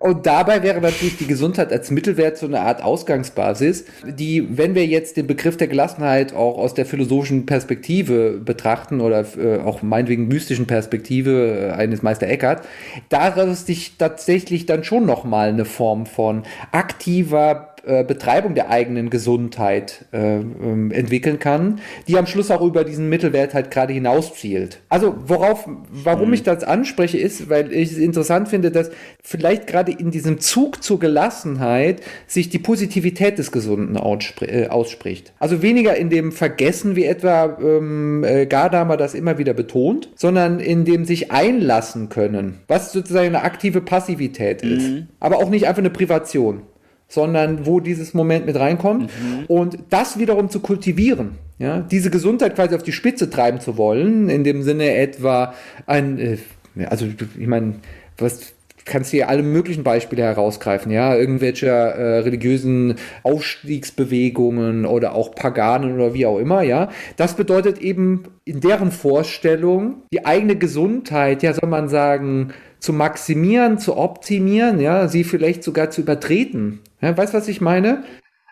und 0.00 0.26
dabei 0.26 0.62
wäre 0.62 0.82
natürlich 0.82 1.16
die 1.16 1.26
Gesundheit 1.26 1.72
als 1.72 1.90
Mittelwert 1.90 2.36
so 2.36 2.44
eine 2.44 2.60
Art 2.60 2.82
Ausgangsbasis, 2.82 3.86
die, 4.06 4.58
wenn 4.58 4.74
wir 4.74 4.84
jetzt 4.84 5.16
den 5.16 5.26
Begriff 5.26 5.56
der 5.56 5.68
Gelassenheit 5.68 6.34
auch 6.34 6.58
aus 6.58 6.74
der 6.74 6.84
philosophischen 6.84 7.46
Perspektive 7.46 8.38
betrachten 8.38 9.00
oder 9.00 9.24
äh, 9.38 9.60
auch 9.60 9.80
meinetwegen 9.80 10.28
mystischen 10.28 10.66
Perspektive 10.66 11.70
äh, 11.70 11.72
eines 11.72 12.02
Meister 12.02 12.26
Eckhart, 12.26 12.66
daraus 13.08 13.64
sich 13.64 13.96
tatsächlich 13.96 14.66
dann 14.66 14.84
schon 14.84 15.06
nochmal 15.06 15.48
eine 15.48 15.64
Form 15.64 16.04
von 16.04 16.42
aktiver 16.72 17.75
äh, 17.86 18.04
Betreibung 18.04 18.54
der 18.54 18.70
eigenen 18.70 19.10
Gesundheit 19.10 20.06
äh, 20.12 20.38
ähm, 20.38 20.90
entwickeln 20.90 21.38
kann, 21.38 21.80
die 22.08 22.18
am 22.18 22.26
Schluss 22.26 22.50
auch 22.50 22.62
über 22.62 22.84
diesen 22.84 23.08
Mittelwert 23.08 23.54
halt 23.54 23.70
gerade 23.70 23.92
hinauszielt. 23.92 24.80
Also 24.88 25.14
worauf, 25.26 25.68
warum 25.90 26.32
ich 26.32 26.42
das 26.42 26.64
anspreche, 26.64 27.18
ist, 27.18 27.48
weil 27.48 27.72
ich 27.72 27.92
es 27.92 27.98
interessant 27.98 28.48
finde, 28.48 28.70
dass 28.70 28.90
vielleicht 29.22 29.66
gerade 29.66 29.92
in 29.92 30.10
diesem 30.10 30.40
Zug 30.40 30.82
zur 30.82 30.98
Gelassenheit 30.98 32.02
sich 32.26 32.48
die 32.48 32.58
Positivität 32.58 33.38
des 33.38 33.52
Gesunden 33.52 33.96
ausspr 33.96 34.48
äh, 34.48 34.66
ausspricht. 34.68 35.32
Also 35.38 35.62
weniger 35.62 35.96
in 35.96 36.10
dem 36.10 36.32
Vergessen, 36.32 36.96
wie 36.96 37.04
etwa 37.04 37.56
ähm, 37.60 38.24
äh, 38.24 38.46
Gadamer 38.46 38.96
das 38.96 39.14
immer 39.14 39.38
wieder 39.38 39.54
betont, 39.54 40.10
sondern 40.16 40.60
in 40.60 40.84
dem 40.84 41.04
sich 41.04 41.30
einlassen 41.30 42.08
können, 42.08 42.60
was 42.68 42.92
sozusagen 42.92 43.28
eine 43.28 43.42
aktive 43.42 43.80
Passivität 43.80 44.62
ist, 44.62 45.04
aber 45.20 45.38
auch 45.38 45.50
nicht 45.50 45.66
einfach 45.66 45.82
eine 45.82 45.90
Privation 45.90 46.62
sondern 47.08 47.66
wo 47.66 47.80
dieses 47.80 48.14
Moment 48.14 48.46
mit 48.46 48.56
reinkommt 48.56 49.10
und 49.48 49.78
das 49.90 50.18
wiederum 50.18 50.50
zu 50.50 50.60
kultivieren. 50.60 51.38
Ja, 51.58 51.80
diese 51.80 52.10
Gesundheit 52.10 52.54
quasi 52.54 52.74
auf 52.74 52.82
die 52.82 52.92
Spitze 52.92 53.30
treiben 53.30 53.60
zu 53.60 53.78
wollen, 53.78 54.28
in 54.28 54.44
dem 54.44 54.62
Sinne 54.62 54.94
etwa 54.96 55.54
ein, 55.86 56.18
äh, 56.18 56.36
also 56.84 57.06
ich 57.06 57.46
meine, 57.46 57.76
was 58.18 58.52
kannst 58.86 59.12
du 59.12 59.16
hier 59.18 59.28
alle 59.28 59.42
möglichen 59.42 59.82
Beispiele 59.82 60.22
herausgreifen, 60.22 60.90
ja, 60.90 61.14
irgendwelche 61.14 61.66
äh, 61.66 62.18
religiösen 62.20 62.94
Aufstiegsbewegungen 63.24 64.86
oder 64.86 65.14
auch 65.14 65.34
Paganen 65.34 65.94
oder 65.94 66.14
wie 66.14 66.24
auch 66.24 66.38
immer, 66.38 66.62
ja. 66.62 66.88
Das 67.16 67.34
bedeutet 67.34 67.78
eben 67.78 68.24
in 68.44 68.60
deren 68.60 68.92
Vorstellung 68.92 70.02
die 70.12 70.24
eigene 70.24 70.56
Gesundheit, 70.56 71.42
ja, 71.42 71.52
soll 71.52 71.68
man 71.68 71.88
sagen, 71.88 72.52
zu 72.78 72.92
maximieren, 72.92 73.78
zu 73.78 73.96
optimieren, 73.96 74.80
ja, 74.80 75.08
sie 75.08 75.24
vielleicht 75.24 75.62
sogar 75.64 75.90
zu 75.90 76.02
übertreten. 76.02 76.80
Ja, 77.00 77.16
weißt 77.16 77.34
du, 77.34 77.38
was 77.38 77.48
ich 77.48 77.60
meine? 77.60 78.04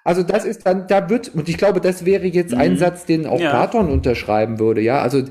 Also 0.02 0.22
das 0.22 0.44
ist 0.44 0.66
dann, 0.66 0.86
da 0.86 1.08
wird, 1.08 1.34
und 1.34 1.48
ich 1.48 1.56
glaube, 1.56 1.80
das 1.80 2.04
wäre 2.04 2.26
jetzt 2.26 2.52
ein 2.52 2.76
Satz, 2.76 3.06
den 3.06 3.26
auch 3.26 3.40
Ja. 3.40 3.50
Platon 3.50 3.88
unterschreiben 3.88 4.58
würde, 4.58 4.82
ja. 4.82 5.00
Also 5.00 5.22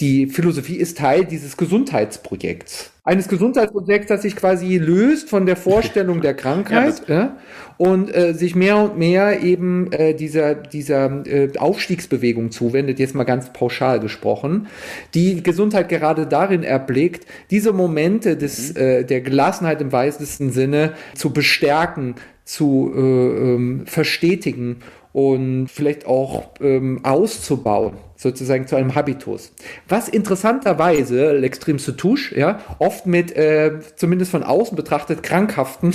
die 0.00 0.26
Philosophie 0.26 0.76
ist 0.76 0.98
Teil 0.98 1.24
dieses 1.24 1.56
Gesundheitsprojekts. 1.56 2.92
Eines 3.08 3.26
Gesundheitsprojekts, 3.28 4.08
das 4.08 4.20
sich 4.20 4.36
quasi 4.36 4.76
löst 4.76 5.30
von 5.30 5.46
der 5.46 5.56
Vorstellung 5.56 6.20
der 6.20 6.34
Krankheit 6.42 7.08
ja, 7.08 7.38
und 7.78 8.14
äh, 8.14 8.34
sich 8.34 8.54
mehr 8.54 8.76
und 8.76 8.98
mehr 8.98 9.40
eben 9.40 9.90
äh, 9.92 10.12
dieser, 10.12 10.54
dieser 10.54 11.26
äh, 11.26 11.48
Aufstiegsbewegung 11.56 12.50
zuwendet, 12.50 12.98
jetzt 12.98 13.14
mal 13.14 13.24
ganz 13.24 13.50
pauschal 13.54 13.98
gesprochen, 14.00 14.66
die 15.14 15.42
Gesundheit 15.42 15.88
gerade 15.88 16.26
darin 16.26 16.62
erblickt, 16.62 17.24
diese 17.50 17.72
Momente 17.72 18.36
des, 18.36 18.76
äh, 18.76 19.04
der 19.06 19.22
Gelassenheit 19.22 19.80
im 19.80 19.90
weitesten 19.90 20.50
Sinne 20.50 20.92
zu 21.14 21.32
bestärken, 21.32 22.16
zu 22.44 22.92
äh, 22.94 23.00
ähm, 23.00 23.84
verstetigen 23.86 24.80
und 25.14 25.68
vielleicht 25.68 26.04
auch 26.04 26.50
ähm, 26.60 27.00
auszubauen, 27.06 27.94
sozusagen 28.18 28.66
zu 28.66 28.74
einem 28.74 28.96
Habitus. 28.96 29.52
Was 29.88 30.08
interessanterweise, 30.08 31.38
l'extreme 31.38 31.78
touche, 31.96 32.36
ja, 32.38 32.58
oft 32.80 33.06
mit, 33.06 33.34
äh, 33.36 33.78
zumindest 33.94 34.32
von 34.32 34.42
außen 34.42 34.76
betrachtet, 34.76 35.22
krankhaften 35.22 35.94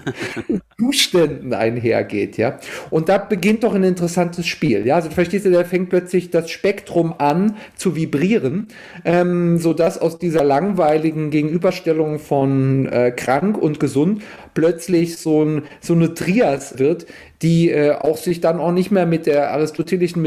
Zuständen 0.78 1.54
einhergeht, 1.54 2.36
ja. 2.36 2.58
Und 2.90 3.08
da 3.08 3.16
beginnt 3.16 3.64
doch 3.64 3.74
ein 3.74 3.84
interessantes 3.84 4.46
Spiel, 4.46 4.86
ja. 4.86 4.96
Also 4.96 5.08
verstehst 5.08 5.46
du, 5.46 5.50
da 5.50 5.64
fängt 5.64 5.88
plötzlich 5.88 6.30
das 6.30 6.50
Spektrum 6.50 7.14
an 7.16 7.56
zu 7.74 7.96
vibrieren, 7.96 8.68
ähm, 9.06 9.56
sodass 9.56 9.98
aus 9.98 10.18
dieser 10.18 10.44
langweiligen 10.44 11.30
Gegenüberstellung 11.30 12.18
von 12.18 12.84
äh, 12.84 13.12
krank 13.12 13.56
und 13.56 13.80
gesund 13.80 14.22
plötzlich 14.52 15.16
so, 15.16 15.42
ein, 15.42 15.62
so 15.80 15.94
eine 15.94 16.12
Trias 16.12 16.78
wird, 16.78 17.06
die 17.42 17.70
äh, 17.70 17.92
auch 17.92 18.16
sich 18.16 18.40
dann 18.40 18.58
auch 18.58 18.72
nicht 18.72 18.90
mehr 18.90 19.06
mit 19.06 19.26
der 19.26 19.52
aristotelischen 19.52 20.22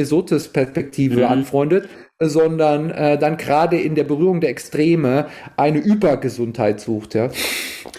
Mesotes-Perspektive 1.19 1.27
anfreundet, 1.27 1.89
sondern 2.21 2.89
äh, 2.91 3.17
dann 3.17 3.37
gerade 3.37 3.79
in 3.79 3.95
der 3.95 4.03
Berührung 4.03 4.41
der 4.41 4.49
Extreme 4.49 5.27
eine 5.57 5.79
Übergesundheit 5.79 6.79
sucht, 6.81 7.15
ja. 7.15 7.29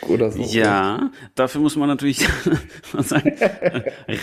Oder 0.08 0.30
so. 0.30 0.42
Ja, 0.42 1.10
dafür 1.34 1.60
muss 1.62 1.76
man 1.76 1.88
natürlich 1.88 2.26
sagen, 2.98 3.32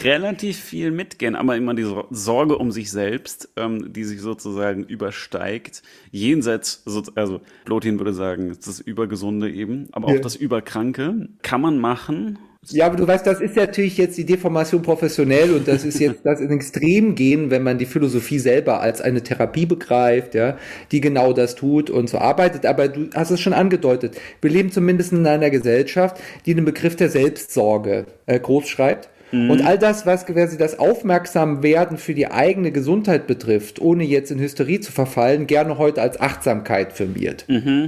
relativ 0.03 0.57
viel 0.59 0.91
mitgehen, 0.91 1.35
aber 1.35 1.55
immer 1.55 1.73
die 1.73 1.83
Sor- 1.83 2.07
Sorge 2.11 2.57
um 2.57 2.71
sich 2.71 2.91
selbst, 2.91 3.49
ähm, 3.57 3.91
die 3.93 4.03
sich 4.03 4.21
sozusagen 4.21 4.83
übersteigt, 4.83 5.81
jenseits, 6.11 6.83
so- 6.85 7.03
also 7.15 7.41
Plotin 7.65 7.99
würde 7.99 8.13
sagen, 8.13 8.55
das 8.63 8.79
Übergesunde 8.79 9.49
eben, 9.49 9.87
aber 9.91 10.07
auch 10.07 10.13
Ja. 10.13 10.19
das 10.19 10.35
Überkranke 10.35 11.27
kann 11.41 11.61
man 11.61 11.79
machen. 11.79 12.37
Ja, 12.69 12.85
aber 12.87 12.97
du 12.97 13.07
weißt, 13.07 13.25
das 13.25 13.39
ist 13.39 13.55
natürlich 13.55 13.97
jetzt 13.97 14.17
die 14.17 14.25
Deformation 14.25 14.81
professionell 14.81 15.51
und 15.51 15.67
das 15.67 15.85
ist 15.85 15.99
jetzt 15.99 16.19
das 16.23 16.39
in 16.39 16.51
Extrem 16.51 17.15
gehen, 17.15 17.49
wenn 17.49 17.63
man 17.63 17.77
die 17.77 17.85
Philosophie 17.85 18.39
selber 18.39 18.81
als 18.81 19.01
eine 19.01 19.21
Therapie 19.21 19.65
begreift, 19.65 20.35
ja, 20.35 20.57
die 20.91 21.01
genau 21.01 21.33
das 21.33 21.55
tut 21.55 21.89
und 21.89 22.09
so 22.09 22.17
arbeitet. 22.17 22.65
Aber 22.65 22.87
du 22.87 23.09
hast 23.13 23.31
es 23.31 23.39
schon 23.39 23.53
angedeutet. 23.53 24.19
Wir 24.41 24.51
leben 24.51 24.71
zumindest 24.71 25.13
in 25.13 25.25
einer 25.25 25.49
Gesellschaft, 25.49 26.17
die 26.45 26.53
den 26.53 26.65
Begriff 26.65 26.95
der 26.95 27.09
Selbstsorge 27.09 28.05
äh, 28.25 28.39
groß 28.39 28.67
schreibt. 28.67 29.09
Und 29.49 29.61
all 29.61 29.77
das, 29.77 30.05
was 30.05 30.25
quasi 30.25 30.57
das 30.57 30.79
Aufmerksamwerden 30.79 31.97
für 31.97 32.13
die 32.13 32.27
eigene 32.27 32.71
Gesundheit 32.71 33.27
betrifft, 33.27 33.81
ohne 33.81 34.05
jetzt 34.05 34.31
in 34.31 34.39
Hysterie 34.39 34.79
zu 34.79 34.93
verfallen, 34.93 35.47
gerne 35.47 35.77
heute 35.77 36.01
als 36.01 36.19
Achtsamkeit 36.21 36.93
firmiert. 36.93 37.43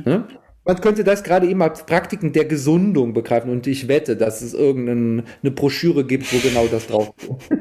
Ne? 0.06 0.26
Man 0.66 0.82
könnte 0.82 1.04
das 1.04 1.24
gerade 1.24 1.48
eben 1.48 1.62
als 1.62 1.86
Praktiken 1.86 2.34
der 2.34 2.46
Gesundung 2.46 3.14
begreifen 3.14 3.50
und 3.50 3.66
ich 3.66 3.88
wette, 3.88 4.16
dass 4.16 4.42
es 4.42 4.54
irgendeine 4.54 5.24
eine 5.42 5.52
Broschüre 5.52 6.06
gibt, 6.06 6.32
wo 6.34 6.38
genau 6.38 6.68
das 6.68 6.88
drauf 6.88 7.14
steht. 7.18 7.58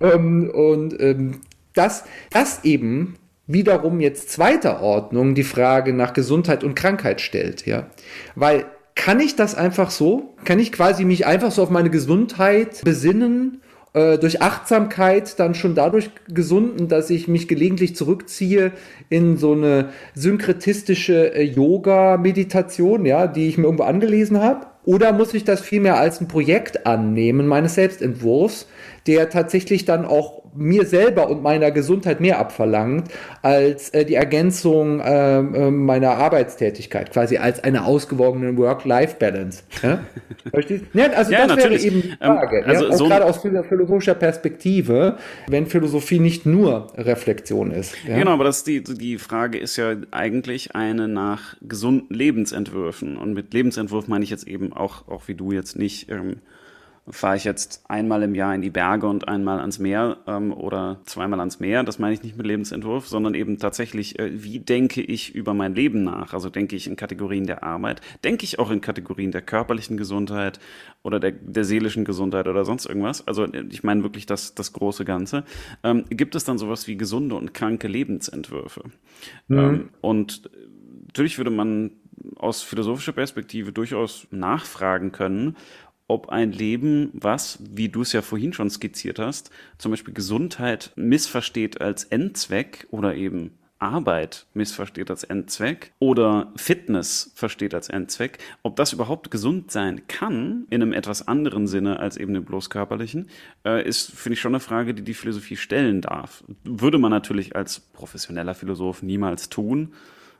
ähm, 0.00 0.50
und 0.50 0.98
ähm, 1.00 1.40
das, 1.74 2.04
das 2.30 2.64
eben 2.64 3.16
wiederum 3.46 4.00
jetzt 4.00 4.30
zweiter 4.30 4.80
Ordnung 4.80 5.34
die 5.34 5.44
Frage 5.44 5.92
nach 5.92 6.12
Gesundheit 6.12 6.64
und 6.64 6.74
Krankheit 6.74 7.20
stellt, 7.20 7.66
ja. 7.66 7.90
Weil 8.34 8.66
kann 8.94 9.20
ich 9.20 9.34
das 9.36 9.54
einfach 9.54 9.90
so? 9.90 10.34
Kann 10.44 10.58
ich 10.58 10.72
quasi 10.72 11.04
mich 11.04 11.26
einfach 11.26 11.50
so 11.50 11.62
auf 11.62 11.70
meine 11.70 11.90
Gesundheit 11.90 12.82
besinnen? 12.84 13.62
Äh, 13.92 14.18
durch 14.18 14.40
Achtsamkeit 14.40 15.38
dann 15.38 15.54
schon 15.54 15.74
dadurch 15.74 16.10
gesunden, 16.28 16.88
dass 16.88 17.10
ich 17.10 17.26
mich 17.26 17.48
gelegentlich 17.48 17.96
zurückziehe 17.96 18.72
in 19.08 19.36
so 19.36 19.52
eine 19.52 19.88
synkretistische 20.14 21.34
äh, 21.34 21.42
Yoga-Meditation, 21.42 23.04
ja, 23.04 23.26
die 23.26 23.48
ich 23.48 23.58
mir 23.58 23.64
irgendwo 23.64 23.84
angelesen 23.84 24.40
habe? 24.40 24.66
Oder 24.84 25.12
muss 25.12 25.34
ich 25.34 25.44
das 25.44 25.60
vielmehr 25.60 25.98
als 25.98 26.20
ein 26.20 26.28
Projekt 26.28 26.86
annehmen, 26.86 27.46
meines 27.46 27.74
Selbstentwurfs, 27.74 28.66
der 29.06 29.30
tatsächlich 29.30 29.84
dann 29.84 30.04
auch 30.04 30.40
mir 30.52 30.84
selber 30.84 31.30
und 31.30 31.42
meiner 31.44 31.70
Gesundheit 31.70 32.20
mehr 32.20 32.40
abverlangt 32.40 33.08
als 33.40 33.90
äh, 33.90 34.04
die 34.04 34.14
Ergänzung 34.16 34.98
äh, 34.98 35.40
meiner 35.42 36.10
Arbeitstätigkeit, 36.12 37.12
quasi 37.12 37.36
als 37.38 37.62
eine 37.62 37.84
ausgewogene 37.84 38.56
Work-Life-Balance. 38.56 39.62
Ja? 39.82 40.00
Verstehst? 40.50 40.84
Ja, 40.92 41.06
also 41.12 41.30
Ja, 41.32 41.46
das 41.46 41.56
natürlich. 41.56 41.84
wäre 41.84 41.92
eben 41.94 42.02
die 42.02 42.08
Ähm, 42.10 42.16
Frage. 42.18 42.66
also 42.66 42.84
ja? 42.84 42.90
Auch 42.90 42.96
so 42.96 43.06
gerade 43.06 43.24
aus 43.26 43.38
philo- 43.38 43.62
philosophischer 43.62 44.14
Perspektive, 44.14 45.18
wenn 45.46 45.66
Philosophie 45.66 46.18
nicht 46.18 46.46
nur 46.46 46.88
Reflexion 46.96 47.70
ist. 47.70 47.94
Ja? 48.08 48.18
Genau, 48.18 48.32
aber 48.32 48.44
das 48.44 48.64
die, 48.64 48.82
die 48.82 49.18
Frage 49.18 49.56
ist 49.58 49.76
ja 49.76 49.94
eigentlich 50.10 50.74
eine 50.74 51.06
nach 51.06 51.54
gesunden 51.62 52.12
Lebensentwürfen. 52.12 53.16
Und 53.16 53.34
mit 53.34 53.54
Lebensentwurf 53.54 54.08
meine 54.08 54.24
ich 54.24 54.30
jetzt 54.30 54.48
eben 54.48 54.72
auch, 54.72 55.06
auch 55.08 55.28
wie 55.28 55.34
du 55.34 55.52
jetzt 55.52 55.78
nicht 55.78 56.10
ähm, 56.10 56.38
fahre 57.08 57.36
ich 57.36 57.44
jetzt 57.44 57.84
einmal 57.88 58.22
im 58.22 58.34
Jahr 58.34 58.54
in 58.54 58.62
die 58.62 58.70
Berge 58.70 59.08
und 59.08 59.26
einmal 59.26 59.60
ans 59.60 59.78
Meer 59.78 60.18
ähm, 60.26 60.52
oder 60.52 61.00
zweimal 61.04 61.40
ans 61.40 61.58
Meer. 61.58 61.82
Das 61.82 61.98
meine 61.98 62.14
ich 62.14 62.22
nicht 62.22 62.36
mit 62.36 62.46
Lebensentwurf, 62.46 63.08
sondern 63.08 63.34
eben 63.34 63.58
tatsächlich, 63.58 64.18
äh, 64.18 64.42
wie 64.42 64.60
denke 64.60 65.00
ich 65.00 65.34
über 65.34 65.54
mein 65.54 65.74
Leben 65.74 66.04
nach? 66.04 66.34
Also 66.34 66.50
denke 66.50 66.76
ich 66.76 66.86
in 66.86 66.96
Kategorien 66.96 67.46
der 67.46 67.62
Arbeit, 67.62 68.00
denke 68.22 68.44
ich 68.44 68.58
auch 68.58 68.70
in 68.70 68.80
Kategorien 68.80 69.32
der 69.32 69.42
körperlichen 69.42 69.96
Gesundheit 69.96 70.60
oder 71.02 71.18
der, 71.18 71.32
der 71.32 71.64
seelischen 71.64 72.04
Gesundheit 72.04 72.46
oder 72.46 72.64
sonst 72.64 72.86
irgendwas. 72.86 73.26
Also 73.26 73.44
äh, 73.44 73.64
ich 73.70 73.82
meine 73.82 74.02
wirklich 74.02 74.26
das, 74.26 74.54
das 74.54 74.72
große 74.72 75.04
Ganze. 75.04 75.44
Ähm, 75.82 76.04
gibt 76.10 76.34
es 76.34 76.44
dann 76.44 76.58
sowas 76.58 76.86
wie 76.86 76.96
gesunde 76.96 77.34
und 77.34 77.54
kranke 77.54 77.88
Lebensentwürfe? 77.88 78.84
Mhm. 79.48 79.58
Ähm, 79.58 79.88
und 80.00 80.50
natürlich 81.06 81.38
würde 81.38 81.50
man 81.50 81.92
aus 82.36 82.62
philosophischer 82.62 83.12
Perspektive 83.12 83.72
durchaus 83.72 84.26
nachfragen 84.30 85.12
können, 85.12 85.56
ob 86.10 86.28
ein 86.28 86.50
Leben, 86.50 87.10
was, 87.12 87.60
wie 87.70 87.88
du 87.88 88.02
es 88.02 88.12
ja 88.12 88.20
vorhin 88.20 88.52
schon 88.52 88.68
skizziert 88.68 89.20
hast, 89.20 89.50
zum 89.78 89.92
Beispiel 89.92 90.12
Gesundheit 90.12 90.90
missversteht 90.96 91.80
als 91.80 92.02
Endzweck 92.04 92.88
oder 92.90 93.14
eben 93.14 93.52
Arbeit 93.78 94.46
missversteht 94.52 95.08
als 95.08 95.22
Endzweck 95.24 95.92
oder 96.00 96.52
Fitness 96.56 97.30
versteht 97.34 97.74
als 97.74 97.88
Endzweck, 97.88 98.38
ob 98.62 98.74
das 98.76 98.92
überhaupt 98.92 99.30
gesund 99.30 99.70
sein 99.70 100.06
kann, 100.08 100.66
in 100.68 100.82
einem 100.82 100.92
etwas 100.92 101.28
anderen 101.28 101.68
Sinne 101.68 102.00
als 102.00 102.16
eben 102.16 102.34
dem 102.34 102.44
bloß 102.44 102.70
körperlichen, 102.70 103.30
äh, 103.64 103.86
ist, 103.86 104.10
finde 104.10 104.34
ich, 104.34 104.40
schon 104.40 104.52
eine 104.54 104.60
Frage, 104.60 104.92
die 104.92 105.02
die 105.02 105.14
Philosophie 105.14 105.56
stellen 105.56 106.02
darf. 106.02 106.44
Würde 106.64 106.98
man 106.98 107.12
natürlich 107.12 107.56
als 107.56 107.78
professioneller 107.80 108.54
Philosoph 108.54 109.02
niemals 109.02 109.48
tun, 109.48 109.94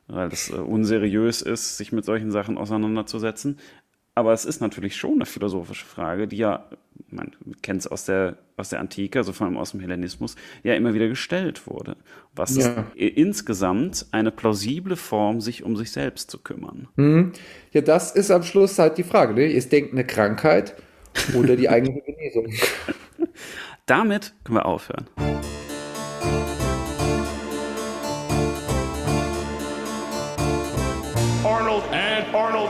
weil 0.08 0.28
das 0.28 0.50
äh, 0.50 0.54
unseriös 0.56 1.40
ist, 1.40 1.78
sich 1.78 1.92
mit 1.92 2.04
solchen 2.04 2.32
Sachen 2.32 2.58
auseinanderzusetzen. 2.58 3.58
Aber 4.14 4.32
es 4.32 4.44
ist 4.44 4.60
natürlich 4.60 4.96
schon 4.96 5.14
eine 5.14 5.26
philosophische 5.26 5.86
Frage, 5.86 6.26
die 6.26 6.36
ja, 6.38 6.66
man 7.10 7.30
kennt 7.62 7.80
es 7.80 7.86
aus 7.86 8.04
der, 8.06 8.38
aus 8.56 8.68
der 8.68 8.80
Antike, 8.80 9.18
also 9.18 9.32
vor 9.32 9.46
allem 9.46 9.56
aus 9.56 9.70
dem 9.70 9.80
Hellenismus, 9.80 10.34
ja 10.62 10.74
immer 10.74 10.94
wieder 10.94 11.08
gestellt 11.08 11.66
wurde. 11.66 11.96
Was 12.34 12.56
Ja. 12.56 12.86
ist 12.96 13.16
insgesamt 13.16 14.06
eine 14.10 14.30
plausible 14.30 14.96
Form, 14.96 15.40
sich 15.40 15.62
um 15.62 15.76
sich 15.76 15.92
selbst 15.92 16.30
zu 16.30 16.38
kümmern? 16.38 16.88
Mhm. 16.96 17.32
Ja, 17.72 17.80
das 17.82 18.10
ist 18.14 18.30
am 18.30 18.42
Schluss 18.42 18.78
halt 18.78 18.98
die 18.98 19.04
Frage. 19.04 19.32
Ne? 19.34 19.46
Ist 19.46 19.70
Denken 19.72 19.96
eine 19.96 20.06
Krankheit 20.06 20.74
oder 21.34 21.56
die 21.56 21.68
eigentliche 21.68 22.02
Genesung? 22.02 22.46
Damit 23.86 24.34
können 24.44 24.58
wir 24.58 24.66
aufhören. 24.66 25.06
Arnold 31.44 31.84
and 31.92 32.34
Arnold 32.34 32.68